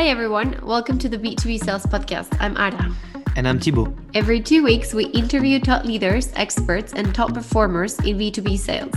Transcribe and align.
Hi, 0.00 0.06
everyone. 0.06 0.58
Welcome 0.62 0.98
to 1.00 1.10
the 1.10 1.18
B2B 1.18 1.62
Sales 1.62 1.84
Podcast. 1.84 2.34
I'm 2.40 2.56
Ada. 2.56 2.90
And 3.36 3.46
I'm 3.46 3.60
Thibaut. 3.60 3.94
Every 4.14 4.40
two 4.40 4.64
weeks, 4.64 4.94
we 4.94 5.04
interview 5.08 5.60
top 5.60 5.84
leaders, 5.84 6.32
experts, 6.36 6.94
and 6.94 7.14
top 7.14 7.34
performers 7.34 7.98
in 7.98 8.16
B2B 8.16 8.58
sales. 8.58 8.94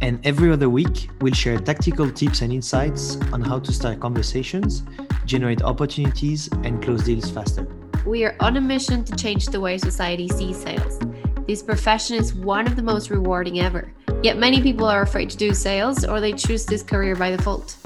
And 0.00 0.18
every 0.26 0.50
other 0.50 0.68
week, 0.68 1.08
we'll 1.20 1.34
share 1.34 1.56
tactical 1.56 2.10
tips 2.10 2.42
and 2.42 2.52
insights 2.52 3.16
on 3.32 3.42
how 3.42 3.60
to 3.60 3.72
start 3.72 4.00
conversations, 4.00 4.82
generate 5.24 5.62
opportunities, 5.62 6.48
and 6.64 6.82
close 6.82 7.04
deals 7.04 7.30
faster. 7.30 7.64
We 8.04 8.24
are 8.24 8.34
on 8.40 8.56
a 8.56 8.60
mission 8.60 9.04
to 9.04 9.14
change 9.14 9.46
the 9.46 9.60
way 9.60 9.78
society 9.78 10.26
sees 10.26 10.60
sales. 10.60 10.98
This 11.46 11.62
profession 11.62 12.16
is 12.16 12.34
one 12.34 12.66
of 12.66 12.74
the 12.74 12.82
most 12.82 13.08
rewarding 13.10 13.60
ever. 13.60 13.92
Yet 14.24 14.36
many 14.36 14.60
people 14.60 14.86
are 14.86 15.02
afraid 15.02 15.30
to 15.30 15.36
do 15.36 15.54
sales 15.54 16.04
or 16.04 16.20
they 16.20 16.32
choose 16.32 16.66
this 16.66 16.82
career 16.82 17.14
by 17.14 17.30
default. 17.30 17.76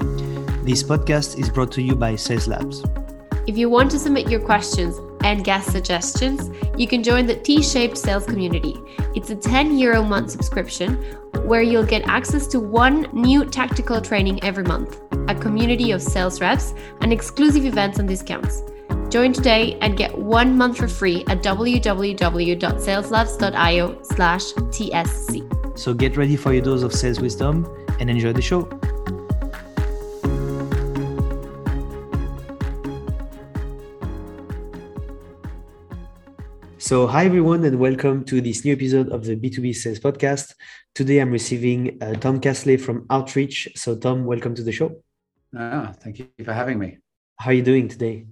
This 0.65 0.81
podcast 0.81 1.37
is 1.39 1.47
brought 1.47 1.71
to 1.73 1.81
you 1.83 1.95
by 1.95 2.15
Sales 2.15 2.47
Labs. 2.47 2.83
If 3.45 3.55
you 3.55 3.69
want 3.69 3.91
to 3.91 3.99
submit 3.99 4.31
your 4.31 4.39
questions 4.39 4.99
and 5.23 5.43
guest 5.43 5.71
suggestions, 5.71 6.49
you 6.75 6.87
can 6.87 7.03
join 7.03 7.27
the 7.27 7.35
T 7.35 7.61
shaped 7.61 7.95
sales 7.95 8.25
community. 8.25 8.75
It's 9.13 9.29
a 9.29 9.35
10 9.35 9.77
euro 9.77 10.01
month 10.01 10.31
subscription 10.31 10.95
where 11.45 11.61
you'll 11.61 11.85
get 11.85 12.07
access 12.07 12.47
to 12.47 12.59
one 12.59 13.07
new 13.13 13.45
tactical 13.45 14.01
training 14.01 14.43
every 14.43 14.63
month, 14.63 14.99
a 15.27 15.35
community 15.35 15.91
of 15.91 16.01
sales 16.01 16.41
reps, 16.41 16.73
and 17.01 17.13
exclusive 17.13 17.63
events 17.63 17.99
and 17.99 18.09
discounts. 18.09 18.63
Join 19.09 19.33
today 19.33 19.77
and 19.81 19.95
get 19.95 20.17
one 20.17 20.57
month 20.57 20.77
for 20.77 20.87
free 20.87 21.23
at 21.27 21.43
www.saleslabs.io 21.43 24.01
slash 24.01 24.53
TSC. 24.53 25.77
So 25.77 25.93
get 25.93 26.17
ready 26.17 26.35
for 26.35 26.53
your 26.53 26.63
dose 26.63 26.81
of 26.81 26.91
sales 26.91 27.19
wisdom 27.19 27.67
and 27.99 28.09
enjoy 28.09 28.33
the 28.33 28.41
show. 28.41 28.67
So, 36.85 37.07
hi 37.07 37.25
everyone, 37.25 37.65
and 37.65 37.79
welcome 37.79 38.23
to 38.25 38.39
this 38.39 38.63
new 38.63 38.73
episode 38.73 39.09
of 39.09 39.25
the 39.25 39.35
B2B 39.35 39.73
Sales 39.73 39.99
Podcast. 39.99 40.53
Today 40.93 41.17
I'm 41.17 41.31
receiving 41.31 41.97
uh, 41.99 42.13
Tom 42.13 42.39
Castley 42.39 42.77
from 42.77 43.07
Outreach. 43.09 43.67
So, 43.73 43.95
Tom, 43.95 44.23
welcome 44.23 44.53
to 44.53 44.61
the 44.61 44.71
show. 44.71 45.01
Ah, 45.57 45.95
thank 45.97 46.19
you 46.19 46.27
for 46.43 46.53
having 46.53 46.77
me. 46.77 46.99
How 47.39 47.49
are 47.49 47.53
you 47.53 47.63
doing 47.63 47.87
today? 47.87 48.27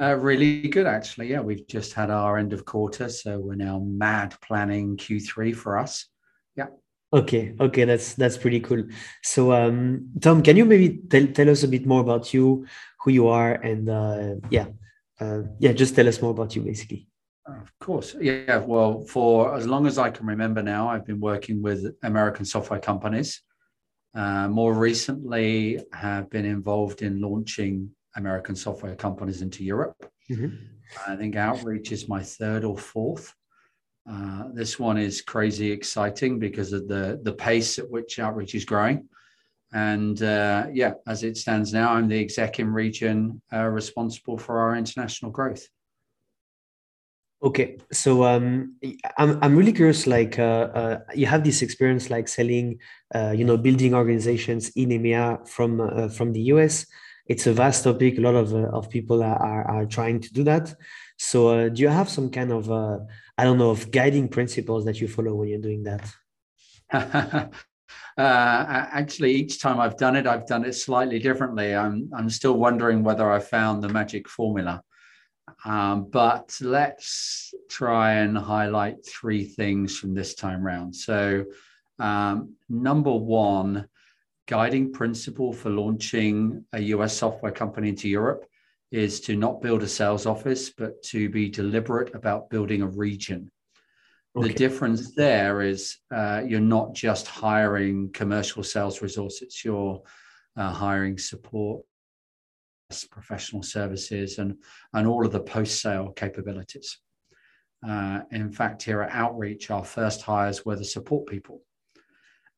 Uh, 0.00 0.14
really 0.14 0.68
good, 0.68 0.86
actually. 0.86 1.26
Yeah, 1.26 1.40
we've 1.40 1.66
just 1.66 1.92
had 1.92 2.08
our 2.08 2.38
end 2.38 2.52
of 2.52 2.64
quarter, 2.64 3.08
so 3.08 3.40
we're 3.40 3.56
now 3.56 3.80
mad 3.80 4.36
planning 4.42 4.96
Q3 4.96 5.56
for 5.56 5.76
us. 5.76 6.06
Yeah. 6.54 6.66
Okay, 7.12 7.56
okay, 7.58 7.84
that's 7.84 8.14
that's 8.14 8.36
pretty 8.36 8.60
cool. 8.60 8.84
So, 9.24 9.52
um, 9.52 10.10
Tom, 10.20 10.44
can 10.44 10.56
you 10.56 10.66
maybe 10.66 11.00
tell, 11.10 11.26
tell 11.26 11.50
us 11.50 11.64
a 11.64 11.68
bit 11.68 11.84
more 11.84 12.02
about 12.02 12.32
you, 12.32 12.64
who 13.00 13.10
you 13.10 13.26
are, 13.26 13.54
and 13.54 13.90
uh, 13.90 14.34
yeah, 14.50 14.66
uh, 15.18 15.40
yeah, 15.58 15.72
just 15.72 15.96
tell 15.96 16.06
us 16.06 16.22
more 16.22 16.30
about 16.30 16.54
you, 16.54 16.62
basically. 16.62 17.08
Of 17.48 17.72
course. 17.80 18.14
Yeah. 18.20 18.58
Well, 18.58 19.00
for 19.02 19.56
as 19.56 19.66
long 19.66 19.86
as 19.86 19.96
I 19.98 20.10
can 20.10 20.26
remember 20.26 20.62
now, 20.62 20.88
I've 20.88 21.06
been 21.06 21.20
working 21.20 21.62
with 21.62 21.94
American 22.02 22.44
software 22.44 22.80
companies. 22.80 23.42
Uh, 24.14 24.48
more 24.48 24.74
recently, 24.74 25.80
have 25.92 26.28
been 26.30 26.44
involved 26.44 27.02
in 27.02 27.20
launching 27.20 27.90
American 28.16 28.54
software 28.56 28.96
companies 28.96 29.42
into 29.42 29.64
Europe. 29.64 29.96
Mm-hmm. 30.30 30.56
I 31.06 31.16
think 31.16 31.36
Outreach 31.36 31.92
is 31.92 32.08
my 32.08 32.22
third 32.22 32.64
or 32.64 32.76
fourth. 32.76 33.32
Uh, 34.10 34.44
this 34.54 34.78
one 34.78 34.98
is 34.98 35.20
crazy 35.20 35.70
exciting 35.70 36.38
because 36.38 36.72
of 36.72 36.88
the 36.88 37.20
the 37.22 37.32
pace 37.32 37.78
at 37.78 37.90
which 37.90 38.18
Outreach 38.18 38.54
is 38.54 38.64
growing. 38.64 39.08
And 39.72 40.22
uh, 40.22 40.66
yeah, 40.72 40.94
as 41.06 41.22
it 41.24 41.36
stands 41.36 41.72
now, 41.72 41.92
I'm 41.92 42.08
the 42.08 42.20
exec 42.20 42.58
in 42.58 42.72
region 42.72 43.40
uh, 43.52 43.64
responsible 43.64 44.38
for 44.38 44.60
our 44.60 44.76
international 44.76 45.30
growth. 45.30 45.66
Okay, 47.40 47.78
so 47.92 48.24
um, 48.24 48.74
I'm 49.16 49.38
I'm 49.42 49.56
really 49.56 49.72
curious. 49.72 50.08
Like, 50.08 50.40
uh, 50.40 50.70
uh, 50.74 50.98
you 51.14 51.26
have 51.26 51.44
this 51.44 51.62
experience, 51.62 52.10
like 52.10 52.26
selling, 52.26 52.80
uh, 53.14 53.30
you 53.30 53.44
know, 53.44 53.56
building 53.56 53.94
organizations 53.94 54.70
in 54.70 54.88
EMEA 54.88 55.46
from 55.48 55.80
uh, 55.80 56.08
from 56.08 56.32
the 56.32 56.40
US. 56.52 56.84
It's 57.26 57.46
a 57.46 57.52
vast 57.52 57.84
topic. 57.84 58.18
A 58.18 58.22
lot 58.22 58.34
of 58.34 58.52
uh, 58.52 58.70
of 58.70 58.90
people 58.90 59.22
are, 59.22 59.40
are, 59.40 59.70
are 59.70 59.86
trying 59.86 60.20
to 60.20 60.32
do 60.32 60.42
that. 60.44 60.74
So, 61.16 61.48
uh, 61.48 61.68
do 61.68 61.80
you 61.80 61.88
have 61.88 62.08
some 62.08 62.28
kind 62.28 62.50
of 62.50 62.72
I 62.72 63.44
don't 63.44 63.58
know 63.58 63.70
of 63.70 63.92
guiding 63.92 64.28
principles 64.28 64.84
that 64.86 65.00
you 65.00 65.06
follow 65.06 65.36
when 65.36 65.48
you're 65.48 65.60
doing 65.60 65.84
that? 65.84 66.10
actually, 68.18 69.32
each 69.32 69.60
time 69.60 69.78
I've 69.78 69.96
done 69.96 70.16
it, 70.16 70.26
I've 70.26 70.46
done 70.48 70.64
it 70.64 70.72
slightly 70.72 71.20
differently. 71.20 71.72
I'm 71.76 72.10
I'm 72.12 72.30
still 72.30 72.58
wondering 72.58 73.04
whether 73.04 73.30
I 73.30 73.38
found 73.38 73.80
the 73.84 73.88
magic 73.90 74.28
formula. 74.28 74.82
Um, 75.64 76.08
but 76.10 76.56
let's 76.60 77.52
try 77.68 78.14
and 78.14 78.38
highlight 78.38 79.04
three 79.04 79.44
things 79.44 79.98
from 79.98 80.14
this 80.14 80.34
time 80.34 80.62
round. 80.62 80.94
So, 80.94 81.46
um, 81.98 82.54
number 82.68 83.12
one, 83.12 83.88
guiding 84.46 84.92
principle 84.92 85.52
for 85.52 85.70
launching 85.70 86.64
a 86.72 86.80
US 86.80 87.16
software 87.16 87.52
company 87.52 87.90
into 87.90 88.08
Europe 88.08 88.46
is 88.90 89.20
to 89.20 89.36
not 89.36 89.60
build 89.60 89.82
a 89.82 89.88
sales 89.88 90.26
office, 90.26 90.70
but 90.70 91.02
to 91.02 91.28
be 91.28 91.50
deliberate 91.50 92.14
about 92.14 92.48
building 92.48 92.82
a 92.82 92.86
region. 92.86 93.50
Okay. 94.36 94.48
The 94.48 94.54
difference 94.54 95.14
there 95.14 95.60
is 95.60 95.98
uh, 96.14 96.42
you're 96.46 96.60
not 96.60 96.94
just 96.94 97.26
hiring 97.26 98.10
commercial 98.12 98.62
sales 98.62 99.02
resources, 99.02 99.62
you're 99.64 100.02
uh, 100.56 100.72
hiring 100.72 101.18
support 101.18 101.84
professional 103.10 103.62
services 103.62 104.38
and, 104.38 104.56
and 104.94 105.06
all 105.06 105.24
of 105.24 105.32
the 105.32 105.40
post-sale 105.40 106.10
capabilities. 106.12 106.98
Uh, 107.86 108.20
in 108.32 108.50
fact, 108.50 108.82
here 108.82 109.02
at 109.02 109.12
Outreach, 109.12 109.70
our 109.70 109.84
first 109.84 110.22
hires 110.22 110.64
were 110.64 110.76
the 110.76 110.84
support 110.84 111.26
people. 111.26 111.62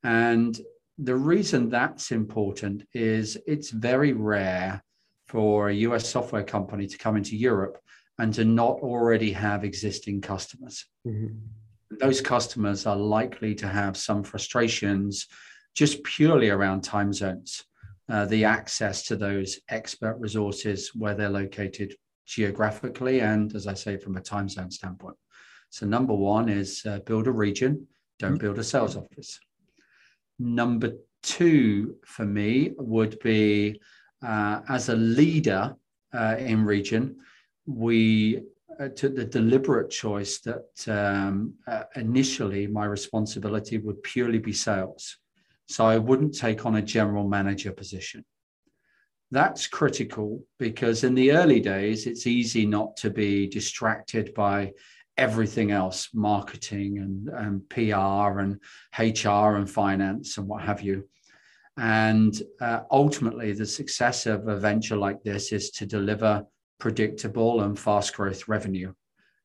And 0.02 0.58
the 0.98 1.16
reason 1.16 1.68
that's 1.68 2.12
important 2.12 2.86
is 2.94 3.36
it's 3.46 3.70
very 3.70 4.12
rare 4.12 4.82
for 5.26 5.68
a 5.68 5.74
US 5.74 6.08
software 6.08 6.44
company 6.44 6.86
to 6.86 6.98
come 6.98 7.16
into 7.16 7.36
Europe 7.36 7.78
and 8.18 8.32
to 8.34 8.44
not 8.44 8.80
already 8.80 9.32
have 9.32 9.64
existing 9.64 10.20
customers. 10.20 10.86
Mm-hmm. 11.06 11.34
Those 11.98 12.20
customers 12.20 12.86
are 12.86 12.97
likely 12.97 13.54
to 13.56 13.66
have 13.66 13.97
some 13.97 14.22
frustrations 14.22 15.26
just 15.74 16.02
purely 16.04 16.50
around 16.50 16.82
time 16.82 17.12
zones. 17.12 17.64
Uh, 18.10 18.25
the 18.25 18.44
access 18.44 19.04
to 19.04 19.15
those 19.15 19.60
expert 19.69 20.16
resources 20.19 20.91
where 20.94 21.15
they're 21.15 21.31
located 21.31 21.94
geographically 22.26 23.21
and, 23.21 23.54
as 23.54 23.66
I 23.69 23.75
say, 23.75 23.97
from 23.97 24.16
a 24.16 24.21
time 24.21 24.48
zone 24.48 24.71
standpoint. 24.71 25.16
So, 25.69 25.87
number 25.87 26.15
one 26.15 26.48
is 26.48 26.84
uh, 26.87 26.98
build 27.00 27.28
a 27.28 27.32
region, 27.32 27.87
don't 28.19 28.32
mm-hmm. 28.32 28.38
build 28.38 28.59
a 28.59 28.65
sales 28.65 28.97
office. 28.97 29.38
Number 30.41 30.93
two 31.22 31.97
for 32.04 32.25
me 32.25 32.72
would 32.78 33.19
be 33.21 33.81
uh, 34.27 34.60
as 34.69 34.88
a 34.88 34.97
leader 34.97 35.75
uh, 36.12 36.37
in 36.38 36.65
region, 36.65 37.16
we 37.66 38.42
uh, 38.78 38.88
took 38.88 39.15
the 39.15 39.25
deliberate 39.25 39.91
choice 39.91 40.41
that 40.41 40.66
um, 40.88 41.54
initially 41.97 42.66
my 42.66 42.84
responsibility 42.84 43.78
would 43.78 44.03
purely 44.03 44.38
be 44.38 44.53
sales. 44.53 45.19
So 45.70 45.86
I 45.86 45.98
wouldn't 45.98 46.36
take 46.36 46.66
on 46.66 46.75
a 46.75 46.82
general 46.82 47.28
manager 47.28 47.70
position. 47.70 48.25
That's 49.31 49.69
critical 49.69 50.44
because 50.58 51.04
in 51.04 51.14
the 51.14 51.31
early 51.31 51.60
days, 51.60 52.08
it's 52.08 52.26
easy 52.26 52.66
not 52.66 52.97
to 52.97 53.10
be 53.10 53.47
distracted 53.47 54.34
by 54.34 54.72
everything 55.16 55.70
else 55.70 56.09
marketing 56.12 56.98
and, 56.98 57.28
and 57.28 57.69
PR 57.69 58.41
and 58.41 58.59
HR 58.98 59.56
and 59.59 59.70
finance 59.70 60.38
and 60.38 60.48
what 60.48 60.62
have 60.62 60.82
you. 60.82 61.09
And 61.76 62.34
uh, 62.60 62.80
ultimately, 62.91 63.53
the 63.53 63.64
success 63.64 64.26
of 64.26 64.48
a 64.48 64.56
venture 64.56 64.97
like 64.97 65.22
this 65.22 65.53
is 65.53 65.71
to 65.72 65.86
deliver 65.86 66.44
predictable 66.80 67.60
and 67.60 67.78
fast 67.78 68.16
growth 68.16 68.48
revenue. 68.48 68.92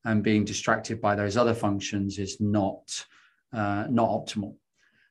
And 0.03 0.23
being 0.23 0.43
distracted 0.43 0.99
by 0.99 1.13
those 1.13 1.37
other 1.37 1.53
functions 1.53 2.17
is 2.17 2.41
not, 2.41 3.05
uh, 3.53 3.85
not 3.91 4.09
optimal. 4.09 4.55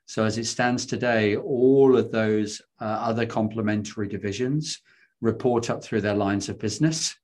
So 0.06 0.24
as 0.24 0.38
it 0.38 0.44
stands 0.44 0.86
today, 0.86 1.36
all 1.36 1.96
of 1.96 2.10
those 2.10 2.60
uh, 2.80 2.84
other 2.84 3.26
complementary 3.26 4.08
divisions 4.08 4.80
report 5.20 5.70
up 5.70 5.82
through 5.82 6.02
their 6.02 6.14
lines 6.14 6.48
of 6.48 6.58
business. 6.58 7.14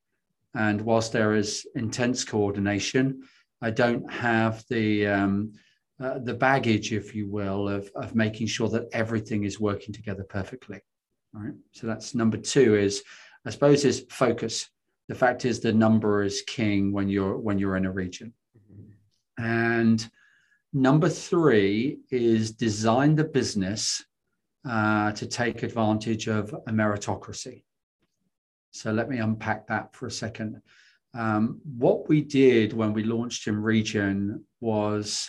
And 0.54 0.80
whilst 0.80 1.12
there 1.12 1.34
is 1.34 1.66
intense 1.74 2.24
coordination, 2.24 3.22
I 3.62 3.70
don't 3.70 4.10
have 4.10 4.64
the 4.68 5.06
um, 5.06 5.52
uh, 6.00 6.18
the 6.18 6.32
baggage, 6.32 6.94
if 6.94 7.14
you 7.14 7.28
will, 7.28 7.68
of, 7.68 7.90
of 7.94 8.14
making 8.14 8.46
sure 8.46 8.70
that 8.70 8.88
everything 8.92 9.44
is 9.44 9.60
working 9.60 9.92
together 9.92 10.24
perfectly. 10.24 10.80
All 11.34 11.42
right. 11.42 11.54
So 11.72 11.86
that's 11.86 12.14
number 12.14 12.38
two 12.38 12.74
is, 12.76 13.02
I 13.46 13.50
suppose, 13.50 13.84
is 13.84 14.06
focus. 14.08 14.66
The 15.08 15.14
fact 15.14 15.44
is 15.44 15.60
the 15.60 15.74
number 15.74 16.22
is 16.22 16.42
king 16.46 16.92
when 16.92 17.08
you're 17.08 17.36
when 17.36 17.58
you're 17.58 17.76
in 17.76 17.84
a 17.84 17.92
region. 17.92 18.32
Mm-hmm. 18.56 19.44
And 19.44 20.10
Number 20.72 21.08
three 21.08 21.98
is 22.10 22.52
design 22.52 23.16
the 23.16 23.24
business 23.24 24.04
uh, 24.68 25.10
to 25.12 25.26
take 25.26 25.62
advantage 25.64 26.28
of 26.28 26.52
a 26.52 26.70
meritocracy. 26.70 27.64
So 28.70 28.92
let 28.92 29.08
me 29.08 29.18
unpack 29.18 29.66
that 29.66 29.94
for 29.94 30.06
a 30.06 30.10
second. 30.10 30.62
Um, 31.12 31.60
what 31.64 32.08
we 32.08 32.20
did 32.20 32.72
when 32.72 32.92
we 32.92 33.02
launched 33.02 33.48
in 33.48 33.60
region 33.60 34.44
was 34.60 35.28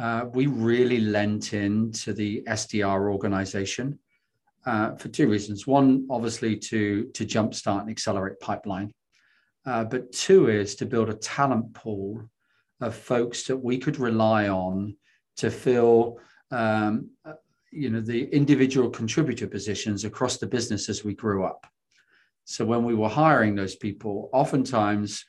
uh, 0.00 0.24
we 0.32 0.48
really 0.48 0.98
lent 0.98 1.52
into 1.52 2.12
the 2.12 2.42
SDR 2.48 3.12
organization 3.12 4.00
uh, 4.66 4.96
for 4.96 5.08
two 5.08 5.28
reasons. 5.28 5.68
One, 5.68 6.06
obviously, 6.10 6.56
to, 6.56 7.04
to 7.14 7.24
jumpstart 7.24 7.82
and 7.82 7.90
accelerate 7.90 8.40
pipeline. 8.40 8.92
Uh, 9.64 9.84
but 9.84 10.10
two 10.10 10.48
is 10.48 10.74
to 10.76 10.86
build 10.86 11.10
a 11.10 11.14
talent 11.14 11.72
pool 11.74 12.28
of 12.80 12.94
folks 12.94 13.44
that 13.44 13.56
we 13.56 13.78
could 13.78 13.98
rely 13.98 14.48
on 14.48 14.96
to 15.36 15.50
fill 15.50 16.18
um, 16.50 17.10
you 17.70 17.90
know 17.90 18.00
the 18.00 18.24
individual 18.34 18.88
contributor 18.90 19.46
positions 19.46 20.04
across 20.04 20.38
the 20.38 20.46
business 20.46 20.88
as 20.88 21.04
we 21.04 21.14
grew 21.14 21.44
up 21.44 21.66
so 22.44 22.64
when 22.64 22.84
we 22.84 22.94
were 22.94 23.08
hiring 23.08 23.54
those 23.54 23.74
people 23.74 24.28
oftentimes 24.32 25.24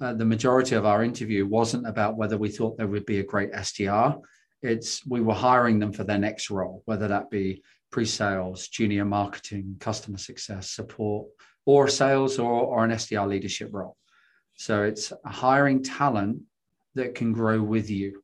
uh, 0.00 0.14
the 0.14 0.24
majority 0.24 0.74
of 0.74 0.86
our 0.86 1.04
interview 1.04 1.46
wasn't 1.46 1.86
about 1.86 2.16
whether 2.16 2.38
we 2.38 2.48
thought 2.48 2.78
they 2.78 2.86
would 2.86 3.04
be 3.04 3.20
a 3.20 3.24
great 3.24 3.52
SDR. 3.52 4.18
It's 4.62 5.04
we 5.06 5.20
were 5.20 5.34
hiring 5.34 5.78
them 5.78 5.92
for 5.92 6.04
their 6.04 6.18
next 6.18 6.50
role, 6.50 6.82
whether 6.86 7.06
that 7.08 7.30
be 7.30 7.62
pre-sales, 7.92 8.68
junior 8.68 9.04
marketing, 9.04 9.76
customer 9.78 10.16
success, 10.16 10.70
support, 10.70 11.28
or 11.66 11.88
sales 11.88 12.38
or, 12.38 12.50
or 12.50 12.84
an 12.84 12.92
SDR 12.92 13.28
leadership 13.28 13.70
role. 13.72 13.96
So 14.54 14.84
it's 14.84 15.12
hiring 15.24 15.82
talent 15.82 16.42
that 16.94 17.14
can 17.14 17.32
grow 17.32 17.62
with 17.62 17.90
you 17.90 18.22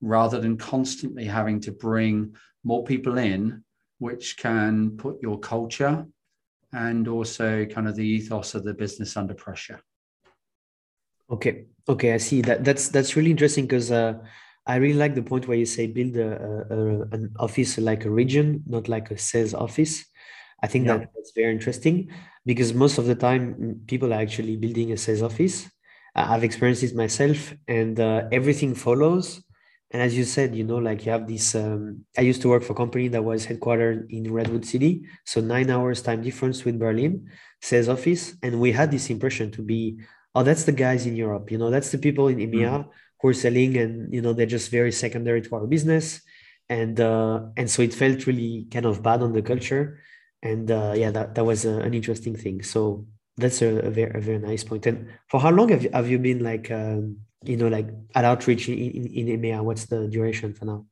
rather 0.00 0.40
than 0.40 0.56
constantly 0.56 1.24
having 1.24 1.60
to 1.60 1.72
bring 1.72 2.34
more 2.64 2.84
people 2.84 3.18
in, 3.18 3.62
which 3.98 4.36
can 4.36 4.96
put 4.96 5.20
your 5.22 5.38
culture 5.38 6.06
and 6.72 7.08
also 7.08 7.64
kind 7.64 7.88
of 7.88 7.96
the 7.96 8.06
ethos 8.06 8.54
of 8.54 8.64
the 8.64 8.74
business 8.74 9.16
under 9.16 9.34
pressure. 9.34 9.80
Okay, 11.30 11.66
okay, 11.88 12.12
I 12.12 12.18
see 12.18 12.40
that. 12.42 12.64
That's 12.64 12.88
that's 12.88 13.16
really 13.16 13.30
interesting 13.30 13.64
because 13.64 13.90
uh, 13.90 14.14
I 14.66 14.76
really 14.76 14.98
like 14.98 15.14
the 15.14 15.22
point 15.22 15.46
where 15.46 15.58
you 15.58 15.66
say 15.66 15.86
build 15.86 16.16
a, 16.16 16.64
a, 16.70 17.02
an 17.14 17.34
office 17.38 17.78
like 17.78 18.04
a 18.04 18.10
region, 18.10 18.62
not 18.66 18.88
like 18.88 19.10
a 19.10 19.18
sales 19.18 19.54
office. 19.54 20.04
I 20.62 20.66
think 20.66 20.86
yeah. 20.86 20.98
that, 20.98 21.10
that's 21.14 21.32
very 21.34 21.52
interesting 21.52 22.10
because 22.44 22.74
most 22.74 22.98
of 22.98 23.06
the 23.06 23.14
time 23.14 23.80
people 23.86 24.12
are 24.12 24.20
actually 24.20 24.56
building 24.56 24.92
a 24.92 24.96
sales 24.96 25.22
office. 25.22 25.68
I've 26.28 26.44
experienced 26.44 26.82
it 26.82 26.94
myself, 26.94 27.54
and 27.66 27.98
uh, 28.00 28.28
everything 28.32 28.74
follows. 28.74 29.42
And 29.90 30.02
as 30.02 30.16
you 30.16 30.24
said, 30.24 30.54
you 30.54 30.64
know, 30.64 30.76
like 30.76 31.06
you 31.06 31.12
have 31.12 31.26
this. 31.26 31.54
Um, 31.54 32.04
I 32.16 32.22
used 32.22 32.42
to 32.42 32.48
work 32.48 32.62
for 32.62 32.74
a 32.74 32.76
company 32.76 33.08
that 33.08 33.24
was 33.24 33.46
headquartered 33.46 34.10
in 34.10 34.32
Redwood 34.32 34.66
City, 34.66 35.02
so 35.24 35.40
nine 35.40 35.70
hours 35.70 36.02
time 36.02 36.22
difference 36.22 36.64
with 36.64 36.78
Berlin 36.78 37.30
sales 37.60 37.88
office, 37.88 38.34
and 38.42 38.60
we 38.60 38.72
had 38.72 38.90
this 38.90 39.10
impression 39.10 39.50
to 39.52 39.62
be 39.62 39.98
oh, 40.34 40.42
that's 40.42 40.64
the 40.64 40.72
guys 40.72 41.06
in 41.06 41.16
Europe. 41.16 41.50
You 41.50 41.58
know, 41.58 41.70
that's 41.70 41.90
the 41.90 41.98
people 41.98 42.28
in 42.28 42.38
EMEA 42.38 42.84
mm. 42.84 42.88
who 43.20 43.28
are 43.28 43.34
selling, 43.34 43.76
and 43.76 44.12
you 44.12 44.22
know, 44.22 44.32
they're 44.32 44.46
just 44.46 44.70
very 44.70 44.92
secondary 44.92 45.42
to 45.42 45.54
our 45.56 45.66
business, 45.66 46.22
and 46.68 47.00
uh, 47.00 47.46
and 47.56 47.70
so 47.70 47.82
it 47.82 47.94
felt 47.94 48.26
really 48.26 48.66
kind 48.70 48.86
of 48.86 49.02
bad 49.02 49.22
on 49.22 49.32
the 49.32 49.42
culture, 49.42 49.98
and 50.42 50.70
uh, 50.70 50.94
yeah, 50.94 51.10
that 51.10 51.34
that 51.34 51.44
was 51.44 51.64
a, 51.64 51.80
an 51.80 51.94
interesting 51.94 52.36
thing. 52.36 52.62
So 52.62 53.06
that's 53.38 53.62
a, 53.62 53.78
a, 53.78 53.90
very 53.90 54.10
a 54.14 54.20
very 54.20 54.38
nice 54.38 54.64
point. 54.64 54.86
And 54.86 55.08
for 55.28 55.40
how 55.40 55.50
long 55.50 55.68
have 55.70 55.84
you, 55.84 55.90
have 55.92 56.08
you 56.08 56.18
been 56.18 56.42
like 56.42 56.70
um, 56.70 57.18
you 57.44 57.56
know 57.56 57.68
like 57.68 57.88
at 58.14 58.24
outreach 58.24 58.68
in, 58.68 58.78
in, 58.78 59.28
in 59.28 59.40
EMEA? 59.40 59.62
What's 59.62 59.86
the 59.86 60.08
duration 60.08 60.52
for 60.52 60.64
now? 60.64 60.86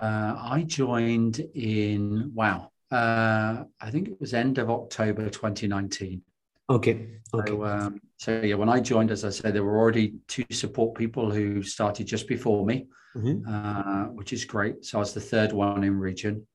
Uh, 0.00 0.34
I 0.38 0.62
joined 0.62 1.40
in 1.54 2.30
wow. 2.34 2.70
Uh, 2.90 3.64
I 3.80 3.90
think 3.90 4.08
it 4.08 4.20
was 4.20 4.32
end 4.32 4.58
of 4.58 4.70
October 4.70 5.28
2019. 5.28 6.22
Okay. 6.70 7.08
Okay. 7.34 7.50
So, 7.50 7.64
um, 7.64 8.00
so 8.16 8.40
yeah, 8.40 8.54
when 8.54 8.68
I 8.68 8.80
joined, 8.80 9.10
as 9.10 9.24
I 9.24 9.30
said, 9.30 9.54
there 9.54 9.64
were 9.64 9.78
already 9.78 10.14
two 10.28 10.44
support 10.50 10.94
people 10.94 11.30
who 11.30 11.62
started 11.62 12.06
just 12.06 12.28
before 12.28 12.64
me, 12.64 12.86
mm-hmm. 13.16 13.48
uh, 13.48 14.04
which 14.12 14.32
is 14.32 14.44
great. 14.44 14.84
So 14.84 14.98
I 14.98 15.00
was 15.00 15.14
the 15.14 15.20
third 15.20 15.52
one 15.52 15.84
in 15.84 15.98
region, 15.98 16.46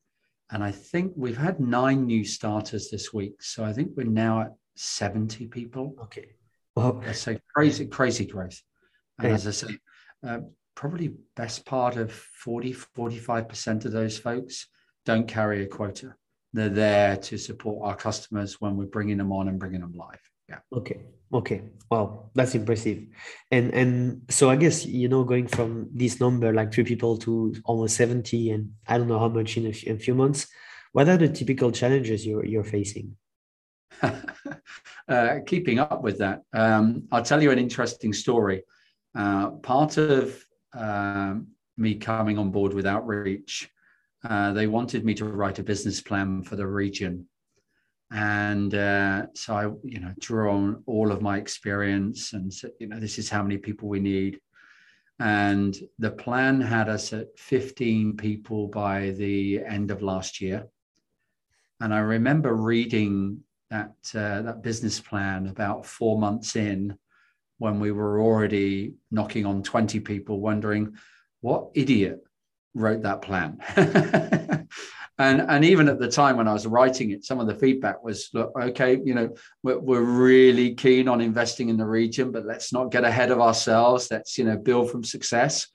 and 0.51 0.63
I 0.63 0.71
think 0.71 1.13
we've 1.15 1.37
had 1.37 1.59
nine 1.59 2.05
new 2.05 2.23
starters 2.23 2.89
this 2.89 3.13
week. 3.13 3.41
So 3.41 3.63
I 3.63 3.73
think 3.73 3.91
we're 3.95 4.05
now 4.05 4.41
at 4.41 4.51
seventy 4.75 5.47
people. 5.47 5.95
Okay. 6.03 6.27
Well, 6.75 7.03
so 7.13 7.37
crazy, 7.53 7.85
crazy 7.85 8.25
growth. 8.25 8.59
And 9.19 9.29
yeah. 9.29 9.35
as 9.35 9.47
I 9.47 9.51
say, 9.51 9.77
uh, 10.27 10.39
probably 10.73 11.13
best 11.35 11.67
part 11.67 11.97
of 11.97 12.11
40, 12.11 12.73
45% 12.73 13.85
of 13.85 13.91
those 13.91 14.17
folks 14.17 14.67
don't 15.05 15.27
carry 15.27 15.61
a 15.61 15.67
quota 15.67 16.15
they're 16.53 16.69
there 16.69 17.17
to 17.17 17.37
support 17.37 17.85
our 17.85 17.95
customers 17.95 18.61
when 18.61 18.77
we're 18.77 18.85
bringing 18.85 19.17
them 19.17 19.31
on 19.31 19.47
and 19.47 19.59
bringing 19.59 19.81
them 19.81 19.93
live. 19.95 20.21
Yeah. 20.47 20.59
Okay. 20.71 21.01
Okay. 21.33 21.63
Wow, 21.89 22.29
that's 22.35 22.53
impressive. 22.53 23.07
And 23.49 23.73
and 23.73 24.21
so 24.29 24.49
I 24.49 24.55
guess 24.55 24.85
you 24.85 25.09
know 25.09 25.23
going 25.23 25.47
from 25.47 25.89
this 25.91 26.19
number 26.19 26.53
like 26.53 26.71
three 26.71 26.83
people 26.83 27.17
to 27.19 27.55
almost 27.65 27.95
seventy, 27.95 28.51
and 28.51 28.73
I 28.87 28.97
don't 28.97 29.07
know 29.07 29.19
how 29.19 29.29
much 29.29 29.57
in 29.57 29.65
a, 29.65 29.73
few, 29.73 29.91
in 29.91 29.95
a 29.97 29.99
few 29.99 30.13
months. 30.13 30.47
What 30.91 31.09
are 31.09 31.17
the 31.17 31.29
typical 31.29 31.71
challenges 31.71 32.25
you're 32.25 32.45
you're 32.45 32.63
facing? 32.63 33.15
uh, 35.07 35.39
keeping 35.45 35.79
up 35.79 36.01
with 36.01 36.17
that, 36.19 36.41
um, 36.53 37.07
I'll 37.11 37.23
tell 37.23 37.41
you 37.41 37.51
an 37.51 37.59
interesting 37.59 38.13
story. 38.13 38.63
Uh, 39.15 39.51
part 39.51 39.97
of 39.97 40.43
um, 40.73 41.47
me 41.77 41.95
coming 41.95 42.37
on 42.37 42.51
board 42.51 42.73
with 42.73 42.85
Outreach 42.85 43.69
uh, 44.23 44.53
they 44.53 44.67
wanted 44.67 45.03
me 45.03 45.13
to 45.15 45.25
write 45.25 45.59
a 45.59 45.63
business 45.63 46.01
plan 46.01 46.43
for 46.43 46.55
the 46.55 46.67
region. 46.67 47.27
And 48.11 48.73
uh, 48.73 49.27
so 49.33 49.55
I, 49.55 49.63
you 49.83 49.99
know, 49.99 50.13
drew 50.19 50.49
on 50.49 50.83
all 50.85 51.11
of 51.11 51.21
my 51.21 51.37
experience 51.37 52.33
and 52.33 52.53
said, 52.53 52.71
you 52.79 52.87
know, 52.87 52.99
this 52.99 53.17
is 53.17 53.29
how 53.29 53.41
many 53.43 53.57
people 53.57 53.89
we 53.89 53.99
need. 53.99 54.39
And 55.19 55.75
the 55.99 56.11
plan 56.11 56.61
had 56.61 56.89
us 56.89 57.11
at 57.11 57.37
15 57.37 58.15
people 58.15 58.67
by 58.67 59.11
the 59.11 59.63
end 59.65 59.91
of 59.91 60.01
last 60.01 60.41
year. 60.41 60.67
And 61.81 61.93
I 61.93 61.99
remember 61.99 62.55
reading 62.55 63.41
that 63.69 63.95
uh, 64.13 64.41
that 64.43 64.61
business 64.61 64.99
plan 64.99 65.47
about 65.47 65.85
four 65.85 66.19
months 66.19 66.55
in, 66.55 66.97
when 67.57 67.79
we 67.79 67.91
were 67.91 68.21
already 68.21 68.93
knocking 69.11 69.45
on 69.45 69.63
20 69.63 69.99
people, 70.01 70.39
wondering 70.39 70.95
what 71.41 71.69
idiot 71.73 72.23
wrote 72.73 73.03
that 73.03 73.21
plan. 73.21 73.57
and 75.17 75.41
and 75.41 75.65
even 75.65 75.87
at 75.87 75.99
the 75.99 76.09
time 76.09 76.37
when 76.37 76.47
I 76.47 76.53
was 76.53 76.67
writing 76.67 77.11
it, 77.11 77.23
some 77.23 77.39
of 77.39 77.47
the 77.47 77.55
feedback 77.55 78.03
was, 78.03 78.29
look, 78.33 78.51
okay, 78.59 78.99
you 79.03 79.13
know, 79.13 79.35
we're, 79.63 79.79
we're 79.79 80.01
really 80.01 80.75
keen 80.75 81.07
on 81.07 81.21
investing 81.21 81.69
in 81.69 81.77
the 81.77 81.85
region, 81.85 82.31
but 82.31 82.45
let's 82.45 82.73
not 82.73 82.91
get 82.91 83.03
ahead 83.03 83.31
of 83.31 83.39
ourselves. 83.39 84.09
Let's 84.11 84.37
you 84.37 84.45
know 84.45 84.57
build 84.57 84.91
from 84.91 85.03
success. 85.03 85.67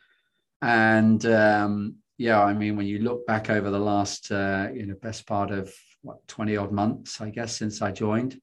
And 0.60 1.24
um, 1.26 1.96
yeah, 2.18 2.42
I 2.42 2.52
mean, 2.52 2.76
when 2.76 2.86
you 2.86 2.98
look 2.98 3.26
back 3.26 3.48
over 3.48 3.70
the 3.70 3.78
last 3.78 4.30
uh, 4.30 4.68
you 4.74 4.86
know 4.86 4.94
best 5.00 5.26
part 5.26 5.50
of 5.52 5.72
what 6.02 6.26
20 6.28 6.56
odd 6.56 6.72
months, 6.72 7.20
I 7.20 7.30
guess, 7.30 7.56
since 7.56 7.82
I 7.82 7.92
joined, 7.92 8.40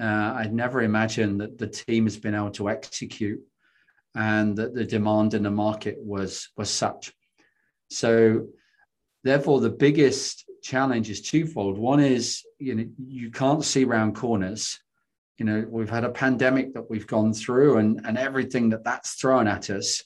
uh, 0.00 0.34
I'd 0.36 0.54
never 0.54 0.82
imagined 0.82 1.40
that 1.40 1.58
the 1.58 1.66
team 1.66 2.04
has 2.04 2.16
been 2.16 2.34
able 2.34 2.50
to 2.52 2.68
execute 2.68 3.40
and 4.14 4.56
that 4.56 4.74
the 4.74 4.84
demand 4.84 5.34
in 5.34 5.42
the 5.42 5.50
market 5.50 5.98
was 6.00 6.48
was 6.56 6.70
such 6.70 7.12
so, 7.90 8.48
therefore, 9.24 9.60
the 9.60 9.70
biggest 9.70 10.44
challenge 10.62 11.10
is 11.10 11.22
twofold. 11.22 11.78
One 11.78 12.00
is 12.00 12.44
you 12.58 12.74
know 12.74 12.84
you 12.98 13.30
can't 13.30 13.64
see 13.64 13.84
round 13.84 14.14
corners. 14.14 14.78
You 15.38 15.46
know 15.46 15.64
we've 15.68 15.90
had 15.90 16.04
a 16.04 16.10
pandemic 16.10 16.74
that 16.74 16.90
we've 16.90 17.06
gone 17.06 17.32
through, 17.32 17.78
and 17.78 18.00
and 18.04 18.18
everything 18.18 18.70
that 18.70 18.84
that's 18.84 19.14
thrown 19.14 19.48
at 19.48 19.70
us. 19.70 20.04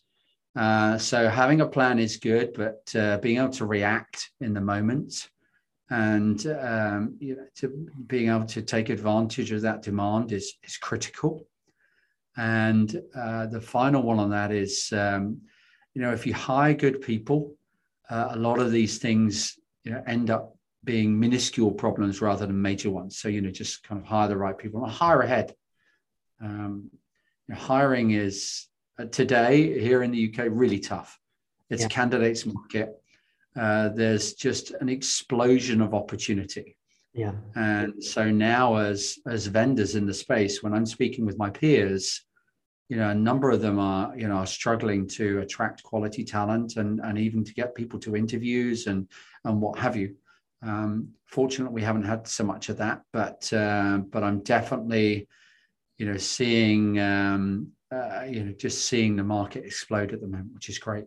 Uh, 0.54 0.98
so 0.98 1.28
having 1.28 1.62
a 1.62 1.66
plan 1.66 1.98
is 1.98 2.18
good, 2.18 2.52
but 2.54 2.94
uh, 2.94 3.18
being 3.18 3.38
able 3.38 3.48
to 3.48 3.66
react 3.66 4.30
in 4.40 4.52
the 4.52 4.60
moment 4.60 5.28
and 5.92 6.46
um, 6.46 7.16
you 7.20 7.36
know, 7.36 7.46
to 7.56 7.86
being 8.06 8.30
able 8.30 8.46
to 8.46 8.62
take 8.62 8.88
advantage 8.88 9.52
of 9.52 9.60
that 9.60 9.82
demand 9.82 10.32
is 10.32 10.54
is 10.64 10.78
critical. 10.78 11.46
And 12.34 13.02
uh, 13.14 13.46
the 13.46 13.60
final 13.60 14.02
one 14.02 14.18
on 14.18 14.30
that 14.30 14.52
is, 14.52 14.90
um, 14.96 15.42
you 15.92 16.00
know, 16.00 16.12
if 16.12 16.26
you 16.26 16.32
hire 16.32 16.72
good 16.72 17.02
people, 17.02 17.56
uh, 18.08 18.28
a 18.30 18.38
lot 18.38 18.58
of 18.58 18.72
these 18.72 18.96
things 18.96 19.58
you 19.84 19.92
know, 19.92 20.02
end 20.06 20.30
up 20.30 20.56
being 20.82 21.20
minuscule 21.20 21.72
problems 21.72 22.22
rather 22.22 22.46
than 22.46 22.60
major 22.60 22.90
ones. 22.90 23.18
So, 23.18 23.28
you 23.28 23.42
know, 23.42 23.50
just 23.50 23.82
kind 23.82 24.00
of 24.00 24.06
hire 24.06 24.28
the 24.28 24.36
right 24.36 24.56
people 24.56 24.82
and 24.82 24.90
hire 24.90 25.20
ahead. 25.20 25.54
Um, 26.40 26.90
you 27.46 27.54
know, 27.54 27.60
hiring 27.60 28.12
is 28.12 28.66
uh, 28.98 29.04
today 29.04 29.78
here 29.78 30.02
in 30.02 30.10
the 30.10 30.32
UK 30.32 30.46
really 30.48 30.80
tough. 30.80 31.18
It's 31.68 31.82
yeah. 31.82 31.86
a 31.86 31.90
candidates 31.90 32.46
market. 32.46 33.01
Uh, 33.58 33.90
there's 33.90 34.34
just 34.34 34.70
an 34.80 34.88
explosion 34.88 35.80
of 35.80 35.94
opportunity. 35.94 36.76
Yeah. 37.12 37.32
And 37.54 38.02
so 38.02 38.30
now, 38.30 38.76
as 38.76 39.18
as 39.26 39.46
vendors 39.46 39.94
in 39.96 40.06
the 40.06 40.14
space, 40.14 40.62
when 40.62 40.72
I'm 40.72 40.86
speaking 40.86 41.26
with 41.26 41.36
my 41.36 41.50
peers, 41.50 42.24
you 42.88 42.96
know, 42.96 43.10
a 43.10 43.14
number 43.14 43.50
of 43.50 43.60
them 43.60 43.78
are, 43.78 44.16
you 44.16 44.28
know, 44.28 44.36
are 44.36 44.46
struggling 44.46 45.06
to 45.08 45.40
attract 45.40 45.82
quality 45.82 46.24
talent 46.24 46.76
and, 46.76 47.00
and 47.00 47.18
even 47.18 47.44
to 47.44 47.54
get 47.54 47.74
people 47.74 47.98
to 48.00 48.16
interviews 48.16 48.86
and, 48.86 49.08
and 49.44 49.60
what 49.60 49.78
have 49.78 49.96
you. 49.96 50.14
Um, 50.62 51.08
fortunately, 51.26 51.74
we 51.74 51.82
haven't 51.82 52.04
had 52.04 52.26
so 52.28 52.44
much 52.44 52.68
of 52.68 52.76
that, 52.78 53.02
but 53.12 53.52
uh, 53.52 53.98
but 53.98 54.22
I'm 54.22 54.40
definitely, 54.40 55.26
you 55.98 56.06
know, 56.06 56.16
seeing 56.16 56.98
um, 57.00 57.68
uh, 57.90 58.24
you 58.28 58.44
know 58.44 58.52
just 58.52 58.86
seeing 58.86 59.16
the 59.16 59.24
market 59.24 59.64
explode 59.64 60.12
at 60.12 60.20
the 60.20 60.28
moment, 60.28 60.54
which 60.54 60.68
is 60.68 60.78
great. 60.78 61.04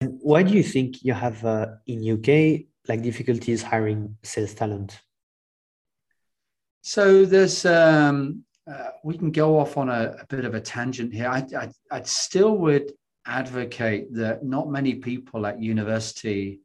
Why 0.00 0.42
do 0.42 0.54
you 0.54 0.62
think 0.62 1.02
you 1.02 1.12
have 1.12 1.44
uh, 1.44 1.66
in 1.86 1.98
UK 2.08 2.66
like 2.86 3.02
difficulties 3.02 3.62
hiring 3.62 4.16
sales 4.22 4.54
talent? 4.54 5.00
So 6.82 7.24
there's 7.24 7.66
um, 7.66 8.44
uh, 8.70 8.90
we 9.02 9.18
can 9.18 9.32
go 9.32 9.58
off 9.58 9.76
on 9.76 9.88
a, 9.88 10.16
a, 10.20 10.26
bit 10.28 10.44
of 10.44 10.54
a 10.54 10.60
tangent 10.60 11.12
here. 11.12 11.28
I, 11.28 11.44
I 11.56 11.70
I 11.90 12.02
still 12.02 12.56
would 12.58 12.92
advocate 13.26 14.14
that 14.14 14.44
not 14.44 14.70
many 14.70 14.94
people 14.94 15.46
at 15.46 15.60
university 15.60 16.60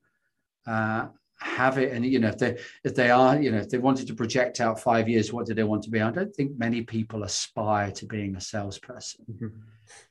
uh, 0.67 1.07
have 1.43 1.77
it 1.77 1.91
and 1.91 2.05
you 2.05 2.19
know 2.19 2.29
if 2.29 2.37
they 2.37 2.57
if 2.85 2.95
they 2.95 3.09
are 3.11 3.39
you 3.39 3.51
know 3.51 3.57
if 3.57 3.69
they 3.69 3.77
wanted 3.77 4.07
to 4.07 4.13
project 4.13 4.61
out 4.61 4.79
five 4.79 5.09
years 5.09 5.33
what 5.33 5.45
do 5.45 5.53
they 5.53 5.63
want 5.63 5.83
to 5.83 5.89
be 5.89 6.01
i 6.01 6.09
don't 6.09 6.33
think 6.33 6.57
many 6.57 6.81
people 6.81 7.23
aspire 7.23 7.91
to 7.91 8.05
being 8.05 8.35
a 8.35 8.41
salesperson 8.41 9.25
mm-hmm. 9.29 9.47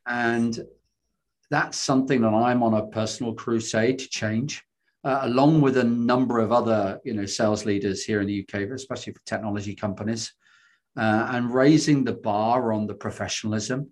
and 0.07 0.61
that's 1.55 1.79
something 1.79 2.21
that 2.23 2.35
i'm 2.49 2.63
on 2.63 2.75
a 2.75 2.87
personal 2.89 3.33
crusade 3.43 3.99
to 3.99 4.09
change 4.09 4.65
uh, 5.05 5.21
along 5.23 5.61
with 5.61 5.77
a 5.77 5.85
number 6.13 6.39
of 6.39 6.51
other 6.53 7.01
you 7.05 7.15
know 7.15 7.27
sales 7.27 7.65
leaders 7.65 8.05
here 8.05 8.21
in 8.23 8.27
the 8.27 8.39
uk 8.43 8.55
especially 8.55 9.13
for 9.13 9.25
technology 9.33 9.75
companies 9.75 10.33
uh, 10.97 11.29
and 11.31 11.55
raising 11.55 12.05
the 12.05 12.13
bar 12.13 12.73
on 12.73 12.87
the 12.87 12.95
professionalism 12.95 13.91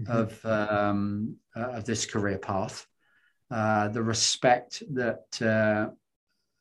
mm-hmm. 0.00 0.12
of 0.12 0.44
um, 0.44 1.36
uh, 1.56 1.70
of 1.72 1.84
this 1.84 2.06
career 2.06 2.38
path. 2.38 2.86
Uh, 3.50 3.88
the 3.88 4.02
respect 4.02 4.82
that 4.92 5.24
uh, 5.42 5.90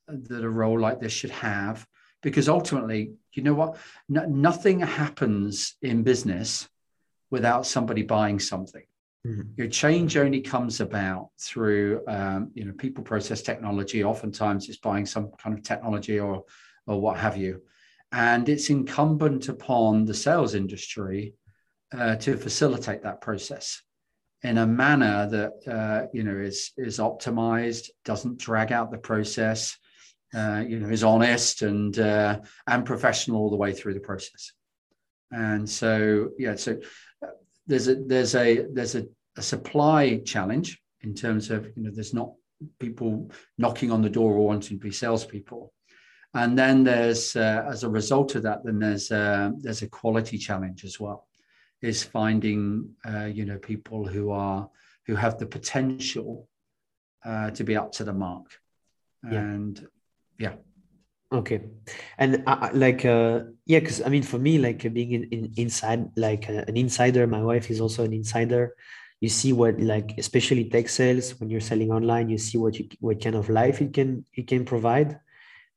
that 0.08 0.44
a 0.44 0.50
role 0.50 0.80
like 0.80 1.00
this 1.00 1.14
should 1.14 1.30
have 1.32 1.86
because 2.22 2.50
ultimately 2.50 3.14
you 3.34 3.44
know 3.44 3.54
what? 3.54 3.78
No, 4.08 4.26
nothing 4.26 4.80
happens 4.80 5.76
in 5.82 6.04
business 6.04 6.68
without 7.30 7.66
somebody 7.66 8.02
buying 8.02 8.40
something 8.40 8.84
mm-hmm. 9.26 9.42
your 9.56 9.68
change 9.68 10.18
only 10.18 10.42
comes 10.42 10.82
about 10.82 11.30
through 11.40 12.02
um, 12.08 12.52
you 12.54 12.66
know 12.66 12.74
people 12.74 13.04
process 13.04 13.42
technology 13.42 14.04
oftentimes 14.04 14.70
it's 14.70 14.78
buying 14.78 15.06
some 15.06 15.32
kind 15.42 15.58
of 15.58 15.64
technology 15.64 16.20
or 16.20 16.44
or 16.88 17.00
what 17.00 17.18
have 17.18 17.38
you 17.38 17.62
and 18.12 18.50
it's 18.50 18.70
incumbent 18.70 19.50
upon 19.50 20.06
the 20.06 20.14
sales 20.14 20.56
industry 20.56 21.34
uh, 21.98 22.16
to 22.16 22.38
facilitate 22.38 23.04
that 23.04 23.22
process 23.22 23.82
in 24.44 24.58
a 24.58 24.68
manner 24.68 25.28
that 25.28 25.68
uh, 25.68 26.08
you 26.14 26.24
know 26.24 26.38
is 26.38 26.72
is 26.78 27.00
optimized 27.00 27.90
doesn't 28.06 28.38
drag 28.38 28.72
out 28.72 28.92
the 28.92 28.98
process 28.98 29.78
uh, 30.34 30.64
you 30.68 30.80
know, 30.80 30.90
is 30.90 31.04
honest 31.04 31.64
and 31.64 31.98
uh, 31.98 32.40
and 32.68 32.86
professional 32.86 33.38
all 33.38 33.50
the 33.50 33.56
way 33.56 33.74
through 33.74 33.96
the 33.96 34.00
process. 34.00 34.52
And 35.32 35.68
so, 35.70 36.30
yeah, 36.38 36.56
so 36.56 36.80
there's 37.70 37.88
a 37.88 37.96
there's 37.96 38.36
a 38.36 38.66
there's 38.74 38.96
a, 38.96 39.06
a 39.38 39.42
supply 39.42 40.18
challenge 40.26 40.82
in 41.02 41.14
terms 41.14 41.50
of 41.52 41.66
you 41.76 41.84
know 41.84 41.92
there's 41.94 42.14
not 42.14 42.34
people 42.80 43.32
knocking 43.58 43.92
on 43.92 44.02
the 44.02 44.10
door 44.10 44.34
or 44.34 44.46
wanting 44.46 44.78
to 44.78 44.84
be 44.84 44.92
salespeople. 44.92 45.72
And 46.34 46.58
then 46.58 46.84
there's, 46.84 47.36
uh, 47.36 47.66
as 47.68 47.84
a 47.84 47.90
result 47.90 48.36
of 48.36 48.44
that, 48.44 48.64
then 48.64 48.80
there's 48.80 49.12
uh, 49.12 49.52
there's 49.58 49.82
a 49.82 49.90
quality 49.90 50.38
challenge 50.38 50.84
as 50.84 51.00
well, 51.00 51.28
is 51.82 52.04
finding 52.04 52.90
uh, 53.08 53.26
you 53.26 53.46
know 53.46 53.58
people 53.58 54.06
who 54.06 54.32
are 54.32 54.70
who 55.08 55.16
have 55.16 55.38
the 55.40 55.48
potential 55.48 56.48
uh, 57.26 57.50
to 57.52 57.64
be 57.64 57.76
up 57.76 57.92
to 57.94 58.04
the 58.04 58.14
mark, 58.14 58.48
yeah. 59.24 59.40
and 59.40 59.88
yeah 60.38 60.54
okay. 61.32 61.62
And 62.18 62.44
uh, 62.48 62.70
like 62.74 63.06
uh 63.06 63.42
yeah 63.66 63.80
because 63.80 64.02
i 64.02 64.10
mean 64.10 64.24
for 64.24 64.40
me 64.40 64.58
like 64.58 64.86
uh, 64.86 64.90
being 64.90 65.12
in, 65.12 65.24
in 65.26 65.54
inside 65.58 66.10
like 66.16 66.50
uh, 66.50 66.64
an 66.68 66.76
insider 66.78 67.28
my 67.28 67.42
wife 67.42 67.70
is 67.70 67.82
also 67.82 68.04
an 68.04 68.14
insider. 68.14 68.76
You 69.22 69.30
see 69.30 69.52
what 69.52 69.80
like 69.80 70.14
especially 70.18 70.70
tech 70.70 70.88
sales 70.88 71.40
when 71.40 71.50
you're 71.50 71.60
selling 71.60 71.92
online 71.92 72.30
you 72.30 72.38
see 72.38 72.58
what 72.58 72.80
you 72.80 72.88
what 73.00 73.22
kind 73.22 73.36
of 73.36 73.50
life 73.50 73.82
it 73.82 73.94
can 73.94 74.26
it 74.34 74.48
can 74.48 74.66
provide. 74.66 75.20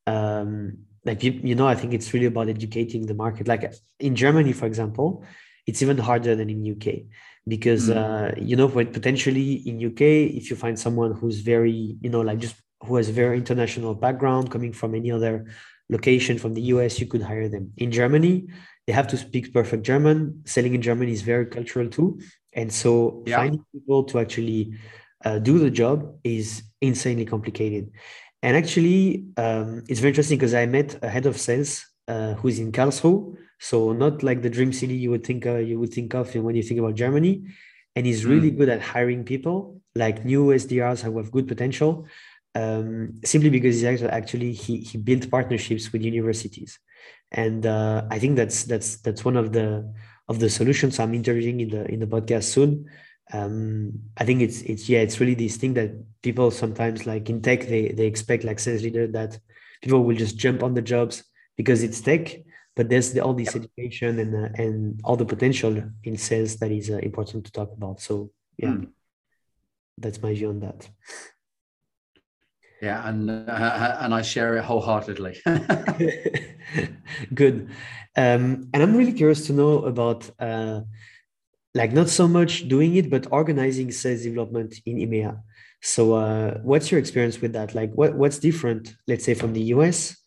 Um 0.07 0.79
like 1.05 1.21
you, 1.21 1.31
you 1.43 1.55
know 1.55 1.67
i 1.67 1.75
think 1.75 1.93
it's 1.93 2.13
really 2.13 2.27
about 2.27 2.49
educating 2.49 3.05
the 3.05 3.13
market. 3.13 3.47
Like 3.47 3.73
in 3.99 4.15
germany 4.15 4.53
for 4.53 4.65
example 4.65 5.25
it's 5.67 5.81
even 5.81 5.97
harder 5.97 6.35
than 6.35 6.49
in 6.49 6.71
uk 6.71 6.85
because 7.47 7.89
mm. 7.89 7.95
uh 7.95 8.33
you 8.37 8.55
know 8.55 8.67
what 8.67 8.93
potentially 8.93 9.53
in 9.67 9.85
uk 9.85 10.01
if 10.01 10.49
you 10.49 10.55
find 10.55 10.79
someone 10.79 11.13
who's 11.13 11.39
very 11.39 11.97
you 12.01 12.09
know 12.09 12.21
like 12.21 12.39
just 12.39 12.55
who 12.85 12.95
has 12.97 13.09
a 13.09 13.13
very 13.13 13.37
international 13.37 13.95
background 13.95 14.51
coming 14.51 14.73
from 14.73 14.95
any 14.95 15.11
other 15.11 15.45
location 15.89 16.37
from 16.37 16.53
the 16.53 16.61
US, 16.73 16.99
you 16.99 17.07
could 17.07 17.21
hire 17.21 17.49
them. 17.49 17.71
In 17.77 17.91
Germany, 17.91 18.47
they 18.87 18.93
have 18.93 19.07
to 19.07 19.17
speak 19.17 19.53
perfect 19.53 19.83
German. 19.83 20.41
Selling 20.45 20.73
in 20.73 20.81
Germany 20.81 21.11
is 21.11 21.21
very 21.21 21.45
cultural 21.45 21.89
too. 21.89 22.19
And 22.53 22.71
so 22.71 23.23
yeah. 23.25 23.37
finding 23.37 23.65
people 23.73 24.03
to 24.05 24.19
actually 24.19 24.73
uh, 25.25 25.39
do 25.39 25.59
the 25.59 25.71
job 25.71 26.15
is 26.23 26.63
insanely 26.81 27.25
complicated. 27.25 27.91
And 28.41 28.57
actually, 28.57 29.25
um, 29.37 29.83
it's 29.87 29.99
very 29.99 30.09
interesting 30.09 30.37
because 30.37 30.53
I 30.53 30.65
met 30.65 30.99
a 31.01 31.09
head 31.09 31.25
of 31.25 31.39
sales 31.39 31.85
uh, 32.07 32.33
who's 32.33 32.59
in 32.59 32.71
Karlsruhe. 32.71 33.37
So 33.59 33.93
not 33.93 34.23
like 34.23 34.41
the 34.41 34.49
dream 34.49 34.73
city 34.73 34.95
you 34.95 35.09
would 35.11 35.25
think 35.25 35.45
uh, 35.45 35.55
you 35.55 35.79
would 35.79 35.93
think 35.93 36.13
of 36.13 36.35
when 36.35 36.55
you 36.55 36.63
think 36.63 36.79
about 36.79 36.95
Germany. 36.95 37.43
And 37.95 38.05
he's 38.05 38.25
really 38.25 38.51
mm. 38.51 38.57
good 38.57 38.69
at 38.69 38.81
hiring 38.81 39.23
people, 39.23 39.79
like 39.95 40.25
new 40.25 40.47
SDRs 40.47 41.01
who 41.01 41.17
have 41.17 41.31
good 41.31 41.47
potential 41.47 42.07
um, 42.55 43.15
simply 43.23 43.49
because 43.49 43.81
he's 43.81 44.03
actually 44.03 44.53
he, 44.53 44.77
he 44.77 44.97
built 44.97 45.29
partnerships 45.29 45.91
with 45.91 46.03
universities. 46.03 46.79
And 47.31 47.65
uh, 47.65 48.05
i 48.11 48.19
think 48.19 48.35
that's 48.35 48.63
that's 48.63 48.97
that's 48.97 49.25
one 49.25 49.37
of 49.37 49.51
the 49.51 49.91
of 50.29 50.39
the 50.39 50.49
solutions 50.49 50.99
i'm 50.99 51.13
interviewing 51.13 51.59
in 51.61 51.69
the 51.69 51.85
in 51.91 51.99
the 51.99 52.07
podcast 52.07 52.43
soon. 52.43 52.89
Um, 53.33 53.93
i 54.17 54.25
think 54.25 54.41
it's 54.41 54.61
it's 54.61 54.87
yeah 54.87 54.99
it's 54.99 55.19
really 55.19 55.33
this 55.33 55.57
thing 55.57 55.73
that 55.73 55.91
people 56.21 56.51
sometimes 56.51 57.07
like 57.07 57.29
in 57.29 57.41
tech 57.41 57.61
they 57.61 57.87
they 57.87 58.05
expect 58.05 58.43
like 58.43 58.59
sales 58.59 58.83
leader 58.83 59.07
that 59.07 59.39
people 59.81 60.03
will 60.03 60.15
just 60.15 60.37
jump 60.37 60.61
on 60.61 60.73
the 60.73 60.81
jobs 60.81 61.23
because 61.57 61.83
it's 61.83 62.01
tech 62.01 62.35
but 62.75 62.89
there's 62.89 63.13
the, 63.13 63.21
all 63.21 63.33
this 63.33 63.55
education 63.55 64.19
and 64.19 64.35
uh, 64.35 64.49
and 64.61 64.99
all 65.03 65.15
the 65.15 65.25
potential 65.25 65.83
in 66.03 66.17
sales 66.17 66.57
that 66.57 66.71
is 66.71 66.89
uh, 66.89 66.97
important 66.97 67.45
to 67.45 67.51
talk 67.51 67.71
about. 67.71 67.99
So 68.01 68.31
yeah. 68.57 68.69
Mm. 68.69 68.89
that's 69.97 70.21
my 70.21 70.33
view 70.33 70.49
on 70.49 70.59
that 70.59 70.87
yeah, 72.83 73.07
and 73.07 73.29
uh, 73.29 73.97
and 74.01 74.13
I 74.13 74.21
share 74.21 74.57
it 74.57 74.65
wholeheartedly. 74.65 75.41
Good, 77.33 77.69
um, 78.17 78.69
and 78.73 78.83
I'm 78.83 78.95
really 78.95 79.13
curious 79.13 79.47
to 79.47 79.53
know 79.53 79.85
about 79.85 80.29
uh, 80.37 80.81
like 81.73 81.93
not 81.93 82.09
so 82.09 82.27
much 82.27 82.67
doing 82.67 82.95
it, 82.95 83.09
but 83.09 83.31
organizing 83.31 83.91
sales 83.91 84.23
development 84.23 84.75
in 84.85 84.97
EMEA. 84.97 85.41
So, 85.81 86.13
uh, 86.13 86.59
what's 86.61 86.91
your 86.91 86.99
experience 86.99 87.39
with 87.39 87.53
that? 87.53 87.73
Like, 87.73 87.93
what 87.93 88.15
what's 88.15 88.39
different, 88.39 88.93
let's 89.07 89.23
say, 89.23 89.33
from 89.33 89.53
the 89.53 89.63
US 89.75 90.17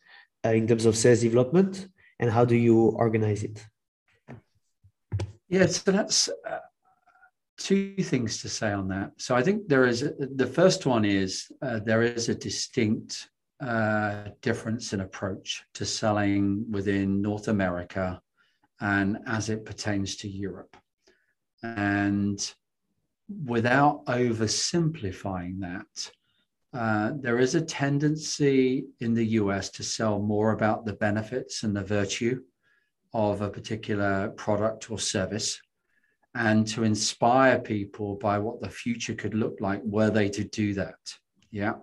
uh, 0.45 0.51
in 0.51 0.67
terms 0.67 0.87
of 0.87 0.97
sales 0.97 1.21
development, 1.21 1.87
and 2.19 2.31
how 2.31 2.47
do 2.47 2.57
you 2.57 2.79
organize 3.05 3.43
it? 3.45 3.63
Yeah, 5.49 5.67
so 5.67 5.93
that's 5.93 6.29
uh, 6.29 6.59
two 7.59 7.97
things 7.97 8.43
to 8.43 8.49
say 8.49 8.73
on 8.73 8.89
that. 8.89 9.13
So 9.17 9.35
I 9.35 9.43
think 9.43 9.69
there 9.69 9.87
is 9.87 10.01
the 10.19 10.47
first 10.47 10.87
one 10.87 11.05
is 11.05 11.51
uh, 11.63 11.81
there 11.85 12.03
is 12.03 12.29
a 12.29 12.35
distinct 12.35 13.29
uh, 13.61 14.25
difference 14.43 14.93
in 14.93 15.01
approach 15.01 15.65
to 15.75 15.85
selling 15.85 16.71
within 16.71 17.23
North 17.23 17.49
America 17.49 18.21
and 18.81 19.19
as 19.27 19.49
it 19.49 19.65
pertains 19.65 20.17
to 20.17 20.29
Europe. 20.29 20.77
And 21.63 22.39
without 23.47 24.05
oversimplifying 24.07 25.61
that, 25.61 26.11
uh, 26.75 27.13
there 27.19 27.39
is 27.39 27.55
a 27.55 27.61
tendency 27.63 28.85
in 29.01 29.15
the 29.15 29.27
US 29.41 29.71
to 29.71 29.83
sell 29.83 30.21
more 30.21 30.53
about 30.53 30.85
the 30.85 30.93
benefits 30.93 31.63
and 31.63 31.75
the 31.75 31.83
virtue 31.83 32.43
of 33.15 33.41
a 33.41 33.49
particular 33.49 34.29
product 34.37 34.91
or 34.91 34.99
service 34.99 35.59
and 36.37 36.67
to 36.67 36.85
inspire 36.85 37.59
people 37.59 38.17
by 38.17 38.39
what 38.39 38.61
the 38.61 38.69
future 38.69 39.15
could 39.15 39.35
look 39.35 39.57
like 39.61 39.83
were 39.83 40.11
they 40.11 40.29
to 40.29 40.45
do 40.45 40.75
that. 40.75 40.99
Yeah. 41.51 41.75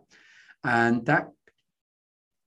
And 0.64 1.04
that 1.08 1.32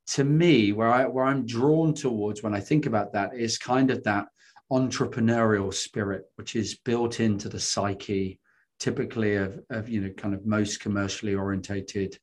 to 0.08 0.22
me 0.22 0.72
where 0.72 0.88
i 0.88 1.04
where 1.04 1.24
i'm 1.24 1.44
drawn 1.44 1.92
towards 1.92 2.42
when 2.42 2.54
i 2.54 2.60
think 2.60 2.86
about 2.86 3.12
that 3.12 3.34
is 3.34 3.58
kind 3.58 3.90
of 3.90 4.02
that 4.04 4.26
entrepreneurial 4.70 5.74
spirit 5.74 6.24
which 6.36 6.54
is 6.54 6.78
built 6.84 7.18
into 7.18 7.48
the 7.48 7.58
psyche 7.58 8.38
typically 8.78 9.34
of, 9.34 9.58
of 9.70 9.88
you 9.88 10.00
know 10.00 10.10
kind 10.10 10.32
of 10.32 10.46
most 10.46 10.80
commercially 10.80 11.34
orientated 11.34 12.16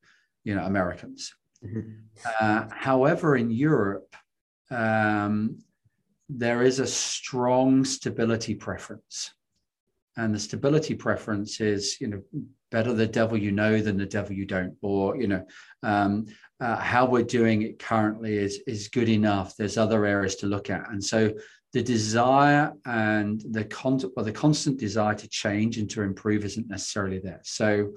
you 0.45 0.55
know 0.55 0.63
americans. 0.63 1.33
Mm-hmm. 1.63 1.91
uh, 2.39 2.67
however 2.71 3.35
in 3.35 3.51
europe 3.51 4.15
um, 4.71 5.59
there 6.29 6.63
is 6.63 6.79
a 6.79 6.87
strong 6.87 7.85
stability 7.85 8.55
preference 8.55 9.33
and 10.17 10.33
the 10.33 10.39
stability 10.39 10.95
preference 10.95 11.59
is 11.59 11.99
you 11.99 12.07
know 12.07 12.21
better 12.71 12.93
the 12.93 13.07
devil 13.07 13.37
you 13.37 13.51
know 13.51 13.79
than 13.81 13.97
the 13.97 14.05
devil 14.05 14.33
you 14.33 14.45
don't 14.45 14.75
or 14.81 15.17
you 15.17 15.27
know 15.27 15.45
um, 15.83 16.25
uh, 16.59 16.75
how 16.77 17.05
we're 17.05 17.23
doing 17.23 17.61
it 17.61 17.79
currently 17.79 18.37
is 18.37 18.59
is 18.67 18.87
good 18.87 19.09
enough 19.09 19.55
there's 19.55 19.77
other 19.77 20.05
areas 20.05 20.35
to 20.35 20.47
look 20.47 20.69
at 20.69 20.89
and 20.91 21.03
so 21.03 21.31
the 21.73 21.81
desire 21.81 22.71
and 22.85 23.43
the 23.49 23.65
con- 23.65 23.99
well, 24.15 24.25
the 24.25 24.31
constant 24.31 24.79
desire 24.79 25.15
to 25.15 25.27
change 25.27 25.77
and 25.77 25.89
to 25.89 26.01
improve 26.01 26.45
isn't 26.45 26.69
necessarily 26.69 27.19
there 27.19 27.41
so 27.43 27.91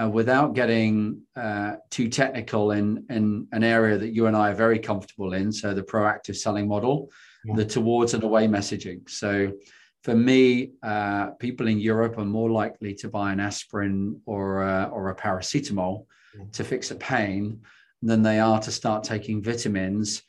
uh, 0.00 0.08
without 0.08 0.54
getting 0.54 1.20
uh, 1.36 1.72
too 1.90 2.08
technical 2.08 2.70
in, 2.72 3.04
in 3.10 3.46
an 3.52 3.64
area 3.64 3.98
that 3.98 4.14
you 4.14 4.26
and 4.26 4.36
I 4.36 4.50
are 4.50 4.54
very 4.54 4.78
comfortable 4.78 5.32
in. 5.32 5.52
So 5.52 5.74
the 5.74 5.82
proactive 5.82 6.36
selling 6.36 6.68
model, 6.68 7.10
yeah. 7.44 7.56
the 7.56 7.64
towards 7.64 8.14
and 8.14 8.22
away 8.22 8.46
messaging. 8.46 9.08
So 9.10 9.52
for 10.02 10.14
me, 10.14 10.72
uh, 10.82 11.30
people 11.32 11.68
in 11.68 11.78
Europe 11.78 12.18
are 12.18 12.24
more 12.24 12.50
likely 12.50 12.94
to 12.94 13.08
buy 13.08 13.32
an 13.32 13.40
aspirin 13.40 14.20
or 14.24 14.62
a, 14.62 14.90
or 14.92 15.10
a 15.10 15.16
paracetamol 15.16 16.06
yeah. 16.36 16.44
to 16.52 16.64
fix 16.64 16.90
a 16.90 16.94
pain 16.94 17.60
than 18.02 18.22
they 18.22 18.40
are 18.40 18.60
to 18.60 18.70
start 18.70 19.04
taking 19.04 19.42
vitamins 19.42 20.22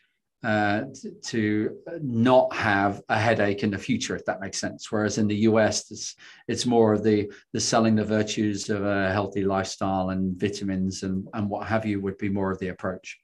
uh, 0.43 0.85
to 1.21 1.77
not 2.01 2.53
have 2.53 3.01
a 3.09 3.17
headache 3.17 3.63
in 3.63 3.71
the 3.71 3.77
future, 3.77 4.15
if 4.15 4.25
that 4.25 4.41
makes 4.41 4.59
sense. 4.59 4.91
Whereas 4.91 5.19
in 5.19 5.27
the 5.27 5.35
US, 5.35 5.89
it's, 5.91 6.15
it's 6.47 6.65
more 6.65 6.93
of 6.93 7.03
the, 7.03 7.31
the 7.53 7.59
selling 7.59 7.95
the 7.95 8.03
virtues 8.03 8.69
of 8.69 8.83
a 8.83 9.11
healthy 9.11 9.43
lifestyle 9.43 10.09
and 10.09 10.37
vitamins 10.37 11.03
and, 11.03 11.27
and 11.33 11.49
what 11.49 11.67
have 11.67 11.85
you 11.85 12.01
would 12.01 12.17
be 12.17 12.29
more 12.29 12.51
of 12.51 12.59
the 12.59 12.69
approach. 12.69 13.19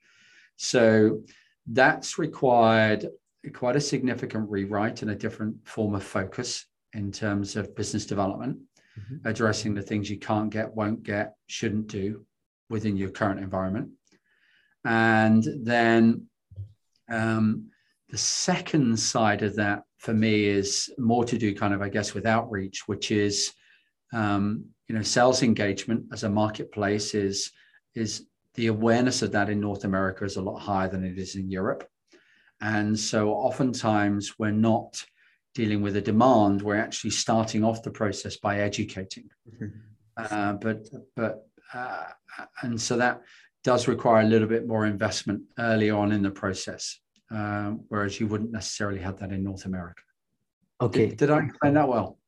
So 0.56 1.22
that's 1.66 2.18
required 2.18 3.08
quite 3.48 3.76
a 3.76 3.80
significant 3.80 4.48
rewrite 4.50 5.02
and 5.02 5.10
a 5.10 5.14
different 5.14 5.56
form 5.66 5.94
of 5.94 6.02
focus 6.02 6.66
in 6.92 7.12
terms 7.12 7.56
of 7.56 7.74
business 7.76 8.06
development, 8.06 8.58
mm-hmm. 8.98 9.28
addressing 9.28 9.74
the 9.74 9.82
things 9.82 10.10
you 10.10 10.18
can't 10.18 10.50
get, 10.50 10.74
won't 10.74 11.02
get, 11.02 11.34
shouldn't 11.46 11.86
do 11.86 12.24
within 12.70 12.96
your 12.96 13.10
current 13.10 13.40
environment. 13.40 13.90
And 14.84 15.44
then 15.62 16.26
um, 17.10 17.70
the 18.08 18.18
second 18.18 18.98
side 18.98 19.42
of 19.42 19.56
that 19.56 19.82
for 19.98 20.14
me 20.14 20.46
is 20.46 20.90
more 20.98 21.24
to 21.24 21.36
do 21.36 21.54
kind 21.54 21.74
of, 21.74 21.82
I 21.82 21.88
guess, 21.88 22.14
with 22.14 22.26
outreach, 22.26 22.86
which 22.86 23.10
is, 23.10 23.52
um, 24.12 24.64
you 24.86 24.94
know, 24.94 25.02
sales 25.02 25.42
engagement 25.42 26.06
as 26.12 26.24
a 26.24 26.30
marketplace 26.30 27.14
is, 27.14 27.50
is 27.94 28.26
the 28.54 28.68
awareness 28.68 29.22
of 29.22 29.32
that 29.32 29.50
in 29.50 29.60
North 29.60 29.84
America 29.84 30.24
is 30.24 30.36
a 30.36 30.42
lot 30.42 30.58
higher 30.58 30.88
than 30.88 31.04
it 31.04 31.18
is 31.18 31.36
in 31.36 31.50
Europe. 31.50 31.86
And 32.60 32.98
so 32.98 33.30
oftentimes 33.30 34.38
we're 34.38 34.50
not 34.50 35.04
dealing 35.54 35.82
with 35.82 35.96
a 35.96 36.00
demand, 36.00 36.62
we're 36.62 36.76
actually 36.76 37.10
starting 37.10 37.64
off 37.64 37.82
the 37.82 37.90
process 37.90 38.36
by 38.36 38.60
educating. 38.60 39.28
Mm-hmm. 39.52 39.66
Uh, 40.16 40.52
but, 40.54 40.88
but, 41.16 41.48
uh, 41.72 42.04
and 42.62 42.80
so 42.80 42.96
that 42.96 43.22
does 43.64 43.88
require 43.88 44.22
a 44.22 44.28
little 44.28 44.48
bit 44.48 44.66
more 44.66 44.86
investment 44.86 45.42
early 45.58 45.90
on 45.90 46.12
in 46.12 46.22
the 46.22 46.30
process, 46.30 47.00
um, 47.30 47.80
whereas 47.88 48.20
you 48.20 48.26
wouldn't 48.26 48.52
necessarily 48.52 49.00
have 49.00 49.18
that 49.18 49.32
in 49.32 49.42
North 49.42 49.64
America. 49.64 50.02
Okay. 50.80 51.08
Did, 51.08 51.18
did 51.18 51.30
I 51.30 51.40
explain 51.40 51.74
that 51.74 51.88
well? 51.88 52.18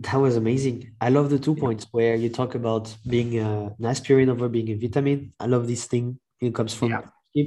That 0.00 0.16
was 0.16 0.36
amazing. 0.36 0.92
I 1.00 1.10
love 1.10 1.28
the 1.28 1.38
two 1.38 1.54
yeah. 1.54 1.60
points 1.60 1.86
where 1.90 2.14
you 2.14 2.30
talk 2.30 2.54
about 2.54 2.94
being 3.06 3.38
a, 3.38 3.74
an 3.78 3.84
aspirin 3.84 4.30
over 4.30 4.48
being 4.48 4.70
a 4.70 4.74
vitamin. 4.74 5.32
I 5.38 5.46
love 5.46 5.66
this 5.66 5.86
thing. 5.86 6.18
It 6.40 6.54
comes 6.54 6.72
from 6.72 6.90
yeah. 6.90 7.42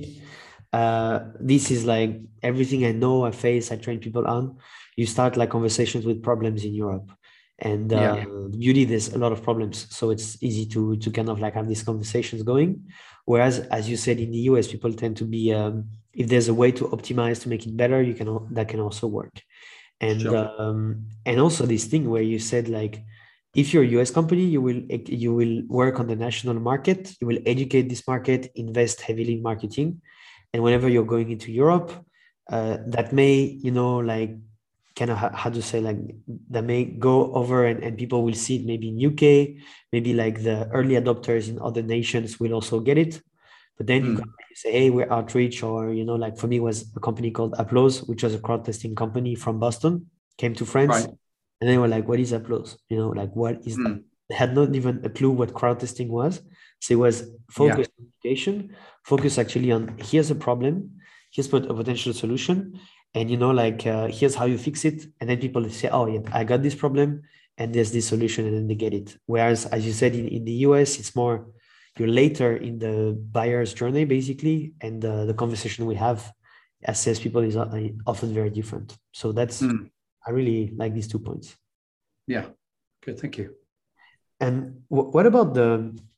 Uh, 0.74 1.20
this 1.40 1.72
is 1.72 1.86
like 1.86 2.20
everything 2.42 2.86
I 2.86 2.92
know, 2.92 3.26
I 3.26 3.32
face, 3.32 3.72
I 3.72 3.78
train 3.78 4.00
people 4.00 4.28
on. 4.28 4.58
You 4.98 5.06
start 5.06 5.38
like 5.38 5.50
conversations 5.50 6.06
with 6.06 6.22
problems 6.22 6.66
in 6.66 6.74
Europe 6.74 7.12
and 7.60 7.94
uh, 7.94 8.16
yeah. 8.18 8.26
beauty 8.58 8.84
there's 8.84 9.14
a 9.14 9.18
lot 9.18 9.32
of 9.32 9.44
problems 9.44 9.88
so 9.90 10.10
it's 10.10 10.42
easy 10.42 10.66
to 10.66 10.98
to 10.98 11.12
kind 11.12 11.30
of 11.30 11.40
like 11.40 11.54
have 11.54 11.68
these 11.68 11.84
conversations 11.84 12.42
going 12.44 12.84
whereas 13.26 13.60
as 13.78 13.90
you 13.90 13.96
said 13.96 14.20
in 14.20 14.32
the 14.32 14.40
us 14.40 14.68
people 14.68 14.92
tend 14.92 15.16
to 15.16 15.24
be 15.24 15.54
um, 15.54 15.86
if 16.14 16.28
there's 16.28 16.48
a 16.48 16.54
way 16.54 16.72
to 16.72 16.86
optimize 16.86 17.42
to 17.42 17.50
make 17.50 17.66
it 17.66 17.78
better 17.78 18.02
you 18.02 18.14
can 18.14 18.28
that 18.52 18.68
can 18.68 18.80
also 18.80 19.08
work 19.08 19.42
and 20.02 20.22
sure. 20.22 20.52
um, 20.60 21.06
and 21.26 21.40
also 21.40 21.66
this 21.66 21.86
thing 21.86 22.10
where 22.10 22.24
you 22.24 22.40
said 22.40 22.68
like 22.68 23.04
if 23.56 23.72
you're 23.72 23.84
a 23.84 24.02
us 24.02 24.10
company 24.10 24.44
you 24.44 24.62
will 24.62 24.82
you 25.06 25.34
will 25.34 25.62
work 25.68 26.00
on 26.00 26.08
the 26.08 26.16
national 26.16 26.56
market 26.56 27.16
you 27.22 27.28
will 27.28 27.40
educate 27.46 27.88
this 27.88 28.08
market 28.08 28.52
invest 28.56 29.02
heavily 29.02 29.34
in 29.34 29.44
marketing 29.44 30.02
and 30.54 30.64
whenever 30.64 30.88
you're 30.88 31.06
going 31.06 31.32
into 31.32 31.52
europe 31.52 31.92
uh, 32.50 32.78
that 32.88 33.14
may 33.14 33.36
you 33.36 33.72
know 33.72 33.98
like 33.98 34.38
kind 34.96 35.10
of 35.10 35.18
how 35.18 35.50
to 35.50 35.62
say 35.62 35.82
like 35.82 35.98
that 36.50 36.64
may 36.64 36.86
go 36.86 37.34
over 37.34 37.66
and, 37.66 37.84
and 37.84 37.98
people 37.98 38.24
will 38.24 38.34
see 38.34 38.58
it 38.58 38.66
maybe 38.66 38.90
in 38.90 39.06
uk 39.12 39.58
maybe 39.92 40.14
like 40.14 40.44
the 40.44 40.68
early 40.70 40.96
adopters 40.96 41.50
in 41.50 41.60
other 41.60 41.82
nations 41.82 42.40
will 42.40 42.54
also 42.54 42.80
get 42.80 42.98
it 42.98 43.22
but 43.78 43.88
then 43.88 44.18
mm. 44.18 44.20
you 44.20 44.56
say 44.56 44.72
hey 44.72 44.90
we're 44.92 45.12
outreach 45.12 45.64
or 45.64 45.92
you 45.92 46.06
know 46.06 46.16
like 46.16 46.38
for 46.38 46.48
me 46.48 46.60
was 46.60 46.86
a 46.96 47.00
company 47.00 47.32
called 47.32 47.56
applause 47.58 48.04
which 48.04 48.24
was 48.24 48.36
a 48.36 48.40
crowd 48.40 48.64
testing 48.64 48.94
company 48.94 49.34
from 49.34 49.60
boston 49.60 50.06
came 50.38 50.54
to 50.54 50.66
france 50.66 50.92
right. 50.92 51.10
and 51.60 51.70
they 51.70 51.78
were 51.78 51.88
like 51.88 52.08
what 52.08 52.20
is 52.20 52.32
applause 52.32 52.78
you 52.90 52.98
know 52.98 53.10
like 53.10 53.36
what 53.36 53.66
is 53.66 53.78
mm. 53.78 53.84
that 53.86 54.04
had 54.34 54.56
not 54.56 54.76
even 54.76 55.02
a 55.06 55.10
clue 55.10 55.32
what 55.32 55.54
crowd 55.54 55.80
testing 55.80 56.10
was. 56.10 56.42
So 56.80 56.94
it 56.94 56.98
was 56.98 57.30
focused 57.50 57.92
yeah. 57.98 58.04
on 58.04 58.12
education 58.18 58.76
focus 59.04 59.38
actually 59.38 59.72
on 59.72 59.96
here's 60.00 60.32
a 60.32 60.36
problem 60.36 60.92
here's 61.32 61.52
what 61.52 61.70
a 61.70 61.74
potential 61.74 62.14
solution 62.14 62.80
and 63.14 63.30
you 63.30 63.38
know 63.38 63.52
like 63.52 63.86
uh, 63.86 64.08
here's 64.08 64.36
how 64.36 64.46
you 64.46 64.58
fix 64.58 64.86
it. 64.86 65.06
And 65.20 65.30
then 65.30 65.40
people 65.40 65.70
say 65.70 65.90
oh 65.90 66.08
yeah 66.08 66.22
i 66.32 66.44
got 66.44 66.64
this 66.64 66.76
problem 66.76 67.22
and 67.58 67.74
there's 67.74 67.92
this 67.92 68.08
solution 68.08 68.48
and 68.48 68.56
then 68.56 68.68
they 68.68 68.76
get 68.76 68.94
it. 68.94 69.16
Whereas 69.28 69.66
as 69.68 69.86
you 69.86 69.94
said 69.94 70.16
in, 70.16 70.28
in 70.28 70.46
the 70.46 70.54
us 70.54 71.00
it's 71.00 71.16
more 71.16 71.48
you're 71.98 72.08
later 72.08 72.58
in 72.58 72.80
the 72.80 73.18
buyer's 73.32 73.74
journey 73.74 74.06
basically 74.06 74.74
and 74.82 75.04
uh, 75.06 75.26
the 75.26 75.34
conversation 75.34 75.86
we 75.86 75.96
have 75.96 76.32
as 76.84 77.00
salespeople 77.00 77.44
is 77.44 77.56
uh, 77.56 77.90
often 78.08 78.34
very 78.34 78.50
different. 78.50 78.98
So 79.12 79.32
that's 79.32 79.62
mm. 79.62 79.90
i 80.26 80.32
really 80.32 80.74
like 80.76 80.94
these 80.94 81.08
two 81.08 81.20
points. 81.20 81.56
Yeah. 82.26 82.46
Good. 83.06 83.20
Thank 83.20 83.38
you 83.38 83.63
and 84.44 84.54
what 84.90 85.26
about 85.32 85.54
the 85.58 85.68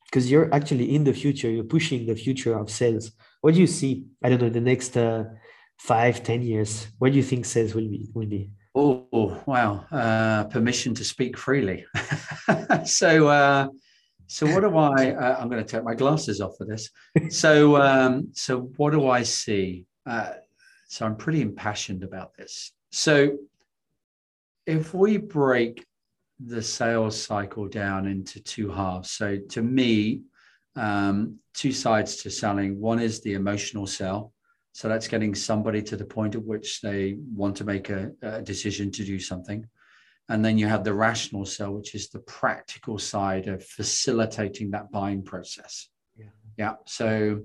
because 0.05 0.25
you're 0.31 0.49
actually 0.57 0.87
in 0.95 1.03
the 1.03 1.15
future 1.23 1.49
you're 1.55 1.71
pushing 1.77 1.99
the 2.05 2.17
future 2.25 2.53
of 2.61 2.65
sales 2.81 3.05
what 3.41 3.53
do 3.53 3.59
you 3.59 3.71
see 3.79 3.91
i 4.23 4.29
don't 4.29 4.41
know 4.41 4.49
the 4.49 4.67
next 4.73 4.91
uh, 4.97 5.23
five, 5.77 6.23
ten 6.23 6.41
years? 6.41 6.87
What 6.99 7.11
do 7.11 7.17
you 7.17 7.23
think 7.23 7.45
sales 7.45 7.73
will 7.73 7.87
be? 7.87 8.09
Will 8.13 8.27
be? 8.27 8.49
Oh 8.73 9.41
wow! 9.45 9.85
Uh, 9.91 10.45
permission 10.45 10.93
to 10.95 11.03
speak 11.03 11.37
freely. 11.37 11.85
so, 12.85 13.27
uh, 13.27 13.67
so 14.27 14.47
what 14.47 14.61
do 14.61 14.77
I? 14.77 15.11
Uh, 15.11 15.37
I'm 15.39 15.49
going 15.49 15.63
to 15.63 15.69
take 15.69 15.83
my 15.83 15.95
glasses 15.95 16.41
off 16.41 16.53
for 16.57 16.65
this. 16.65 16.89
So, 17.29 17.81
um, 17.81 18.29
so 18.33 18.71
what 18.77 18.91
do 18.91 19.07
I 19.07 19.23
see? 19.23 19.85
Uh, 20.05 20.33
so 20.87 21.05
I'm 21.05 21.15
pretty 21.15 21.41
impassioned 21.41 22.03
about 22.03 22.35
this. 22.37 22.71
So, 22.91 23.37
if 24.65 24.93
we 24.93 25.17
break 25.17 25.85
the 26.43 26.61
sales 26.61 27.21
cycle 27.21 27.67
down 27.67 28.07
into 28.07 28.41
two 28.41 28.69
halves, 28.69 29.11
so 29.11 29.37
to 29.37 29.61
me, 29.61 30.21
um, 30.75 31.39
two 31.53 31.71
sides 31.71 32.17
to 32.17 32.29
selling. 32.29 32.79
One 32.79 32.99
is 32.99 33.21
the 33.21 33.33
emotional 33.33 33.87
sell, 33.87 34.33
so 34.73 34.89
that's 34.89 35.07
getting 35.07 35.33
somebody 35.33 35.81
to 35.83 35.95
the 35.95 36.05
point 36.05 36.35
at 36.35 36.43
which 36.43 36.81
they 36.81 37.17
want 37.33 37.55
to 37.57 37.63
make 37.63 37.89
a, 37.89 38.11
a 38.21 38.41
decision 38.41 38.91
to 38.91 39.05
do 39.05 39.19
something. 39.19 39.65
And 40.27 40.43
then 40.43 40.57
you 40.57 40.67
have 40.67 40.83
the 40.83 40.93
rational 40.93 41.45
sell, 41.45 41.71
which 41.71 41.95
is 41.95 42.09
the 42.09 42.19
practical 42.19 42.97
side 42.97 43.47
of 43.47 43.63
facilitating 43.63 44.71
that 44.71 44.91
buying 44.91 45.23
process. 45.23 45.89
Yeah. 46.17 46.25
yeah. 46.57 46.73
So 46.87 47.43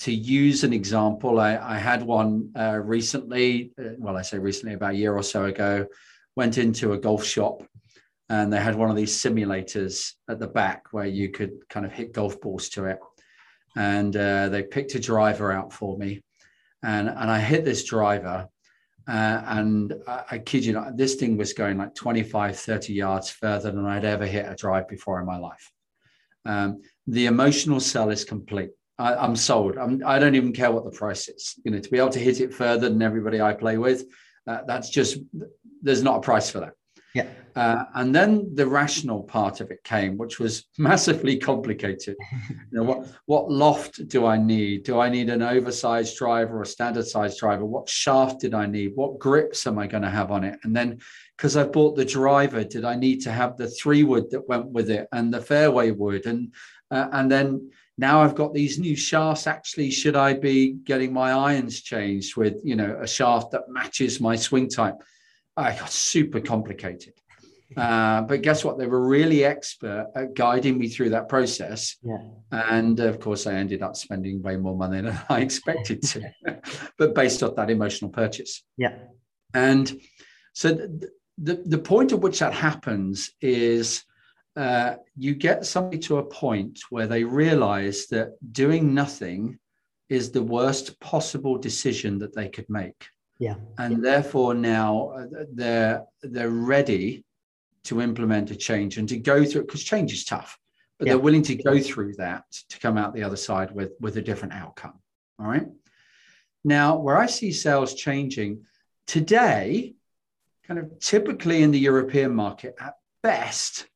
to 0.00 0.12
use 0.12 0.64
an 0.64 0.72
example, 0.72 1.40
I, 1.40 1.56
I 1.56 1.78
had 1.78 2.02
one 2.02 2.50
uh, 2.54 2.80
recently, 2.82 3.72
uh, 3.78 3.90
well, 3.98 4.16
I 4.16 4.22
say 4.22 4.38
recently, 4.38 4.74
about 4.74 4.94
a 4.94 4.96
year 4.96 5.16
or 5.16 5.22
so 5.22 5.44
ago, 5.46 5.86
went 6.34 6.58
into 6.58 6.92
a 6.92 6.98
golf 6.98 7.24
shop 7.24 7.62
and 8.28 8.52
they 8.52 8.60
had 8.60 8.74
one 8.74 8.90
of 8.90 8.96
these 8.96 9.16
simulators 9.16 10.12
at 10.28 10.40
the 10.40 10.48
back 10.48 10.86
where 10.90 11.06
you 11.06 11.30
could 11.30 11.68
kind 11.68 11.86
of 11.86 11.92
hit 11.92 12.12
golf 12.12 12.40
balls 12.40 12.68
to 12.70 12.86
it. 12.86 12.98
And 13.76 14.16
uh, 14.16 14.48
they 14.48 14.62
picked 14.62 14.94
a 14.94 15.00
driver 15.00 15.52
out 15.52 15.72
for 15.72 15.96
me 15.96 16.22
and 16.82 17.08
and 17.08 17.30
I 17.30 17.40
hit 17.40 17.64
this 17.64 17.84
driver. 17.84 18.48
Uh, 19.08 19.40
and 19.46 19.94
I, 20.08 20.24
I, 20.32 20.38
kid 20.38 20.64
you 20.64 20.72
not, 20.72 20.96
this 20.96 21.14
thing 21.14 21.36
was 21.36 21.52
going 21.52 21.78
like 21.78 21.94
25, 21.94 22.58
30 22.58 22.92
yards 22.92 23.30
further 23.30 23.70
than 23.70 23.86
I'd 23.86 24.04
ever 24.04 24.26
hit 24.26 24.50
a 24.50 24.56
drive 24.56 24.88
before 24.88 25.20
in 25.20 25.26
my 25.26 25.38
life. 25.38 25.70
Um, 26.44 26.82
the 27.06 27.26
emotional 27.26 27.78
sell 27.78 28.10
is 28.10 28.24
complete. 28.24 28.70
I, 28.98 29.24
am 29.24 29.36
sold. 29.36 29.78
I'm, 29.78 30.02
I 30.04 30.18
do 30.18 30.24
not 30.24 30.34
even 30.34 30.52
care 30.52 30.72
what 30.72 30.84
the 30.84 30.90
price 30.90 31.28
is. 31.28 31.54
You 31.64 31.70
know, 31.70 31.78
to 31.78 31.88
be 31.88 31.98
able 31.98 32.10
to 32.10 32.18
hit 32.18 32.40
it 32.40 32.52
further 32.52 32.88
than 32.88 33.00
everybody 33.00 33.40
I 33.40 33.52
play 33.52 33.78
with, 33.78 34.06
uh, 34.48 34.62
that's 34.66 34.90
just 34.90 35.18
there's 35.82 36.02
not 36.02 36.16
a 36.16 36.20
price 36.20 36.50
for 36.50 36.58
that. 36.58 36.72
Yeah. 37.16 37.28
Uh, 37.54 37.84
and 37.94 38.14
then 38.14 38.54
the 38.54 38.66
rational 38.66 39.22
part 39.22 39.62
of 39.62 39.70
it 39.70 39.82
came, 39.82 40.18
which 40.18 40.38
was 40.38 40.66
massively 40.78 41.38
complicated. 41.38 42.14
you 42.50 42.56
know, 42.72 42.82
what 42.82 43.08
what 43.24 43.50
loft 43.50 44.06
do 44.08 44.26
I 44.26 44.36
need? 44.36 44.82
Do 44.82 45.00
I 45.00 45.08
need 45.08 45.30
an 45.30 45.40
oversized 45.40 46.18
driver 46.18 46.58
or 46.58 46.62
a 46.62 46.66
standard 46.66 47.06
size 47.06 47.38
driver? 47.38 47.64
What 47.64 47.88
shaft 47.88 48.40
did 48.40 48.52
I 48.52 48.66
need? 48.66 48.92
What 48.94 49.18
grips 49.18 49.66
am 49.66 49.78
I 49.78 49.86
going 49.86 50.02
to 50.02 50.10
have 50.10 50.30
on 50.30 50.44
it? 50.44 50.58
And 50.64 50.76
then, 50.76 50.98
because 51.34 51.56
I 51.56 51.64
bought 51.64 51.96
the 51.96 52.04
driver, 52.04 52.62
did 52.62 52.84
I 52.84 52.94
need 52.94 53.22
to 53.22 53.32
have 53.32 53.56
the 53.56 53.68
three 53.68 54.02
wood 54.02 54.30
that 54.32 54.46
went 54.46 54.66
with 54.66 54.90
it 54.90 55.08
and 55.12 55.32
the 55.32 55.40
fairway 55.40 55.92
wood? 55.92 56.26
And 56.26 56.52
uh, 56.90 57.08
and 57.12 57.32
then 57.32 57.70
now 57.96 58.22
I've 58.22 58.34
got 58.34 58.52
these 58.52 58.78
new 58.78 58.94
shafts. 58.94 59.46
Actually, 59.46 59.90
should 59.90 60.16
I 60.16 60.34
be 60.34 60.74
getting 60.84 61.14
my 61.14 61.32
irons 61.32 61.80
changed 61.80 62.36
with 62.36 62.60
you 62.62 62.76
know 62.76 62.98
a 63.00 63.06
shaft 63.06 63.52
that 63.52 63.70
matches 63.70 64.20
my 64.20 64.36
swing 64.36 64.68
type? 64.68 64.96
I 65.56 65.76
got 65.76 65.90
super 65.90 66.40
complicated. 66.40 67.14
Uh, 67.76 68.22
but 68.22 68.42
guess 68.42 68.64
what? 68.64 68.78
They 68.78 68.86
were 68.86 69.06
really 69.06 69.44
expert 69.44 70.06
at 70.14 70.34
guiding 70.34 70.78
me 70.78 70.88
through 70.88 71.10
that 71.10 71.28
process. 71.28 71.96
Yeah. 72.02 72.18
And 72.52 73.00
of 73.00 73.18
course, 73.18 73.46
I 73.46 73.54
ended 73.54 73.82
up 73.82 73.96
spending 73.96 74.42
way 74.42 74.56
more 74.56 74.76
money 74.76 75.00
than 75.00 75.18
I 75.28 75.40
expected 75.40 76.02
to, 76.02 76.30
but 76.98 77.14
based 77.14 77.42
off 77.42 77.56
that 77.56 77.70
emotional 77.70 78.10
purchase. 78.10 78.62
Yeah. 78.76 78.96
And 79.52 80.00
so 80.52 80.72
the, 80.72 81.10
the, 81.38 81.62
the 81.66 81.78
point 81.78 82.12
at 82.12 82.20
which 82.20 82.38
that 82.38 82.54
happens 82.54 83.32
is 83.40 84.04
uh, 84.54 84.96
you 85.16 85.34
get 85.34 85.66
somebody 85.66 85.98
to 85.98 86.18
a 86.18 86.24
point 86.24 86.80
where 86.90 87.06
they 87.06 87.24
realize 87.24 88.06
that 88.06 88.36
doing 88.52 88.94
nothing 88.94 89.58
is 90.08 90.30
the 90.30 90.42
worst 90.42 90.98
possible 91.00 91.58
decision 91.58 92.18
that 92.20 92.34
they 92.34 92.48
could 92.48 92.66
make. 92.68 93.08
Yeah. 93.38 93.56
And 93.78 94.04
therefore 94.04 94.54
now 94.54 95.10
uh, 95.10 95.44
they're 95.52 96.04
they're 96.22 96.50
ready 96.50 97.24
to 97.84 98.00
implement 98.00 98.50
a 98.50 98.56
change 98.56 98.98
and 98.98 99.08
to 99.08 99.16
go 99.16 99.44
through 99.44 99.62
it 99.62 99.66
because 99.66 99.84
change 99.84 100.12
is 100.12 100.24
tough, 100.24 100.58
but 100.98 101.06
yeah. 101.06 101.12
they're 101.12 101.22
willing 101.22 101.42
to 101.42 101.54
go 101.54 101.78
through 101.78 102.14
that 102.14 102.44
to 102.70 102.78
come 102.78 102.96
out 102.96 103.14
the 103.14 103.22
other 103.22 103.36
side 103.36 103.70
with 103.72 103.92
with 104.00 104.16
a 104.16 104.22
different 104.22 104.54
outcome. 104.54 104.94
All 105.38 105.46
right. 105.46 105.66
Now, 106.64 106.96
where 106.96 107.16
I 107.16 107.26
see 107.26 107.52
sales 107.52 107.94
changing 107.94 108.64
today, 109.06 109.94
kind 110.66 110.80
of 110.80 110.98
typically 110.98 111.62
in 111.62 111.70
the 111.70 111.78
European 111.78 112.34
market, 112.34 112.74
at 112.80 112.94
best, 113.22 113.86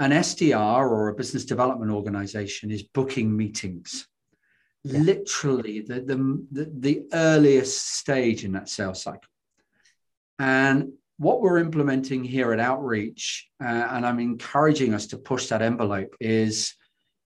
an 0.00 0.10
SDR 0.10 0.80
or 0.80 1.08
a 1.08 1.14
business 1.14 1.44
development 1.44 1.92
organization 1.92 2.70
is 2.70 2.82
booking 2.82 3.36
meetings. 3.36 4.08
Literally, 4.92 5.80
the, 5.80 6.00
the, 6.00 6.46
the, 6.50 6.72
the 6.78 7.02
earliest 7.12 7.96
stage 7.96 8.44
in 8.44 8.52
that 8.52 8.68
sales 8.68 9.02
cycle. 9.02 9.30
And 10.38 10.92
what 11.18 11.40
we're 11.40 11.58
implementing 11.58 12.22
here 12.22 12.52
at 12.52 12.60
Outreach, 12.60 13.48
uh, 13.62 13.66
and 13.66 14.06
I'm 14.06 14.20
encouraging 14.20 14.94
us 14.94 15.08
to 15.08 15.18
push 15.18 15.48
that 15.48 15.62
envelope, 15.62 16.14
is 16.20 16.74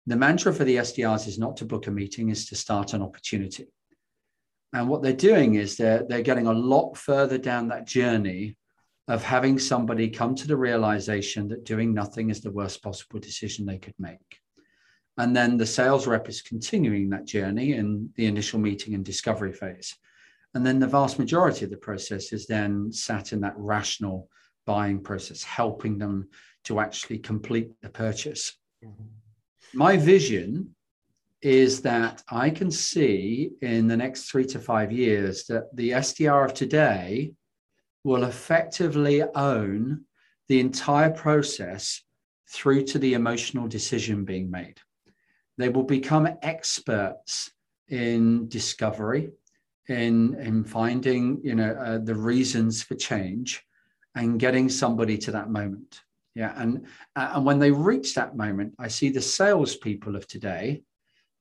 the 0.06 0.16
mantra 0.16 0.52
for 0.52 0.64
the 0.64 0.76
SDRs 0.76 1.26
is 1.26 1.38
not 1.38 1.56
to 1.58 1.64
book 1.64 1.86
a 1.86 1.90
meeting, 1.90 2.28
is 2.28 2.46
to 2.48 2.56
start 2.56 2.92
an 2.92 3.02
opportunity. 3.02 3.66
And 4.72 4.88
what 4.88 5.02
they're 5.02 5.12
doing 5.12 5.56
is 5.56 5.76
they're, 5.76 6.04
they're 6.08 6.22
getting 6.22 6.46
a 6.46 6.52
lot 6.52 6.96
further 6.96 7.38
down 7.38 7.68
that 7.68 7.86
journey 7.86 8.56
of 9.08 9.22
having 9.22 9.58
somebody 9.58 10.08
come 10.08 10.34
to 10.36 10.46
the 10.46 10.56
realization 10.56 11.48
that 11.48 11.64
doing 11.64 11.92
nothing 11.92 12.30
is 12.30 12.40
the 12.40 12.50
worst 12.50 12.82
possible 12.82 13.18
decision 13.18 13.66
they 13.66 13.78
could 13.78 13.94
make. 13.98 14.38
And 15.18 15.36
then 15.36 15.56
the 15.56 15.66
sales 15.66 16.06
rep 16.06 16.28
is 16.28 16.40
continuing 16.40 17.10
that 17.10 17.26
journey 17.26 17.74
in 17.74 18.10
the 18.16 18.26
initial 18.26 18.58
meeting 18.58 18.94
and 18.94 19.04
discovery 19.04 19.52
phase. 19.52 19.94
And 20.54 20.64
then 20.64 20.78
the 20.78 20.86
vast 20.86 21.18
majority 21.18 21.64
of 21.64 21.70
the 21.70 21.76
process 21.76 22.32
is 22.32 22.46
then 22.46 22.92
sat 22.92 23.32
in 23.32 23.40
that 23.40 23.54
rational 23.56 24.28
buying 24.66 25.00
process, 25.00 25.42
helping 25.42 25.98
them 25.98 26.28
to 26.64 26.80
actually 26.80 27.18
complete 27.18 27.70
the 27.82 27.88
purchase. 27.88 28.56
Mm-hmm. 28.84 29.04
My 29.74 29.96
vision 29.96 30.74
is 31.40 31.82
that 31.82 32.22
I 32.30 32.50
can 32.50 32.70
see 32.70 33.52
in 33.62 33.88
the 33.88 33.96
next 33.96 34.30
three 34.30 34.44
to 34.46 34.58
five 34.58 34.92
years 34.92 35.44
that 35.46 35.74
the 35.74 35.90
SDR 35.90 36.44
of 36.44 36.54
today 36.54 37.32
will 38.04 38.24
effectively 38.24 39.22
own 39.34 40.04
the 40.48 40.60
entire 40.60 41.10
process 41.10 42.02
through 42.48 42.84
to 42.84 42.98
the 42.98 43.14
emotional 43.14 43.66
decision 43.66 44.24
being 44.24 44.50
made. 44.50 44.78
They 45.58 45.68
will 45.68 45.84
become 45.84 46.28
experts 46.42 47.50
in 47.88 48.48
discovery, 48.48 49.30
in, 49.88 50.34
in 50.40 50.64
finding 50.64 51.40
you 51.44 51.54
know, 51.54 51.72
uh, 51.72 51.98
the 51.98 52.14
reasons 52.14 52.82
for 52.82 52.94
change 52.94 53.62
and 54.14 54.40
getting 54.40 54.68
somebody 54.68 55.18
to 55.18 55.30
that 55.32 55.50
moment. 55.50 56.00
Yeah, 56.34 56.54
and 56.56 56.86
uh, 57.14 57.32
and 57.34 57.44
when 57.44 57.58
they 57.58 57.70
reach 57.70 58.14
that 58.14 58.36
moment, 58.36 58.74
I 58.78 58.88
see 58.88 59.10
the 59.10 59.20
salespeople 59.20 60.16
of 60.16 60.26
today 60.26 60.82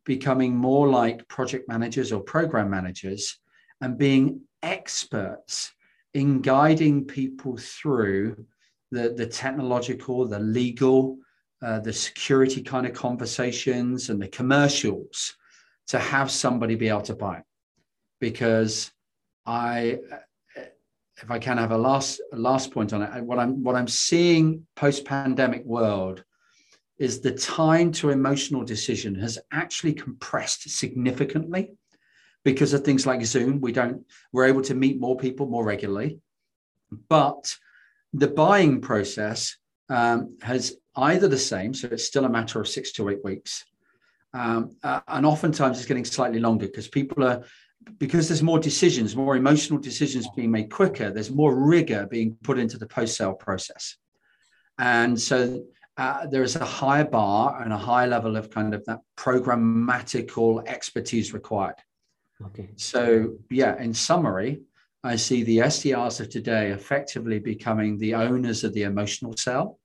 becoming 0.06 0.56
more 0.56 0.90
like 0.90 1.28
project 1.30 1.70
managers 1.70 2.12
or 2.12 2.22
program 2.22 2.70
managers 2.70 3.40
and 3.80 3.98
being 3.98 4.42
experts 4.64 5.72
in 6.14 6.42
guiding 6.42 7.06
people 7.06 7.56
through 7.58 8.46
the, 8.92 9.14
the 9.16 9.26
technological, 9.26 10.28
the 10.28 10.40
legal, 10.40 11.18
uh, 11.62 11.80
the 11.80 11.94
security 11.94 12.62
kind 12.62 12.86
of 12.86 12.94
conversations 12.94 14.10
and 14.10 14.22
the 14.22 14.28
commercials 14.28 15.36
to 15.88 16.00
have 16.00 16.32
somebody 16.32 16.76
be 16.76 16.90
able 16.90 17.02
to 17.02 17.16
buy 17.16 17.38
it. 17.38 17.44
Because 18.20 18.92
I, 19.46 20.00
if 21.22 21.30
I 21.30 21.40
can 21.40 21.58
have 21.58 21.72
a 21.72 21.78
last 21.78 22.22
a 22.34 22.38
last 22.38 22.72
point 22.72 22.94
on 22.94 23.02
it, 23.02 23.24
what 23.24 23.40
I'm 23.40 23.64
what 23.64 23.76
I'm 23.76 23.88
seeing 23.88 24.66
post 24.76 25.06
pandemic 25.06 25.64
world 25.66 26.24
is 27.02 27.20
the 27.20 27.32
time 27.32 27.92
to 27.92 28.12
emotional 28.12 28.64
decision 28.64 29.16
has 29.16 29.40
actually 29.52 29.92
compressed 29.92 30.70
significantly 30.70 31.74
because 32.44 32.74
of 32.74 32.84
things 32.84 33.08
like 33.08 33.26
Zoom. 33.26 33.60
We 33.60 33.72
don't, 33.72 34.06
we're 34.32 34.46
able 34.46 34.62
to 34.62 34.76
meet 34.76 35.00
more 35.00 35.18
people 35.18 35.48
more 35.48 35.66
regularly. 35.66 36.20
But 37.10 37.56
the 38.14 38.28
buying 38.28 38.82
process 38.82 39.58
um, 39.90 40.38
has 40.42 40.76
either 40.96 41.28
the 41.28 41.38
same, 41.38 41.74
so 41.74 41.88
it's 41.92 42.06
still 42.06 42.26
a 42.26 42.30
matter 42.30 42.60
of 42.60 42.68
six 42.68 42.92
to 42.94 43.10
eight 43.10 43.24
weeks. 43.24 43.66
Um, 44.34 44.76
uh, 44.84 45.02
and 45.08 45.26
oftentimes 45.26 45.78
it's 45.78 45.88
getting 45.88 46.06
slightly 46.06 46.40
longer 46.40 46.68
because 46.68 46.88
people 46.88 47.24
are, 47.24 47.44
because 47.98 48.28
there's 48.28 48.44
more 48.44 48.60
decisions, 48.60 49.16
more 49.16 49.36
emotional 49.36 49.80
decisions 49.80 50.28
being 50.36 50.52
made 50.52 50.70
quicker, 50.70 51.12
there's 51.12 51.32
more 51.32 51.56
rigor 51.56 52.08
being 52.10 52.38
put 52.44 52.58
into 52.58 52.78
the 52.78 52.88
post 52.88 53.18
sale 53.18 53.34
process. 53.34 53.98
And 54.78 55.20
so 55.20 55.64
uh, 55.98 56.28
there 56.28 56.44
is 56.44 56.56
a 56.56 56.66
higher 56.66 57.04
bar 57.04 57.62
and 57.62 57.74
a 57.74 57.78
high 57.78 58.06
level 58.06 58.38
of 58.38 58.50
kind 58.50 58.74
of 58.74 58.84
that 58.86 59.00
programmatical 59.18 60.66
expertise 60.68 61.34
required. 61.34 61.76
Okay. 62.48 62.70
So, 62.76 63.36
yeah, 63.50 63.80
in 63.80 63.94
summary, 63.94 64.62
I 65.04 65.16
see 65.16 65.44
the 65.44 65.60
SDRs 65.60 66.20
of 66.20 66.30
today 66.30 66.72
effectively 66.72 67.40
becoming 67.40 67.98
the 67.98 68.16
owners 68.16 68.64
of 68.64 68.74
the 68.74 68.84
emotional 68.84 69.36
sale, 69.36 69.80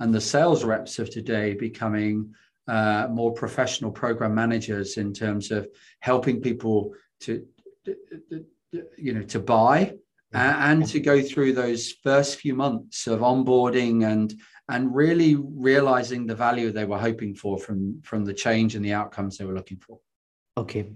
and 0.00 0.14
the 0.14 0.20
sales 0.20 0.64
reps 0.64 0.98
of 0.98 1.10
today 1.10 1.54
becoming 1.54 2.34
uh, 2.68 3.08
more 3.10 3.32
professional 3.32 3.90
program 3.90 4.34
managers 4.34 4.96
in 4.96 5.12
terms 5.12 5.50
of 5.50 5.68
helping 6.00 6.40
people 6.40 6.92
to, 7.20 7.44
you 8.96 9.14
know, 9.14 9.22
to 9.22 9.38
buy 9.38 9.94
and 10.32 10.86
to 10.86 11.00
go 11.00 11.22
through 11.22 11.54
those 11.54 11.92
first 12.02 12.36
few 12.36 12.54
months 12.54 13.06
of 13.06 13.20
onboarding 13.20 14.06
and 14.06 14.34
and 14.70 14.94
really 14.94 15.34
realizing 15.36 16.26
the 16.26 16.34
value 16.34 16.70
they 16.70 16.84
were 16.84 16.98
hoping 16.98 17.34
for 17.34 17.58
from 17.58 18.00
from 18.02 18.24
the 18.24 18.34
change 18.34 18.74
and 18.74 18.84
the 18.84 18.92
outcomes 18.92 19.38
they 19.38 19.44
were 19.44 19.54
looking 19.54 19.78
for. 19.78 19.98
Okay, 20.56 20.90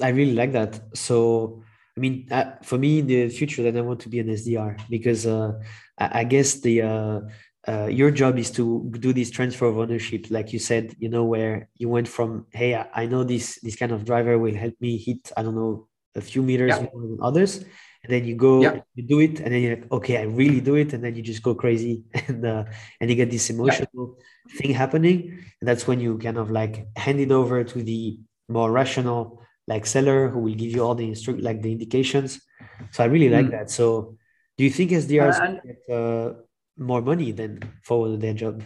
I 0.00 0.08
really 0.08 0.34
like 0.34 0.52
that. 0.52 0.80
So, 0.96 1.62
I 1.96 2.00
mean, 2.00 2.26
uh, 2.30 2.56
for 2.62 2.78
me 2.78 2.98
in 2.98 3.06
the 3.06 3.28
future, 3.28 3.62
then 3.62 3.76
I 3.76 3.82
want 3.82 4.00
to 4.00 4.08
be 4.08 4.18
an 4.18 4.28
SDR 4.28 4.80
because 4.90 5.26
uh, 5.26 5.52
I, 5.98 6.20
I, 6.20 6.24
guess 6.24 6.60
the 6.60 6.82
uh, 6.82 7.20
uh, 7.68 7.86
your 7.86 8.10
job 8.10 8.38
is 8.38 8.50
to 8.50 8.90
do 8.98 9.12
this 9.12 9.30
transfer 9.30 9.66
of 9.66 9.78
ownership, 9.78 10.26
like 10.30 10.52
you 10.52 10.58
said, 10.58 10.94
you 10.98 11.08
know, 11.08 11.24
where 11.24 11.68
you 11.76 11.88
went 11.88 12.08
from, 12.08 12.46
hey, 12.50 12.74
I 12.92 13.06
know 13.06 13.22
this 13.22 13.60
this 13.62 13.76
kind 13.76 13.92
of 13.92 14.04
driver 14.04 14.38
will 14.38 14.54
help 14.54 14.74
me 14.80 14.98
hit, 14.98 15.30
I 15.36 15.42
don't 15.42 15.54
know, 15.54 15.86
a 16.16 16.20
few 16.20 16.42
meters 16.42 16.70
yeah. 16.70 16.86
more 16.92 17.02
than 17.02 17.18
others, 17.22 17.58
and 18.02 18.10
then 18.10 18.24
you 18.24 18.34
go, 18.34 18.62
yeah. 18.62 18.80
you 18.94 19.04
do 19.06 19.20
it, 19.20 19.38
and 19.38 19.54
then 19.54 19.62
you're 19.62 19.76
like, 19.76 19.92
okay, 19.92 20.18
I 20.18 20.22
really 20.22 20.60
do 20.60 20.74
it, 20.74 20.92
and 20.92 21.04
then 21.04 21.14
you 21.14 21.22
just 21.22 21.42
go 21.42 21.54
crazy, 21.54 22.02
and 22.26 22.44
uh, 22.44 22.64
and 23.00 23.08
you 23.08 23.14
get 23.14 23.30
this 23.30 23.48
emotional 23.48 24.16
yeah. 24.18 24.58
thing 24.58 24.74
happening, 24.74 25.38
and 25.60 25.68
that's 25.68 25.86
when 25.86 26.00
you 26.00 26.18
kind 26.18 26.38
of 26.38 26.50
like 26.50 26.88
hand 26.96 27.20
it 27.20 27.30
over 27.30 27.62
to 27.62 27.82
the 27.82 28.18
more 28.48 28.72
rational 28.72 29.40
like 29.68 29.86
seller 29.86 30.28
who 30.28 30.40
will 30.40 30.54
give 30.54 30.72
you 30.72 30.82
all 30.82 30.96
the 30.96 31.08
instru- 31.08 31.40
like 31.40 31.62
the 31.62 31.70
indications. 31.70 32.40
So 32.90 33.04
I 33.04 33.06
really 33.06 33.28
like 33.28 33.46
mm. 33.46 33.52
that. 33.52 33.70
So 33.70 34.16
do 34.58 34.64
you 34.64 34.70
think 34.70 34.90
SDRs 34.90 35.38
uh, 35.40 35.60
get 35.64 35.94
uh, 35.94 36.34
more 36.76 37.02
money 37.02 37.32
than 37.32 37.60
for 37.84 38.16
their 38.16 38.34
job? 38.34 38.62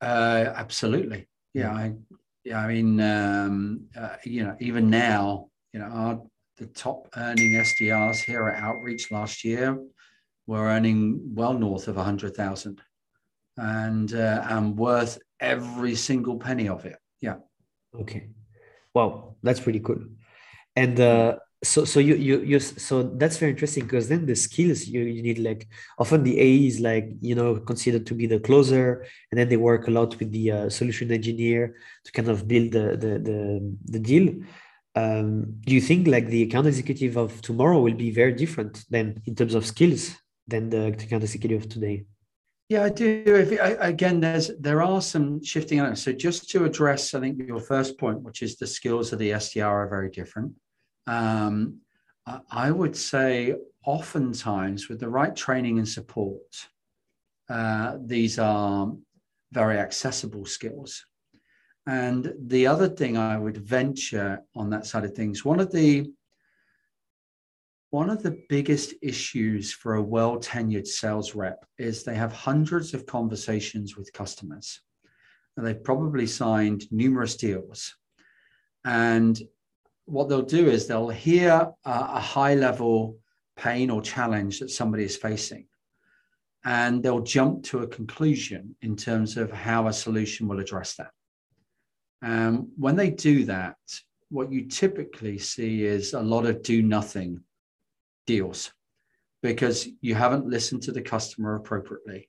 Uh, 0.00 0.52
absolutely. 0.54 1.28
Yeah. 1.54 1.72
I, 1.72 1.92
yeah. 2.44 2.60
I 2.60 2.68
mean, 2.68 3.00
um, 3.00 3.86
uh, 3.96 4.16
you 4.24 4.44
know, 4.44 4.56
even 4.60 4.90
now, 4.90 5.48
you 5.72 5.80
know, 5.80 5.86
our, 5.86 6.22
the 6.56 6.66
top 6.66 7.08
earning 7.16 7.52
SDRs 7.52 8.22
here 8.22 8.48
at 8.48 8.62
Outreach 8.62 9.10
last 9.10 9.44
year 9.44 9.78
were 10.46 10.66
earning 10.66 11.20
well 11.34 11.54
north 11.54 11.88
of 11.88 11.96
a 11.96 12.02
hundred 12.02 12.34
thousand, 12.34 12.80
and 13.56 14.12
uh, 14.14 14.44
and 14.48 14.76
worth 14.76 15.18
every 15.40 15.94
single 15.94 16.38
penny 16.38 16.68
of 16.68 16.84
it. 16.84 16.96
Yeah. 17.20 17.36
Okay. 17.94 18.30
Wow, 18.94 19.36
that's 19.42 19.60
pretty 19.60 19.80
cool. 19.80 20.00
And 20.74 20.98
uh, 20.98 21.36
so 21.64 21.84
so 21.84 21.98
you 21.98 22.14
you 22.14 22.40
you 22.42 22.60
so 22.60 23.02
that's 23.02 23.36
very 23.38 23.50
interesting 23.50 23.82
because 23.82 24.08
then 24.08 24.26
the 24.26 24.36
skills 24.36 24.86
you, 24.86 25.00
you 25.02 25.22
need 25.22 25.38
like 25.38 25.66
often 25.98 26.22
the 26.22 26.38
AE 26.38 26.66
is 26.68 26.78
like 26.78 27.10
you 27.20 27.34
know 27.34 27.56
considered 27.56 28.06
to 28.06 28.14
be 28.14 28.26
the 28.26 28.38
closer 28.38 29.04
and 29.30 29.38
then 29.38 29.48
they 29.48 29.56
work 29.56 29.88
a 29.88 29.90
lot 29.90 30.16
with 30.20 30.30
the 30.30 30.52
uh, 30.52 30.70
solution 30.70 31.10
engineer 31.10 31.74
to 32.04 32.12
kind 32.12 32.28
of 32.28 32.46
build 32.46 32.72
the 32.72 32.96
the 32.96 33.18
the, 33.18 33.76
the 33.86 33.98
deal. 33.98 34.34
Um, 34.94 35.54
do 35.60 35.74
you 35.74 35.80
think 35.80 36.06
like 36.06 36.26
the 36.26 36.42
account 36.42 36.66
executive 36.66 37.16
of 37.16 37.40
tomorrow 37.42 37.80
will 37.80 37.94
be 37.94 38.10
very 38.10 38.32
different 38.32 38.84
than 38.90 39.20
in 39.26 39.34
terms 39.34 39.54
of 39.54 39.66
skills 39.66 40.16
than 40.46 40.70
the 40.70 40.88
account 40.88 41.22
executive 41.22 41.62
of 41.62 41.68
today? 41.68 42.04
Yeah, 42.68 42.84
I 42.84 42.90
do. 42.90 43.22
If, 43.26 43.60
I, 43.60 43.88
again, 43.88 44.20
there's 44.20 44.50
there 44.58 44.82
are 44.82 45.00
some 45.00 45.42
shifting 45.42 45.78
elements. 45.78 46.02
So 46.02 46.12
just 46.12 46.50
to 46.50 46.64
address, 46.64 47.14
I 47.14 47.20
think 47.20 47.38
your 47.38 47.60
first 47.60 47.98
point, 47.98 48.22
which 48.22 48.42
is 48.42 48.56
the 48.56 48.66
skills 48.66 49.12
of 49.12 49.18
the 49.18 49.30
SDR 49.30 49.66
are 49.66 49.88
very 49.88 50.10
different. 50.10 50.52
Um, 51.08 51.80
I 52.50 52.70
would 52.70 52.94
say 52.94 53.54
oftentimes 53.86 54.88
with 54.88 55.00
the 55.00 55.08
right 55.08 55.34
training 55.34 55.78
and 55.78 55.88
support, 55.88 56.68
uh, 57.48 57.96
these 58.04 58.38
are 58.38 58.92
very 59.50 59.78
accessible 59.78 60.44
skills. 60.44 61.06
And 61.86 62.34
the 62.38 62.66
other 62.66 62.86
thing 62.86 63.16
I 63.16 63.38
would 63.38 63.56
venture 63.56 64.42
on 64.54 64.68
that 64.70 64.84
side 64.84 65.04
of 65.04 65.14
things, 65.14 65.44
one 65.44 65.58
of 65.58 65.72
the 65.72 66.12
one 67.90 68.10
of 68.10 68.22
the 68.22 68.38
biggest 68.50 68.92
issues 69.00 69.72
for 69.72 69.94
a 69.94 70.02
well 70.02 70.36
tenured 70.36 70.86
sales 70.86 71.34
rep 71.34 71.64
is 71.78 72.04
they 72.04 72.16
have 72.16 72.34
hundreds 72.34 72.92
of 72.92 73.06
conversations 73.06 73.96
with 73.96 74.12
customers. 74.12 74.82
And 75.56 75.66
they've 75.66 75.82
probably 75.82 76.26
signed 76.26 76.84
numerous 76.92 77.34
deals. 77.36 77.96
And 78.84 79.40
what 80.08 80.28
they'll 80.28 80.42
do 80.42 80.68
is 80.68 80.86
they'll 80.86 81.08
hear 81.08 81.70
a, 81.84 81.90
a 81.90 82.20
high 82.20 82.54
level 82.54 83.18
pain 83.56 83.90
or 83.90 84.00
challenge 84.00 84.60
that 84.60 84.70
somebody 84.70 85.04
is 85.04 85.16
facing 85.16 85.66
and 86.64 87.02
they'll 87.02 87.20
jump 87.20 87.62
to 87.64 87.80
a 87.80 87.86
conclusion 87.86 88.74
in 88.82 88.96
terms 88.96 89.36
of 89.36 89.50
how 89.52 89.86
a 89.86 89.92
solution 89.92 90.48
will 90.48 90.60
address 90.60 90.94
that. 90.94 91.10
And 92.22 92.58
um, 92.58 92.72
when 92.76 92.96
they 92.96 93.10
do 93.10 93.44
that, 93.44 93.76
what 94.30 94.50
you 94.50 94.66
typically 94.66 95.38
see 95.38 95.84
is 95.84 96.14
a 96.14 96.20
lot 96.20 96.46
of 96.46 96.62
do 96.62 96.82
nothing 96.82 97.40
deals 98.26 98.72
because 99.42 99.88
you 100.00 100.14
haven't 100.14 100.46
listened 100.46 100.82
to 100.82 100.92
the 100.92 101.00
customer 101.00 101.54
appropriately 101.54 102.27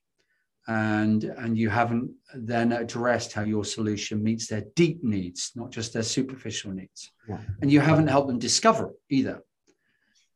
and 0.69 1.23
and 1.23 1.57
you 1.57 1.67
haven't 1.67 2.11
then 2.35 2.71
addressed 2.71 3.33
how 3.33 3.41
your 3.41 3.65
solution 3.65 4.23
meets 4.23 4.45
their 4.47 4.63
deep 4.75 5.03
needs 5.03 5.51
not 5.55 5.71
just 5.71 5.93
their 5.93 6.03
superficial 6.03 6.71
needs. 6.71 7.11
Yeah. 7.27 7.39
and 7.61 7.71
you 7.71 7.79
haven't 7.79 8.07
helped 8.07 8.27
them 8.27 8.39
discover 8.39 8.93
either. 9.09 9.41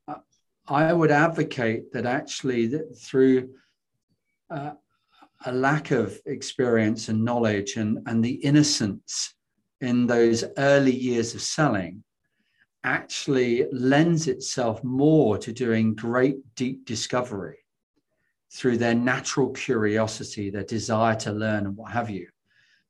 Uh, 0.08 0.15
i 0.67 0.91
would 0.91 1.12
advocate 1.12 1.93
that 1.93 2.08
actually 2.08 2.65
that 2.67 2.98
through 2.98 3.50
uh, 4.50 4.72
a 5.46 5.52
lack 5.52 5.91
of 5.91 6.19
experience 6.26 7.10
and 7.10 7.24
knowledge 7.24 7.76
and 7.76 8.00
and 8.08 8.26
the 8.26 8.38
innocence 8.50 9.36
in 9.82 10.08
those 10.08 10.43
early 10.58 10.96
years 10.96 11.36
of 11.36 11.41
selling 11.41 12.04
actually 12.84 13.67
lends 13.72 14.28
itself 14.28 14.84
more 14.84 15.38
to 15.38 15.54
doing 15.54 15.93
great 15.93 16.38
deep 16.56 16.86
discovery 16.86 17.62
through 18.54 18.78
their 18.78 18.94
natural 18.94 19.50
curiosity, 19.50 20.50
their 20.50 20.63
desire 20.63 21.16
to 21.16 21.32
learn, 21.32 21.66
and 21.66 21.76
what 21.76 21.92
have 21.92 22.10
you, 22.10 22.28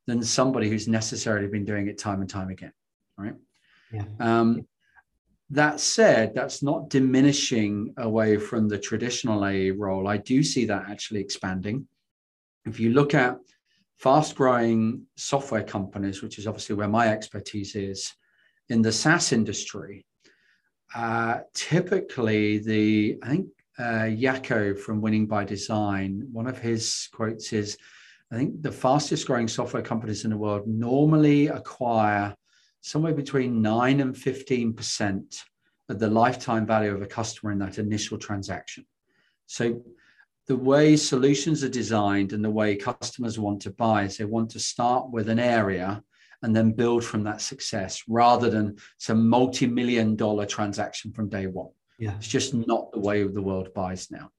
than 0.08 0.22
somebody 0.22 0.70
who's 0.70 0.88
necessarily 0.88 1.48
been 1.48 1.66
doing 1.66 1.88
it 1.88 1.98
time 1.98 2.22
and 2.22 2.30
time 2.30 2.50
again. 2.50 2.74
Right. 3.18 3.36
Yeah. 3.92 4.06
Um, 4.20 4.68
that 5.52 5.80
said, 5.80 6.34
that's 6.34 6.64
not 6.64 6.90
diminishing 6.90 7.94
away 7.98 8.38
from 8.38 8.68
the 8.68 8.78
traditional 8.78 9.46
AE 9.46 9.72
role. 9.72 10.08
I 10.08 10.18
do 10.18 10.44
see 10.44 10.66
that 10.66 10.90
actually 10.90 11.22
expanding. 11.22 11.88
If 12.66 12.80
you 12.80 12.92
look 12.92 13.14
at 13.14 13.38
fast 13.98 14.36
growing 14.36 15.04
software 15.16 15.64
companies, 15.64 16.22
which 16.22 16.40
is 16.40 16.48
obviously 16.48 16.76
where 16.76 16.88
my 16.88 17.10
expertise 17.10 17.76
is, 17.76 18.12
in 18.70 18.82
the 18.82 18.92
SaaS 18.92 19.32
industry, 19.32 20.06
uh, 20.96 21.40
typically 21.54 22.58
the, 22.58 23.20
I 23.22 23.30
think 23.30 23.48
uh, 23.80 24.10
Jacco 24.10 24.76
from 24.76 25.02
Winning 25.02 25.26
by 25.26 25.44
Design, 25.44 26.28
one 26.32 26.48
of 26.48 26.60
his 26.60 27.10
quotes 27.14 27.54
is 27.54 27.78
I 28.32 28.36
think 28.36 28.62
the 28.62 28.72
fastest 28.72 29.28
growing 29.28 29.48
software 29.48 29.84
companies 29.84 30.24
in 30.24 30.32
the 30.32 30.38
world 30.38 30.68
normally 30.68 31.48
acquire 31.48 32.36
somewhere 32.82 33.14
between 33.14 33.62
9 33.62 34.00
and 34.00 34.16
15% 34.16 35.44
of 35.90 36.00
the 36.00 36.10
lifetime 36.10 36.66
value 36.66 36.94
of 36.94 37.02
a 37.02 37.08
customer 37.08 37.52
in 37.52 37.60
that 37.60 37.78
initial 37.78 38.18
transaction. 38.18 38.86
So 39.46 39.84
the 40.48 40.58
way 40.58 40.96
solutions 40.96 41.64
are 41.64 41.70
designed 41.70 42.34
and 42.34 42.44
the 42.44 42.50
way 42.50 42.76
customers 42.76 43.40
want 43.40 43.62
to 43.62 43.72
buy 43.72 44.04
is 44.04 44.18
they 44.18 44.26
want 44.26 44.50
to 44.52 44.60
start 44.60 45.12
with 45.12 45.30
an 45.30 45.40
area 45.40 46.04
and 46.42 46.56
then 46.56 46.72
build 46.72 47.06
from 47.06 47.24
that 47.24 47.40
success 47.40 48.04
rather 48.08 48.50
than 48.50 48.78
some 48.98 49.30
multi-million 49.30 50.16
dollar 50.16 50.46
transaction 50.46 51.14
from 51.14 51.30
day 51.30 51.48
one. 51.48 51.70
Yeah. 52.00 52.16
It's 52.18 52.28
just 52.28 52.54
not 52.54 52.92
the 52.92 53.00
way 53.00 53.24
the 53.24 53.42
world 53.42 53.74
buys 53.74 54.10
now. 54.12 54.30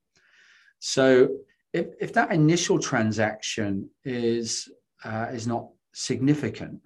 So 0.81 1.29
if, 1.73 1.87
if 2.01 2.13
that 2.15 2.33
initial 2.33 2.79
transaction 2.79 3.91
is 4.05 4.69
uh, 5.05 5.29
is 5.33 5.47
not 5.47 5.69
significant, 5.93 6.81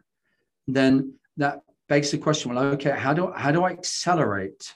then 0.67 1.15
that 1.37 1.63
begs 1.89 2.11
the 2.11 2.19
question: 2.19 2.55
Well, 2.55 2.65
okay, 2.75 2.91
how 2.91 3.13
do 3.13 3.33
how 3.33 3.51
do 3.51 3.65
I 3.65 3.71
accelerate 3.71 4.75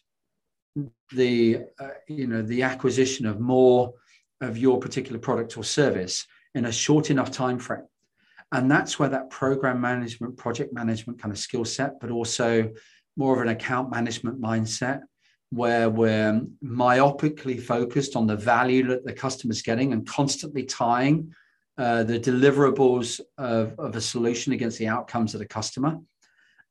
the 1.12 1.61
uh, 1.78 1.88
you 2.09 2.26
know 2.26 2.42
the 2.42 2.62
acquisition 2.62 3.26
of 3.26 3.40
more 3.40 3.92
of 4.40 4.59
your 4.59 4.81
particular 4.81 5.18
product 5.18 5.57
or 5.57 5.64
service 5.64 6.26
in 6.55 6.66
a 6.66 6.72
short 6.72 7.11
enough 7.11 7.31
time 7.31 7.59
frame? 7.59 7.87
And 8.50 8.70
that's 8.70 8.98
where 8.98 9.09
that 9.09 9.31
program 9.31 9.81
management, 9.81 10.37
project 10.37 10.74
management 10.74 11.22
kind 11.22 11.33
of 11.33 11.38
skill 11.38 11.64
set, 11.64 11.98
but 12.00 12.11
also 12.11 12.70
more 13.16 13.35
of 13.35 13.40
an 13.40 13.48
account 13.48 13.90
management 13.90 14.40
mindset 14.40 15.00
where 15.52 15.90
we're 15.90 16.40
myopically 16.64 17.60
focused 17.60 18.16
on 18.16 18.26
the 18.26 18.34
value 18.34 18.86
that 18.86 19.04
the 19.04 19.12
customer's 19.12 19.60
getting 19.60 19.92
and 19.92 20.06
constantly 20.06 20.64
tying 20.64 21.30
uh, 21.76 22.02
the 22.04 22.18
deliverables 22.18 23.20
of, 23.36 23.78
of, 23.78 23.94
a 23.94 24.00
solution 24.00 24.54
against 24.54 24.78
the 24.78 24.88
outcomes 24.88 25.34
of 25.34 25.40
the 25.40 25.46
customer. 25.46 25.98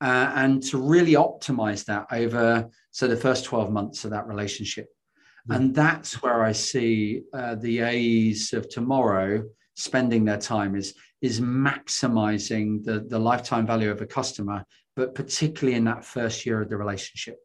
Uh, 0.01 0.31
and 0.33 0.63
to 0.63 0.79
really 0.79 1.13
optimize 1.13 1.85
that 1.85 2.07
over 2.11 2.67
so 2.89 3.07
the 3.07 3.15
first 3.15 3.45
12 3.45 3.71
months 3.71 4.03
of 4.03 4.09
that 4.09 4.25
relationship 4.25 4.85
mm-hmm. 4.85 5.61
and 5.61 5.75
that's 5.75 6.23
where 6.23 6.43
i 6.43 6.51
see 6.51 7.21
uh, 7.35 7.53
the 7.53 7.81
aes 7.81 8.51
of 8.51 8.67
tomorrow 8.67 9.43
spending 9.75 10.25
their 10.25 10.39
time 10.39 10.75
is 10.75 10.95
is 11.21 11.39
maximizing 11.39 12.83
the, 12.83 13.05
the 13.09 13.19
lifetime 13.19 13.67
value 13.67 13.91
of 13.91 14.01
a 14.01 14.07
customer 14.07 14.65
but 14.95 15.13
particularly 15.13 15.77
in 15.77 15.83
that 15.83 16.03
first 16.03 16.47
year 16.47 16.63
of 16.63 16.69
the 16.69 16.77
relationship 16.77 17.37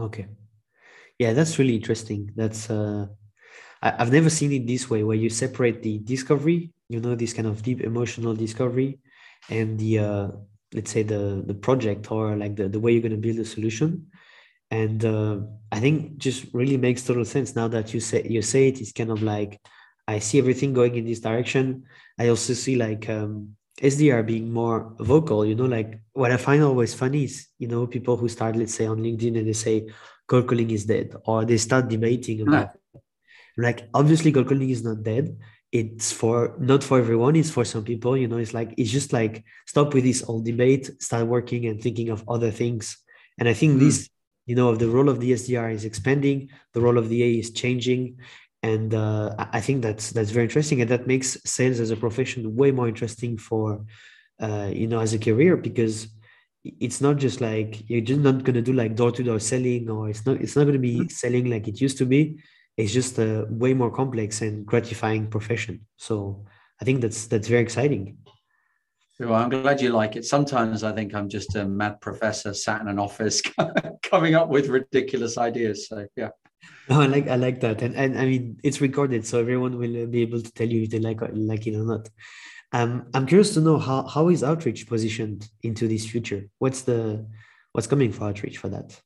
okay 0.00 0.26
yeah, 1.18 1.32
that's 1.32 1.58
really 1.58 1.76
interesting. 1.76 2.30
That's 2.34 2.70
uh, 2.70 3.06
I, 3.82 3.90
have 3.98 4.12
never 4.12 4.30
seen 4.30 4.52
it 4.52 4.66
this 4.66 4.88
way, 4.88 5.02
where 5.02 5.16
you 5.16 5.30
separate 5.30 5.82
the 5.82 5.98
discovery, 5.98 6.72
you 6.88 7.00
know, 7.00 7.14
this 7.14 7.32
kind 7.32 7.48
of 7.48 7.62
deep 7.62 7.80
emotional 7.80 8.34
discovery, 8.34 9.00
and 9.50 9.78
the 9.78 9.98
uh, 9.98 10.28
let's 10.72 10.90
say 10.90 11.02
the 11.02 11.42
the 11.46 11.54
project 11.54 12.10
or 12.10 12.36
like 12.36 12.56
the, 12.56 12.68
the 12.68 12.80
way 12.80 12.92
you're 12.92 13.02
going 13.02 13.12
to 13.12 13.18
build 13.18 13.38
a 13.38 13.44
solution. 13.44 14.06
And 14.70 15.04
uh, 15.04 15.40
I 15.70 15.80
think 15.80 16.16
just 16.16 16.46
really 16.54 16.78
makes 16.78 17.02
total 17.02 17.26
sense 17.26 17.54
now 17.54 17.68
that 17.68 17.92
you 17.92 18.00
say 18.00 18.26
you 18.28 18.40
say 18.40 18.68
it. 18.68 18.80
It's 18.80 18.92
kind 18.92 19.10
of 19.10 19.22
like 19.22 19.60
I 20.08 20.18
see 20.18 20.38
everything 20.38 20.72
going 20.72 20.94
in 20.94 21.04
this 21.04 21.20
direction. 21.20 21.84
I 22.18 22.28
also 22.28 22.54
see 22.54 22.76
like 22.76 23.08
um, 23.08 23.56
SDR 23.80 24.24
being 24.24 24.52
more 24.52 24.94
vocal. 24.98 25.44
You 25.44 25.54
know, 25.54 25.66
like 25.66 26.00
what 26.12 26.32
I 26.32 26.36
find 26.36 26.62
always 26.62 26.94
funny 26.94 27.24
is 27.24 27.48
you 27.58 27.68
know 27.68 27.86
people 27.86 28.16
who 28.16 28.28
start 28.28 28.56
let's 28.56 28.74
say 28.74 28.86
on 28.86 29.02
LinkedIn 29.02 29.38
and 29.38 29.46
they 29.46 29.52
say, 29.52 29.88
cold 30.32 30.46
calling 30.48 30.70
is 30.70 30.86
dead, 30.86 31.08
or 31.26 31.44
they 31.44 31.58
start 31.58 31.84
debating 31.94 32.40
about 32.40 32.70
like 33.66 33.80
obviously 33.92 34.32
cold 34.32 34.48
calling 34.48 34.70
is 34.70 34.82
not 34.82 35.02
dead. 35.02 35.26
It's 35.80 36.08
for 36.20 36.36
not 36.58 36.82
for 36.82 36.98
everyone, 36.98 37.36
it's 37.36 37.50
for 37.56 37.64
some 37.66 37.84
people, 37.84 38.16
you 38.16 38.28
know, 38.28 38.40
it's 38.44 38.54
like 38.58 38.70
it's 38.80 38.90
just 38.98 39.12
like 39.12 39.44
stop 39.66 39.92
with 39.92 40.04
this 40.04 40.24
old 40.28 40.44
debate, 40.46 40.84
start 41.08 41.26
working 41.26 41.66
and 41.66 41.76
thinking 41.82 42.08
of 42.08 42.24
other 42.34 42.50
things. 42.50 42.84
And 43.38 43.46
I 43.52 43.54
think 43.60 43.72
mm. 43.76 43.80
this, 43.80 44.08
you 44.46 44.56
know, 44.58 44.74
the 44.74 44.88
role 44.96 45.10
of 45.10 45.20
the 45.20 45.32
SDR 45.32 45.70
is 45.78 45.84
expanding, 45.84 46.48
the 46.74 46.80
role 46.80 46.98
of 46.98 47.10
the 47.10 47.22
A 47.22 47.30
is 47.42 47.50
changing. 47.62 48.18
And 48.62 48.94
uh, 48.94 49.34
I 49.58 49.60
think 49.60 49.82
that's 49.82 50.12
that's 50.16 50.30
very 50.36 50.46
interesting. 50.48 50.80
And 50.80 50.90
that 50.90 51.06
makes 51.06 51.28
sales 51.44 51.78
as 51.80 51.90
a 51.90 52.02
profession 52.04 52.56
way 52.60 52.70
more 52.70 52.88
interesting 52.88 53.36
for 53.36 53.84
uh, 54.46 54.70
you 54.72 54.86
know, 54.86 55.00
as 55.00 55.12
a 55.12 55.24
career 55.28 55.56
because 55.56 56.08
it's 56.64 57.00
not 57.00 57.16
just 57.16 57.40
like 57.40 57.88
you're 57.88 58.00
just 58.00 58.20
not 58.20 58.44
going 58.44 58.54
to 58.54 58.62
do 58.62 58.72
like 58.72 58.94
door 58.94 59.10
to 59.10 59.22
door 59.22 59.40
selling 59.40 59.90
or 59.90 60.08
it's 60.08 60.24
not 60.24 60.40
it's 60.40 60.54
not 60.54 60.62
going 60.62 60.74
to 60.74 60.78
be 60.78 61.00
mm-hmm. 61.00 61.08
selling 61.08 61.50
like 61.50 61.66
it 61.66 61.80
used 61.80 61.98
to 61.98 62.06
be 62.06 62.38
it's 62.76 62.92
just 62.92 63.18
a 63.18 63.46
way 63.48 63.74
more 63.74 63.90
complex 63.90 64.40
and 64.40 64.64
gratifying 64.64 65.26
profession. 65.28 65.86
So 65.96 66.44
I 66.80 66.84
think 66.84 67.00
that's 67.00 67.26
that's 67.26 67.48
very 67.48 67.62
exciting. 67.62 68.18
Well, 69.20 69.34
I'm 69.34 69.50
glad 69.50 69.80
you 69.80 69.90
like 69.90 70.16
it. 70.16 70.24
Sometimes 70.24 70.82
I 70.82 70.92
think 70.92 71.14
I'm 71.14 71.28
just 71.28 71.54
a 71.54 71.64
mad 71.64 72.00
professor 72.00 72.54
sat 72.54 72.80
in 72.80 72.88
an 72.88 72.98
office 72.98 73.40
coming 74.02 74.34
up 74.34 74.48
with 74.48 74.68
ridiculous 74.68 75.38
ideas. 75.38 75.88
So 75.88 76.06
yeah. 76.16 76.30
No, 76.88 77.00
I 77.00 77.06
like 77.06 77.28
I 77.28 77.36
like 77.36 77.60
that, 77.60 77.82
and 77.82 77.94
and 77.94 78.18
I 78.18 78.24
mean 78.24 78.58
it's 78.64 78.80
recorded, 78.80 79.26
so 79.26 79.38
everyone 79.38 79.78
will 79.78 80.06
be 80.06 80.22
able 80.22 80.40
to 80.40 80.52
tell 80.52 80.68
you 80.68 80.82
if 80.82 80.90
they 80.90 80.98
like 80.98 81.20
like 81.32 81.66
it 81.66 81.76
or 81.76 81.84
not. 81.84 82.08
Um, 82.72 83.06
I'm 83.12 83.26
curious 83.26 83.52
to 83.54 83.60
know 83.60 83.78
how 83.78 84.06
how 84.06 84.28
is 84.28 84.42
outreach 84.42 84.86
positioned 84.86 85.48
into 85.62 85.86
this 85.86 86.06
future. 86.06 86.48
What's 86.58 86.82
the 86.82 87.26
what's 87.72 87.86
coming 87.86 88.12
for 88.12 88.24
outreach 88.24 88.58
for 88.58 88.68
that? 88.68 88.98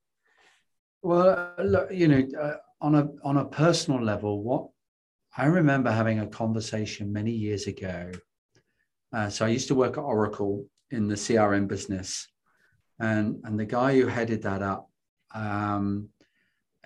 Well, 1.03 1.53
look, 1.59 1.93
you 1.93 2.09
know, 2.09 2.27
uh, 2.41 2.57
on 2.81 2.95
a 2.95 3.09
on 3.25 3.39
a 3.39 3.45
personal 3.45 4.03
level, 4.03 4.43
what 4.43 4.69
I 5.37 5.47
remember 5.47 5.91
having 5.91 6.21
a 6.21 6.27
conversation 6.27 7.13
many 7.13 7.33
years 7.33 7.67
ago. 7.67 8.13
Uh, 9.13 9.29
so 9.29 9.45
I 9.45 9.49
used 9.49 9.69
to 9.69 9.75
work 9.75 9.99
at 9.99 10.03
Oracle 10.03 10.67
in 10.91 11.09
the 11.09 11.15
CRM 11.15 11.67
business, 11.67 12.29
and 13.01 13.41
and 13.45 13.59
the 13.59 13.67
guy 13.67 13.95
who 13.95 14.07
headed 14.07 14.43
that 14.43 14.63
up, 14.63 14.89
um, 15.35 16.09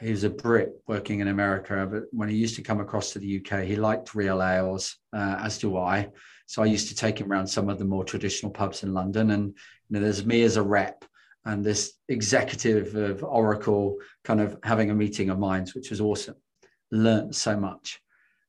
he 0.01 0.11
was 0.11 0.25
a 0.25 0.31
Brit 0.31 0.73
working 0.87 1.21
in 1.21 1.29
America. 1.29 1.87
But 1.90 2.05
when 2.11 2.31
he 2.31 2.37
used 2.37 2.57
to 2.57 2.62
come 2.62 2.81
across 2.81 3.12
to 3.12 3.19
the 3.19 3.38
UK, 3.45 3.64
he 3.64 3.77
liked 3.77 4.14
real 4.14 4.43
ales, 4.43 4.97
uh, 5.12 5.37
as 5.40 5.59
do 5.59 5.77
I. 5.77 6.09
So 6.51 6.65
I 6.65 6.67
used 6.67 6.89
to 6.89 6.97
take 6.97 7.21
him 7.21 7.31
around 7.31 7.47
some 7.47 7.69
of 7.69 7.79
the 7.79 7.85
more 7.85 8.03
traditional 8.03 8.51
pubs 8.51 8.83
in 8.83 8.93
London, 8.93 9.31
and 9.31 9.51
you 9.51 9.55
know, 9.91 10.01
there's 10.01 10.27
me 10.27 10.43
as 10.43 10.57
a 10.57 10.63
rep 10.65 11.05
and 11.45 11.65
this 11.65 11.93
executive 12.09 12.97
of 12.97 13.23
Oracle 13.23 13.99
kind 14.25 14.41
of 14.41 14.59
having 14.65 14.91
a 14.91 14.95
meeting 14.97 15.31
of 15.31 15.39
minds, 15.39 15.77
which 15.77 15.91
was 15.91 16.01
awesome. 16.01 16.35
Learned 16.91 17.37
so 17.37 17.57
much. 17.57 18.01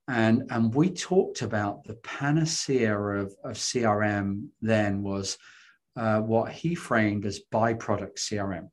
And, 0.07 0.47
and 0.49 0.73
we 0.73 0.89
talked 0.89 1.43
about 1.43 1.83
the 1.83 1.93
panacea 1.93 2.97
of, 2.97 3.35
of 3.43 3.55
CRM 3.55 4.47
then 4.63 5.03
was 5.03 5.37
uh, 5.95 6.21
what 6.21 6.51
he 6.51 6.73
framed 6.73 7.27
as 7.27 7.41
byproduct 7.53 8.17
CRM. 8.17 8.71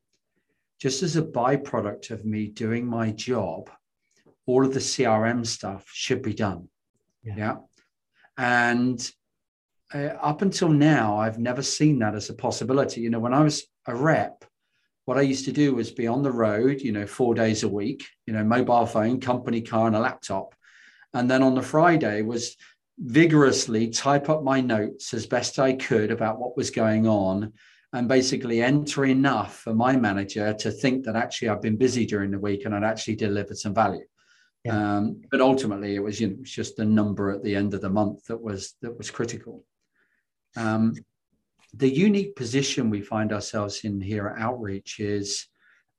Just 0.80 1.02
as 1.02 1.16
a 1.16 1.22
byproduct 1.22 2.12
of 2.12 2.24
me 2.24 2.46
doing 2.46 2.86
my 2.86 3.10
job, 3.10 3.68
all 4.46 4.64
of 4.64 4.72
the 4.72 4.80
CRM 4.80 5.46
stuff 5.46 5.84
should 5.92 6.22
be 6.22 6.32
done. 6.32 6.70
Yeah. 7.22 7.34
yeah? 7.36 7.56
And 8.38 9.10
uh, 9.92 10.14
up 10.20 10.42
until 10.42 10.68
now, 10.68 11.18
I've 11.18 11.38
never 11.38 11.62
seen 11.62 11.98
that 11.98 12.14
as 12.14 12.30
a 12.30 12.34
possibility. 12.34 13.00
You 13.00 13.10
know, 13.10 13.18
when 13.18 13.34
I 13.34 13.42
was 13.42 13.66
a 13.86 13.94
rep, 13.94 14.44
what 15.04 15.18
I 15.18 15.22
used 15.22 15.46
to 15.46 15.52
do 15.52 15.74
was 15.74 15.90
be 15.90 16.06
on 16.06 16.22
the 16.22 16.30
road, 16.30 16.80
you 16.80 16.92
know, 16.92 17.06
four 17.06 17.34
days 17.34 17.64
a 17.64 17.68
week, 17.68 18.06
you 18.26 18.32
know, 18.32 18.44
mobile 18.44 18.86
phone, 18.86 19.20
company 19.20 19.60
car, 19.60 19.86
and 19.86 19.96
a 19.96 20.00
laptop. 20.00 20.54
And 21.14 21.30
then 21.30 21.42
on 21.42 21.54
the 21.54 21.62
Friday 21.62 22.22
was 22.22 22.56
vigorously 22.98 23.88
type 23.88 24.28
up 24.28 24.42
my 24.42 24.60
notes 24.60 25.14
as 25.14 25.26
best 25.26 25.58
I 25.58 25.72
could 25.72 26.10
about 26.10 26.38
what 26.38 26.56
was 26.56 26.70
going 26.70 27.06
on 27.06 27.52
and 27.92 28.06
basically 28.06 28.60
enter 28.60 29.06
enough 29.06 29.60
for 29.60 29.74
my 29.74 29.96
manager 29.96 30.52
to 30.52 30.70
think 30.70 31.04
that 31.04 31.16
actually 31.16 31.48
I've 31.48 31.62
been 31.62 31.76
busy 31.76 32.04
during 32.04 32.30
the 32.30 32.38
week 32.38 32.64
and 32.64 32.74
I'd 32.74 32.84
actually 32.84 33.16
delivered 33.16 33.56
some 33.56 33.74
value. 33.74 34.04
Yeah. 34.64 34.96
Um, 34.96 35.22
but 35.30 35.40
ultimately 35.40 35.94
it 35.94 36.02
was, 36.02 36.20
you 36.20 36.28
know, 36.28 36.34
it 36.34 36.40
was 36.40 36.50
just 36.50 36.76
the 36.76 36.84
number 36.84 37.30
at 37.30 37.42
the 37.42 37.54
end 37.54 37.74
of 37.74 37.80
the 37.80 37.90
month 37.90 38.26
that 38.26 38.40
was 38.40 38.74
that 38.82 38.96
was 38.96 39.10
critical. 39.10 39.64
Um, 40.56 40.94
the 41.74 41.88
unique 41.88 42.34
position 42.34 42.90
we 42.90 43.00
find 43.00 43.32
ourselves 43.32 43.84
in 43.84 44.00
here 44.00 44.28
at 44.28 44.40
Outreach 44.40 45.00
is 45.00 45.46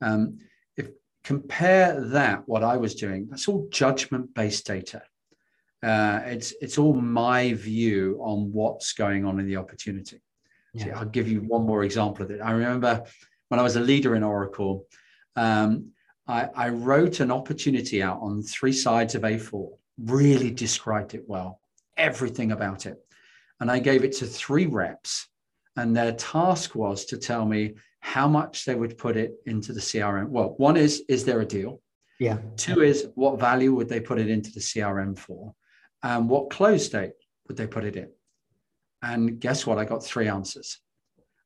um, 0.02 0.40
if 0.76 0.90
compare 1.24 2.02
that 2.10 2.48
what 2.48 2.64
I 2.64 2.78
was 2.78 2.96
doing, 2.96 3.28
that's 3.30 3.48
all 3.48 3.68
judgment-based 3.70 4.66
data. 4.66 5.04
Uh, 5.82 6.20
it's 6.26 6.54
it's 6.60 6.78
all 6.78 6.94
my 6.94 7.54
view 7.54 8.20
on 8.22 8.52
what's 8.52 8.94
going 8.94 9.26
on 9.26 9.40
in 9.40 9.48
the 9.48 9.56
opportunity. 9.56 10.22
Yeah. 10.74 10.86
So 10.86 10.92
I'll 10.92 11.06
give 11.06 11.30
you 11.30 11.42
one 11.42 11.66
more 11.66 11.84
example 11.84 12.26
of 12.26 12.32
it. 12.32 12.42
I 12.42 12.52
remember 12.52 13.04
when 13.48 13.60
I 13.60 13.64
was 13.64 13.78
a 13.78 13.82
leader 13.82 14.16
in 14.16 14.24
Oracle, 14.24 14.86
um, 15.36 15.92
I, 16.30 16.50
I 16.56 16.70
wrote 16.70 17.20
an 17.20 17.32
opportunity 17.32 18.04
out 18.04 18.20
on 18.22 18.44
three 18.44 18.72
sides 18.72 19.16
of 19.16 19.24
A4, 19.24 19.72
really 19.98 20.52
described 20.52 21.16
it 21.16 21.24
well, 21.28 21.60
everything 21.98 22.52
about 22.52 22.86
it. 22.86 22.98
And 23.60 23.70
I 23.70 23.80
gave 23.80 24.04
it 24.04 24.14
to 24.18 24.26
three 24.26 24.68
reps 24.68 25.28
and 25.76 25.96
their 25.96 26.12
task 26.14 26.76
was 26.76 27.06
to 27.06 27.18
tell 27.18 27.46
me 27.46 27.76
how 28.02 28.28
much 28.28 28.66
they 28.66 28.76
would 28.76 28.98
put 28.98 29.18
it 29.18 29.34
into 29.46 29.74
the 29.74 29.80
CRM. 29.80 30.30
Well, 30.30 30.54
one 30.58 30.78
is, 30.78 31.04
is 31.10 31.26
there 31.26 31.42
a 31.42 31.46
deal? 31.46 31.82
Yeah. 32.20 32.38
Two 32.58 32.82
is, 32.82 33.08
what 33.16 33.40
value 33.40 33.74
would 33.74 33.90
they 33.90 34.00
put 34.00 34.20
it 34.20 34.30
into 34.30 34.52
the 34.52 34.60
CRM 34.60 35.18
for? 35.18 35.54
And 36.04 36.30
what 36.30 36.50
close 36.50 36.90
date 36.90 37.14
would 37.48 37.58
they 37.58 37.68
put 37.68 37.86
it 37.86 37.96
in? 37.96 38.10
And 39.02 39.40
guess 39.40 39.66
what? 39.66 39.78
I 39.78 39.86
got 39.86 40.04
three 40.04 40.28
answers. 40.28 40.80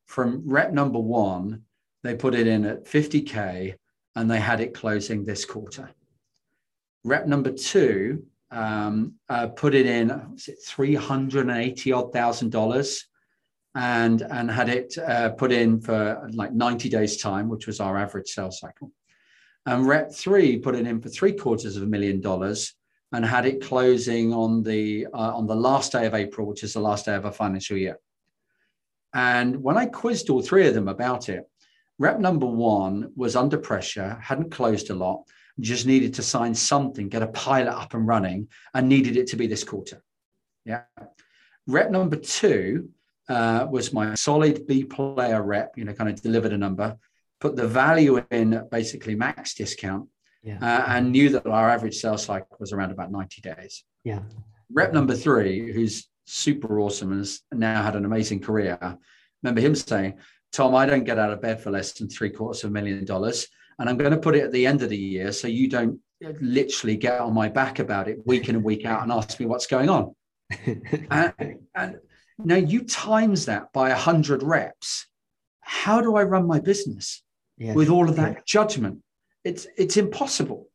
From 0.08 0.42
rep 0.46 0.74
number 0.74 1.00
one, 1.00 1.64
they 2.04 2.16
put 2.16 2.36
it 2.36 2.48
in 2.48 2.66
at 2.66 2.86
50K 2.86 3.76
and 4.16 4.30
they 4.30 4.40
had 4.40 4.60
it 4.60 4.74
closing 4.74 5.26
this 5.26 5.46
quarter. 5.46 5.90
Rep 7.04 7.28
number 7.28 7.52
two 7.52 8.24
um, 8.52 9.16
uh, 9.30 9.48
put 9.48 9.74
it 9.74 9.86
in, 9.86 10.12
it 10.48 10.58
380 10.66 11.92
odd 11.92 12.14
thousand 12.14 12.52
dollars? 12.52 13.08
and 13.76 14.22
and 14.22 14.52
had 14.52 14.70
it 14.70 14.98
uh, 14.98 15.30
put 15.32 15.52
in 15.52 15.80
for 15.80 16.28
like 16.34 16.54
90 16.54 16.90
days 16.90 17.18
time 17.18 17.50
which 17.50 17.68
was 17.68 17.80
our 17.80 17.98
average 17.98 18.30
sales 18.30 18.60
cycle 18.60 18.92
and 19.66 19.88
rep 19.88 20.14
3 20.14 20.60
put 20.60 20.76
it 20.76 20.86
in 20.86 21.02
for 21.02 21.10
three 21.10 21.34
quarters 21.34 21.76
of 21.76 21.84
a 21.84 21.88
million 21.88 22.22
dollars 22.22 22.76
and 23.12 23.26
had 23.26 23.46
it 23.46 23.62
closing 23.62 24.34
on 24.34 24.64
the 24.64 25.08
uh, 25.14 25.36
on 25.36 25.48
the 25.48 25.56
last 25.56 25.92
day 25.92 26.06
of 26.06 26.14
april 26.14 26.48
which 26.48 26.64
is 26.64 26.74
the 26.74 26.80
last 26.80 27.06
day 27.06 27.16
of 27.16 27.26
a 27.26 27.32
financial 27.32 27.78
year 27.78 27.98
and 29.14 29.62
when 29.62 29.78
i 29.78 29.86
quizzed 29.86 30.30
all 30.30 30.42
three 30.42 30.68
of 30.68 30.76
them 30.76 30.88
about 30.88 31.30
it 31.30 31.50
rep 32.00 32.20
number 32.20 32.46
one 32.46 33.12
was 33.16 33.36
under 33.36 33.58
pressure 33.58 34.18
hadn't 34.22 34.52
closed 34.52 34.90
a 34.90 34.96
lot 34.96 35.24
just 35.60 35.86
needed 35.86 36.14
to 36.14 36.24
sign 36.24 36.54
something 36.54 37.10
get 37.10 37.22
a 37.22 37.28
pilot 37.28 37.74
up 37.74 37.94
and 37.94 38.08
running 38.08 38.48
and 38.74 38.90
needed 38.90 39.18
it 39.18 39.28
to 39.28 39.36
be 39.36 39.48
this 39.48 39.64
quarter 39.64 40.02
yeah 40.66 40.84
rep 41.68 41.92
number 41.92 42.16
two 42.16 42.90
uh, 43.30 43.68
was 43.70 43.94
my 43.94 44.16
solid 44.16 44.68
B 44.68 44.84
player 44.84 45.42
rep, 45.42 45.74
you 45.78 45.86
know, 45.86 45.94
kind 45.94 46.10
of 46.10 46.22
delivered 46.22 46.54
a 46.54 46.58
number, 46.58 46.98
put 47.40 47.56
the 47.56 47.68
value 47.68 48.24
in 48.32 48.68
basically 48.72 49.16
max 49.16 49.54
discount, 49.54 50.08
yeah. 50.44 50.58
uh, 50.62 50.86
and 50.88 51.12
knew 51.12 51.30
that 51.30 51.46
our 51.46 51.70
average 51.70 51.96
sales 51.96 52.26
cycle 52.26 52.58
was 52.60 52.74
around 52.74 52.92
about 52.92 53.12
90 53.12 53.42
days. 53.42 53.84
Yeah. 54.04 54.20
Rep 54.72 54.94
number 54.94 55.16
three, 55.16 55.72
who's 55.72 56.10
super 56.26 56.80
awesome 56.80 57.12
and 57.12 57.20
has 57.20 57.42
now 57.52 57.84
had 57.84 57.96
an 57.96 58.06
amazing 58.06 58.42
career, 58.42 58.78
remember 59.42 59.62
him 59.62 59.76
saying, 59.76 60.16
Tom, 60.54 60.76
I 60.76 60.86
don't 60.86 61.04
get 61.04 61.20
out 61.20 61.34
of 61.34 61.42
bed 61.42 61.62
for 61.62 61.72
less 61.72 61.92
than 61.94 62.08
three 62.08 62.30
quarters 62.30 62.64
of 62.64 62.70
a 62.70 62.74
million 62.74 63.04
dollars. 63.06 63.48
And 63.80 63.90
I'm 63.90 63.98
going 63.98 64.12
to 64.12 64.18
put 64.18 64.36
it 64.36 64.44
at 64.44 64.52
the 64.52 64.68
end 64.68 64.84
of 64.84 64.90
the 64.90 64.98
year 64.98 65.32
so 65.32 65.48
you 65.48 65.68
don't 65.68 66.00
literally 66.40 66.96
get 66.96 67.20
on 67.20 67.34
my 67.34 67.50
back 67.50 67.80
about 67.80 68.08
it 68.08 68.26
week 68.26 68.48
in 68.48 68.56
and 68.56 68.64
week 68.64 68.86
out 68.86 69.02
and 69.02 69.12
ask 69.12 69.40
me 69.40 69.48
what's 69.48 69.68
going 69.68 69.90
on. 69.90 70.16
and, 71.12 71.58
and 71.76 71.98
now 72.38 72.56
you 72.56 72.84
times 72.84 73.48
that 73.48 73.74
by 73.74 73.90
100 73.90 74.44
reps. 74.44 75.08
How 75.62 76.02
do 76.02 76.16
I 76.16 76.24
run 76.24 76.46
my 76.46 76.60
business 76.60 77.24
yeah. 77.58 77.74
with 77.74 77.90
all 77.90 78.08
of 78.08 78.16
that 78.18 78.34
yeah. 78.34 78.42
judgment? 78.46 79.00
It's, 79.44 79.66
it's 79.76 79.98
impossible. 79.98 80.70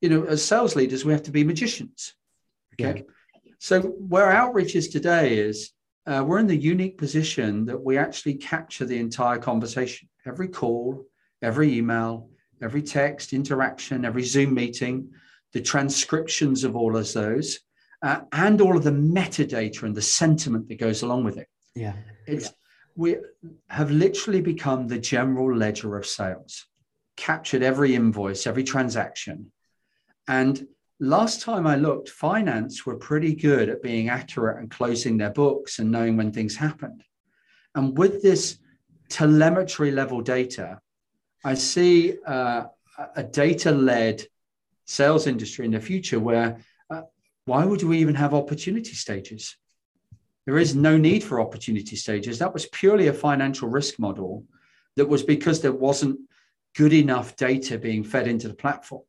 You 0.00 0.10
know, 0.10 0.24
as 0.24 0.44
sales 0.44 0.76
leaders, 0.76 1.04
we 1.04 1.12
have 1.12 1.24
to 1.24 1.32
be 1.32 1.44
magicians. 1.44 2.14
Okay. 2.74 2.98
Yeah. 2.98 3.52
So, 3.58 3.80
where 3.80 4.30
outreach 4.30 4.76
is 4.76 4.88
today 4.88 5.38
is 5.38 5.70
uh, 6.06 6.22
we're 6.26 6.38
in 6.38 6.46
the 6.46 6.56
unique 6.56 6.98
position 6.98 7.64
that 7.66 7.82
we 7.82 7.96
actually 7.96 8.34
capture 8.34 8.84
the 8.84 8.98
entire 8.98 9.38
conversation 9.38 10.08
every 10.26 10.48
call, 10.48 11.04
every 11.42 11.76
email, 11.76 12.28
every 12.62 12.82
text 12.82 13.32
interaction, 13.32 14.04
every 14.04 14.22
Zoom 14.22 14.54
meeting, 14.54 15.10
the 15.52 15.60
transcriptions 15.60 16.64
of 16.64 16.76
all 16.76 16.96
of 16.96 17.12
those 17.12 17.60
uh, 18.02 18.20
and 18.32 18.60
all 18.60 18.76
of 18.76 18.84
the 18.84 18.90
metadata 18.90 19.82
and 19.82 19.94
the 19.94 20.02
sentiment 20.02 20.68
that 20.68 20.78
goes 20.78 21.02
along 21.02 21.24
with 21.24 21.38
it. 21.38 21.48
Yeah. 21.74 21.94
It's 22.26 22.52
we 22.96 23.16
have 23.68 23.90
literally 23.90 24.40
become 24.40 24.86
the 24.86 24.98
general 24.98 25.56
ledger 25.56 25.96
of 25.96 26.06
sales, 26.06 26.66
captured 27.16 27.62
every 27.62 27.94
invoice, 27.94 28.46
every 28.46 28.62
transaction. 28.62 29.50
And 30.28 30.66
last 31.08 31.42
time 31.42 31.66
I 31.66 31.76
looked, 31.76 32.08
finance 32.08 32.86
were 32.86 32.96
pretty 32.96 33.34
good 33.34 33.68
at 33.68 33.82
being 33.82 34.08
accurate 34.08 34.58
and 34.58 34.70
closing 34.70 35.16
their 35.16 35.30
books 35.30 35.78
and 35.78 35.90
knowing 35.90 36.16
when 36.16 36.32
things 36.32 36.56
happened. 36.56 37.02
And 37.74 37.96
with 37.96 38.22
this 38.22 38.58
telemetry 39.08 39.90
level 39.90 40.20
data, 40.20 40.80
I 41.44 41.54
see 41.54 42.16
uh, 42.26 42.64
a 43.16 43.22
data 43.22 43.70
led 43.70 44.24
sales 44.86 45.26
industry 45.26 45.64
in 45.64 45.72
the 45.72 45.80
future 45.80 46.20
where 46.20 46.58
why 47.46 47.64
would 47.64 47.82
we 47.82 47.98
even 47.98 48.14
have 48.14 48.34
opportunity 48.34 48.94
stages? 48.94 49.56
There 50.46 50.58
is 50.58 50.74
no 50.74 50.96
need 50.96 51.22
for 51.22 51.40
opportunity 51.40 51.96
stages. 51.96 52.38
That 52.38 52.52
was 52.52 52.66
purely 52.66 53.08
a 53.08 53.12
financial 53.12 53.68
risk 53.68 53.98
model 53.98 54.44
that 54.96 55.08
was 55.08 55.22
because 55.22 55.60
there 55.60 55.72
wasn't 55.72 56.20
good 56.74 56.92
enough 56.92 57.36
data 57.36 57.78
being 57.78 58.04
fed 58.04 58.28
into 58.28 58.48
the 58.48 58.54
platform. 58.54 59.02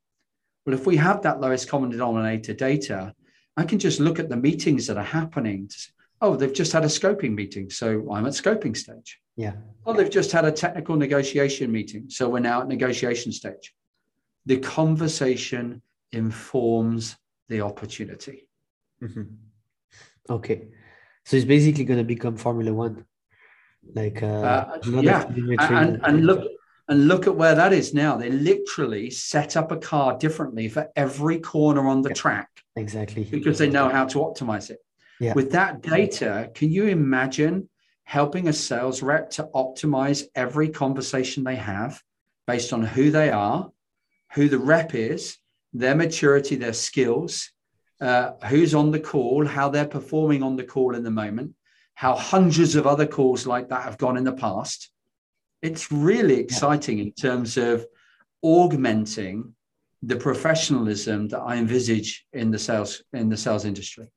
Well, 0.66 0.76
if 0.76 0.86
we 0.86 0.98
have 0.98 1.22
that 1.22 1.40
lowest 1.40 1.70
common 1.70 1.92
denominator 1.92 2.54
data, 2.54 3.14
I 3.58 3.64
can 3.64 3.80
just 3.80 4.00
look 4.00 4.20
at 4.20 4.30
the 4.30 4.38
meetings 4.38 4.88
that 4.88 4.98
are 4.98 5.04
happening. 5.04 5.68
To, 5.68 5.76
oh, 6.22 6.36
they've 6.36 6.54
just 6.54 6.74
had 6.74 6.84
a 6.84 6.88
scoping 6.88 7.36
meeting. 7.36 7.70
So 7.70 8.12
I'm 8.12 8.26
at 8.26 8.34
scoping 8.34 8.76
stage. 8.76 9.20
Yeah. 9.36 9.54
Oh, 9.86 9.94
they've 9.94 10.10
just 10.10 10.32
had 10.32 10.46
a 10.46 10.52
technical 10.52 10.96
negotiation 10.96 11.72
meeting. 11.72 12.10
So 12.10 12.30
we're 12.30 12.40
now 12.40 12.62
at 12.62 12.68
negotiation 12.68 13.32
stage. 13.32 13.74
The 14.46 14.58
conversation 14.58 15.82
informs 16.12 17.16
the 17.50 17.62
opportunity. 17.62 18.48
Mm-hmm. 19.02 19.24
Okay. 20.30 20.68
So 21.26 21.38
it's 21.38 21.46
basically 21.46 21.84
going 21.84 22.00
to 22.00 22.06
become 22.06 22.38
Formula 22.38 22.74
One. 22.74 23.06
Like, 23.94 24.24
uh, 24.24 24.26
uh 24.26 24.80
yeah. 25.02 25.26
And, 25.60 26.00
and 26.04 26.26
look, 26.26 26.50
and 26.88 27.08
look 27.08 27.28
at 27.28 27.36
where 27.36 27.56
that 27.56 27.74
is 27.74 27.94
now. 27.94 28.16
They 28.16 28.30
literally 28.30 29.10
set 29.10 29.58
up 29.58 29.72
a 29.72 29.78
car 29.78 30.18
differently 30.18 30.70
for 30.70 30.90
every 30.96 31.40
corner 31.40 31.88
on 31.88 32.02
the 32.02 32.10
yeah, 32.10 32.16
track. 32.16 32.50
Exactly. 32.76 33.24
Because 33.24 33.58
they 33.58 33.70
know 33.70 33.90
how 33.90 34.06
to 34.06 34.20
optimize 34.20 34.70
it. 34.70 34.80
Yeah. 35.20 35.34
With 35.34 35.52
that 35.52 35.82
data, 35.82 36.52
can 36.54 36.72
you 36.72 36.88
imagine 36.88 37.70
helping 38.04 38.48
a 38.48 38.54
sales 38.54 39.02
rep 39.02 39.32
to 39.32 39.50
optimize 39.56 40.24
every 40.36 40.70
conversation 40.70 41.44
they 41.44 41.56
have 41.56 42.02
based 42.46 42.72
on 42.72 42.84
who 42.84 43.10
they 43.10 43.32
are, 43.32 43.72
who 44.34 44.48
the 44.48 44.60
rep 44.60 44.94
is, 44.94 45.38
their 45.74 45.96
maturity, 45.96 46.56
their 46.56 46.74
skills, 46.74 47.52
uh, 48.02 48.32
who's 48.48 48.76
on 48.76 48.92
the 48.92 49.00
call, 49.00 49.46
how 49.46 49.70
they're 49.70 49.88
performing 49.88 50.44
on 50.44 50.56
the 50.56 50.64
call 50.64 50.96
in 50.96 51.04
the 51.04 51.12
moment, 51.12 51.54
how 51.96 52.14
hundreds 52.16 52.76
of 52.76 52.86
other 52.86 53.08
calls 53.08 53.48
like 53.48 53.70
that 53.70 53.84
have 53.84 53.98
gone 53.98 54.18
in 54.18 54.24
the 54.24 54.34
past. 54.34 54.92
It's 55.66 55.92
really 55.92 56.38
exciting 56.46 56.98
in 57.00 57.12
terms 57.12 57.58
of 57.58 57.86
augmenting 58.44 59.56
the 60.10 60.16
professionalism 60.16 61.28
that 61.30 61.40
I 61.40 61.56
envisage 61.56 62.10
in 62.34 62.52
the 62.52 62.60
sales 62.60 62.92
in 63.14 63.30
the 63.30 63.38
sales 63.46 63.66
industry. 63.66 64.08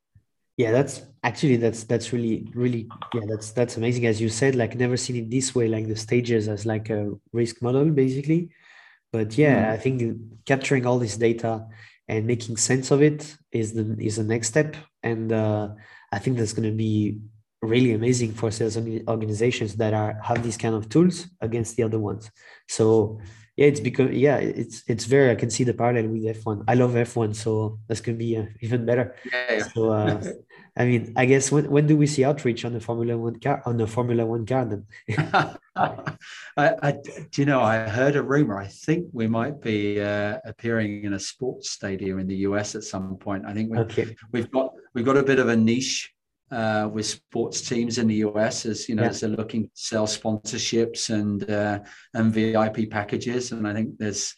Yeah 0.58 0.72
that's 0.72 0.94
actually 1.22 1.56
that's 1.56 1.84
that's 1.84 2.12
really 2.12 2.36
really 2.54 2.82
yeah 3.14 3.26
that's 3.30 3.52
that's 3.52 3.76
amazing. 3.78 4.04
As 4.06 4.20
you 4.20 4.28
said 4.28 4.54
like 4.54 4.74
never 4.74 4.98
seen 4.98 5.16
it 5.16 5.30
this 5.30 5.54
way 5.54 5.68
like 5.68 5.86
the 5.88 5.96
stages 5.96 6.48
as 6.48 6.66
like 6.66 6.90
a 6.90 7.12
risk 7.32 7.62
model 7.62 7.86
basically. 8.02 8.50
But 9.10 9.38
yeah 9.38 9.58
mm. 9.64 9.70
i 9.70 9.78
think 9.78 9.96
capturing 10.44 10.84
all 10.84 10.98
this 10.98 11.16
data 11.16 11.66
and 12.08 12.26
making 12.26 12.56
sense 12.58 12.90
of 12.90 13.00
it 13.00 13.20
is 13.52 13.72
the 13.72 13.96
is 13.98 14.16
the 14.16 14.24
next 14.24 14.48
step. 14.48 14.76
And 15.02 15.32
uh, 15.32 15.68
i 16.12 16.18
think 16.18 16.36
that's 16.36 16.52
going 16.52 16.70
to 16.70 16.76
be 16.76 17.20
really 17.62 17.92
amazing 17.92 18.32
for 18.32 18.50
sales 18.50 18.76
organizations 19.08 19.74
that 19.76 19.92
are 19.92 20.18
have 20.22 20.42
these 20.42 20.56
kind 20.56 20.74
of 20.74 20.88
tools 20.88 21.26
against 21.40 21.76
the 21.76 21.82
other 21.82 21.98
ones 21.98 22.30
so 22.68 23.18
yeah, 23.58 23.66
it's 23.66 23.80
because 23.80 24.12
yeah, 24.12 24.36
it's 24.36 24.84
it's 24.86 25.04
very. 25.04 25.32
I 25.32 25.34
can 25.34 25.50
see 25.50 25.64
the 25.64 25.74
parallel 25.74 26.06
with 26.10 26.24
F 26.26 26.46
one. 26.46 26.62
I 26.68 26.74
love 26.74 26.94
F 26.94 27.16
one, 27.16 27.34
so 27.34 27.80
that's 27.88 28.00
gonna 28.00 28.16
be 28.16 28.36
uh, 28.36 28.44
even 28.60 28.86
better. 28.86 29.16
Yeah. 29.24 29.46
yeah. 29.50 29.68
So 29.74 29.90
uh, 29.90 30.22
I 30.76 30.84
mean, 30.84 31.12
I 31.16 31.26
guess 31.26 31.50
when, 31.50 31.68
when 31.68 31.88
do 31.88 31.96
we 31.96 32.06
see 32.06 32.24
outreach 32.24 32.64
on 32.64 32.72
the 32.72 32.78
Formula 32.78 33.18
One 33.18 33.40
car 33.40 33.60
on 33.66 33.76
the 33.76 33.88
Formula 33.88 34.24
One 34.24 34.46
car 34.46 34.64
then? 34.64 34.86
I, 35.74 36.06
I, 36.56 36.92
do 36.92 37.42
you 37.42 37.46
know? 37.46 37.60
I 37.60 37.78
heard 37.78 38.14
a 38.14 38.22
rumor. 38.22 38.56
I 38.56 38.68
think 38.68 39.08
we 39.12 39.26
might 39.26 39.60
be 39.60 40.00
uh, 40.00 40.38
appearing 40.44 41.02
in 41.02 41.14
a 41.14 41.18
sports 41.18 41.70
stadium 41.70 42.20
in 42.20 42.28
the 42.28 42.36
US 42.46 42.76
at 42.76 42.84
some 42.84 43.16
point. 43.16 43.44
I 43.44 43.54
think 43.54 43.72
we, 43.72 43.78
okay. 43.78 44.16
we've 44.30 44.52
got 44.52 44.70
we've 44.94 45.04
got 45.04 45.16
a 45.16 45.24
bit 45.24 45.40
of 45.40 45.48
a 45.48 45.56
niche 45.56 46.14
uh, 46.50 46.88
with 46.92 47.06
sports 47.06 47.60
teams 47.60 47.98
in 47.98 48.08
the 48.08 48.16
US 48.26 48.66
as 48.66 48.88
you 48.88 48.94
know 48.94 49.02
yeah. 49.02 49.10
as 49.10 49.20
they're 49.20 49.30
looking 49.30 49.64
to 49.64 49.70
sell 49.74 50.06
sponsorships 50.06 51.10
and 51.10 51.48
uh, 51.50 51.80
and 52.14 52.32
VIP 52.32 52.90
packages, 52.90 53.52
and 53.52 53.66
I 53.66 53.74
think 53.74 53.98
there's 53.98 54.34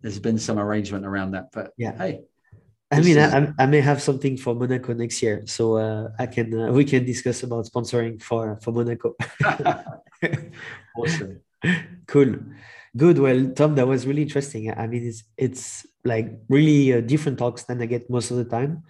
there's 0.00 0.18
been 0.18 0.38
some 0.38 0.58
arrangement 0.58 1.06
around 1.06 1.32
that. 1.32 1.52
But 1.52 1.72
yeah, 1.76 1.96
hey. 1.96 2.20
I 2.90 3.00
mean, 3.00 3.16
is... 3.16 3.32
I, 3.32 3.48
I 3.58 3.66
may 3.66 3.80
have 3.80 4.02
something 4.02 4.36
for 4.36 4.54
Monaco 4.54 4.92
next 4.92 5.22
year, 5.22 5.44
so 5.46 5.78
uh, 5.78 6.10
I 6.18 6.26
can 6.26 6.52
uh, 6.52 6.72
we 6.72 6.84
can 6.84 7.06
discuss 7.06 7.42
about 7.42 7.64
sponsoring 7.64 8.20
for 8.20 8.58
for 8.62 8.72
Monaco. 8.72 9.14
awesome, 10.98 11.40
cool, 12.06 12.36
good. 12.94 13.18
Well, 13.18 13.50
Tom, 13.54 13.76
that 13.76 13.86
was 13.86 14.06
really 14.06 14.22
interesting. 14.22 14.70
I 14.70 14.86
mean, 14.86 15.06
it's 15.06 15.24
it's 15.38 15.86
like 16.04 16.28
really 16.50 16.92
uh, 16.92 17.00
different 17.00 17.38
talks 17.38 17.62
than 17.62 17.80
I 17.80 17.86
get 17.86 18.10
most 18.10 18.30
of 18.30 18.36
the 18.36 18.44
time. 18.44 18.82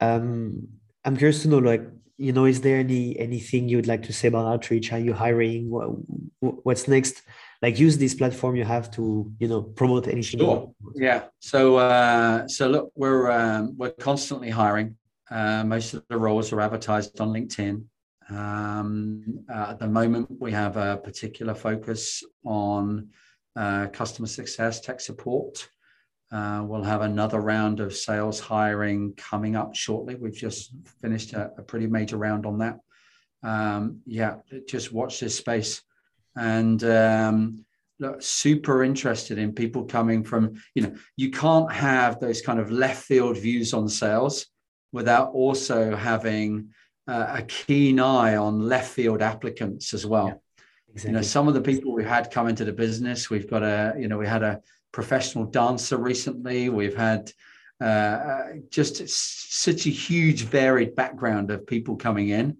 Um, 0.00 0.68
I'm 1.04 1.16
curious 1.16 1.42
to 1.42 1.48
know, 1.48 1.58
like, 1.58 1.82
you 2.18 2.32
know 2.32 2.44
is 2.44 2.60
there 2.60 2.78
any 2.78 3.18
anything 3.18 3.68
you'd 3.68 3.86
like 3.86 4.02
to 4.02 4.12
say 4.12 4.28
about 4.28 4.46
outreach? 4.46 4.92
Are 4.92 4.98
you 4.98 5.14
hiring? 5.14 5.70
What, 5.70 6.64
what's 6.64 6.88
next? 6.88 7.22
Like 7.62 7.78
use 7.78 7.96
this 7.96 8.14
platform 8.14 8.56
you 8.56 8.64
have 8.64 8.90
to 8.92 9.32
you 9.38 9.48
know 9.48 9.62
promote 9.62 10.08
anything 10.08 10.40
sure. 10.40 10.74
yeah. 10.94 11.24
So 11.38 11.76
uh 11.76 12.46
so 12.48 12.68
look 12.68 12.92
we're 12.96 13.30
um, 13.30 13.76
we're 13.78 13.92
constantly 13.92 14.50
hiring. 14.50 14.96
Uh, 15.30 15.62
most 15.64 15.94
of 15.94 16.04
the 16.08 16.16
roles 16.16 16.52
are 16.52 16.60
advertised 16.60 17.20
on 17.20 17.32
linkedin. 17.32 17.84
Um, 18.30 19.44
uh, 19.48 19.68
at 19.70 19.78
the 19.78 19.88
moment 19.88 20.28
we 20.40 20.52
have 20.52 20.76
a 20.76 20.96
particular 20.96 21.54
focus 21.54 22.22
on 22.44 23.08
uh, 23.56 23.86
customer 23.88 24.28
success 24.28 24.80
tech 24.80 25.00
support 25.00 25.68
uh, 26.30 26.62
we'll 26.66 26.82
have 26.82 27.00
another 27.00 27.40
round 27.40 27.80
of 27.80 27.94
sales 27.94 28.38
hiring 28.38 29.14
coming 29.16 29.56
up 29.56 29.74
shortly. 29.74 30.14
We've 30.14 30.34
just 30.34 30.72
finished 31.00 31.32
a, 31.32 31.52
a 31.56 31.62
pretty 31.62 31.86
major 31.86 32.16
round 32.16 32.44
on 32.44 32.58
that. 32.58 32.78
Um, 33.42 34.00
yeah, 34.06 34.36
just 34.68 34.92
watch 34.92 35.20
this 35.20 35.36
space. 35.36 35.82
And 36.36 36.82
um, 36.84 37.64
look, 37.98 38.20
super 38.20 38.84
interested 38.84 39.38
in 39.38 39.52
people 39.52 39.84
coming 39.84 40.22
from, 40.22 40.54
you 40.74 40.82
know, 40.82 40.94
you 41.16 41.30
can't 41.30 41.72
have 41.72 42.20
those 42.20 42.42
kind 42.42 42.60
of 42.60 42.70
left 42.70 43.04
field 43.04 43.38
views 43.38 43.72
on 43.72 43.88
sales 43.88 44.46
without 44.92 45.32
also 45.32 45.96
having 45.96 46.68
uh, 47.06 47.36
a 47.38 47.42
keen 47.42 47.98
eye 48.00 48.36
on 48.36 48.68
left 48.68 48.90
field 48.90 49.22
applicants 49.22 49.94
as 49.94 50.04
well. 50.04 50.26
Yeah, 50.26 50.34
exactly. 50.92 51.10
You 51.10 51.16
know, 51.16 51.22
some 51.22 51.48
of 51.48 51.54
the 51.54 51.62
people 51.62 51.94
we 51.94 52.04
had 52.04 52.30
come 52.30 52.48
into 52.48 52.64
the 52.64 52.72
business, 52.72 53.30
we've 53.30 53.48
got 53.48 53.62
a, 53.62 53.94
you 53.98 54.08
know, 54.08 54.18
we 54.18 54.26
had 54.26 54.42
a, 54.42 54.60
professional 54.92 55.44
dancer 55.44 55.96
recently. 55.96 56.68
We've 56.68 56.96
had 56.96 57.32
uh, 57.80 57.84
uh, 57.84 58.46
just 58.70 59.08
such 59.08 59.86
a 59.86 59.90
huge 59.90 60.42
varied 60.42 60.94
background 60.94 61.50
of 61.50 61.66
people 61.66 61.96
coming 61.96 62.30
in, 62.30 62.56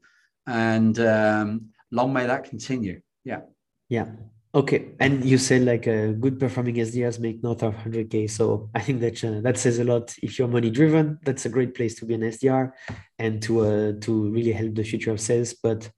and 0.47 0.99
um, 1.01 1.70
long 1.91 2.12
may 2.12 2.26
that 2.26 2.45
continue. 2.45 3.01
Yeah. 3.24 3.41
Yeah. 3.89 4.07
Okay. 4.55 4.93
And 4.99 5.24
you 5.24 5.37
said 5.39 5.62
like 5.62 5.87
a 5.87 6.11
uh, 6.11 6.12
good 6.12 6.39
performing 6.41 6.76
SDRs 6.76 7.18
make 7.18 7.43
north 7.43 7.62
of 7.62 7.74
100k. 7.74 8.31
So 8.31 8.70
I 8.74 8.81
think 8.81 9.01
that 9.01 9.22
uh, 9.22 9.41
that 9.43 9.59
says 9.59 9.79
a 9.79 9.85
lot. 9.85 10.14
If 10.22 10.39
you're 10.39 10.49
money 10.49 10.70
driven, 10.70 11.18
that's 11.22 11.45
a 11.47 11.51
great 11.51 11.74
place 11.74 11.95
to 11.97 12.07
be 12.07 12.14
an 12.14 12.22
SDR 12.22 12.72
and 13.18 13.43
to 13.43 13.61
uh, 13.61 13.93
to 14.01 14.31
really 14.31 14.53
help 14.53 14.74
the 14.74 14.85
future 14.85 15.12
of 15.12 15.20
sales. 15.20 15.55
But 15.62 15.91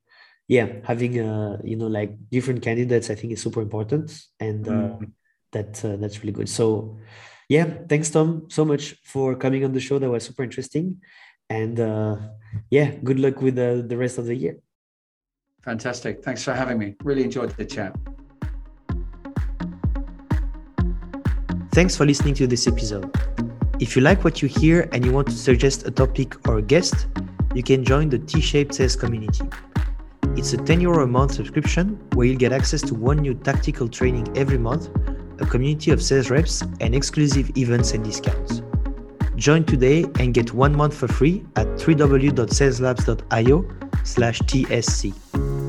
yeah, 0.48 0.66
having 0.84 1.20
uh, 1.20 1.58
you 1.62 1.76
know 1.76 1.86
like 1.86 2.12
different 2.28 2.62
candidates, 2.62 3.08
I 3.08 3.14
think 3.14 3.32
is 3.34 3.42
super 3.42 3.62
important. 3.62 4.18
And 4.40 4.66
uh, 4.66 4.72
mm 4.72 5.12
that 5.52 5.84
uh, 5.84 5.96
that's 5.96 6.20
really 6.22 6.32
good. 6.32 6.48
So, 6.48 6.98
yeah, 7.48 7.64
thanks 7.88 8.10
Tom 8.10 8.46
so 8.48 8.64
much 8.64 8.96
for 9.04 9.34
coming 9.34 9.64
on 9.64 9.72
the 9.72 9.80
show. 9.80 9.98
That 9.98 10.10
was 10.10 10.24
super 10.24 10.42
interesting, 10.42 11.00
and 11.48 11.80
uh, 11.80 12.16
yeah, 12.70 12.92
good 13.02 13.18
luck 13.18 13.40
with 13.42 13.56
the, 13.56 13.84
the 13.86 13.96
rest 13.96 14.18
of 14.18 14.26
the 14.26 14.34
year. 14.34 14.56
Fantastic. 15.62 16.24
Thanks 16.24 16.42
for 16.42 16.54
having 16.54 16.78
me. 16.78 16.94
Really 17.02 17.22
enjoyed 17.22 17.50
the 17.50 17.64
chat. 17.64 17.94
Thanks 21.72 21.96
for 21.96 22.04
listening 22.04 22.34
to 22.34 22.46
this 22.46 22.66
episode. 22.66 23.14
If 23.78 23.96
you 23.96 24.02
like 24.02 24.24
what 24.24 24.42
you 24.42 24.48
hear 24.48 24.88
and 24.92 25.04
you 25.04 25.12
want 25.12 25.28
to 25.28 25.34
suggest 25.34 25.86
a 25.86 25.90
topic 25.90 26.48
or 26.48 26.58
a 26.58 26.62
guest, 26.62 27.06
you 27.54 27.62
can 27.62 27.84
join 27.84 28.08
the 28.08 28.18
T-shaped 28.18 28.74
sales 28.74 28.96
community. 28.96 29.44
It's 30.36 30.52
a 30.52 30.56
10 30.56 30.80
euro 30.80 31.04
a 31.04 31.06
month 31.06 31.34
subscription 31.34 32.00
where 32.14 32.26
you'll 32.26 32.38
get 32.38 32.52
access 32.52 32.80
to 32.82 32.94
one 32.94 33.18
new 33.18 33.34
tactical 33.34 33.88
training 33.88 34.26
every 34.36 34.58
month 34.58 34.88
a 35.40 35.46
community 35.46 35.90
of 35.90 36.02
sales 36.02 36.30
reps, 36.30 36.62
and 36.80 36.94
exclusive 36.94 37.56
events 37.56 37.92
and 37.92 38.04
discounts. 38.04 38.62
Join 39.36 39.64
today 39.64 40.04
and 40.18 40.34
get 40.34 40.52
one 40.52 40.76
month 40.76 40.94
for 40.94 41.08
free 41.08 41.44
at 41.56 41.66
www.saleslabs.io 41.78 43.64
slash 44.04 44.40
TSC. 44.40 45.59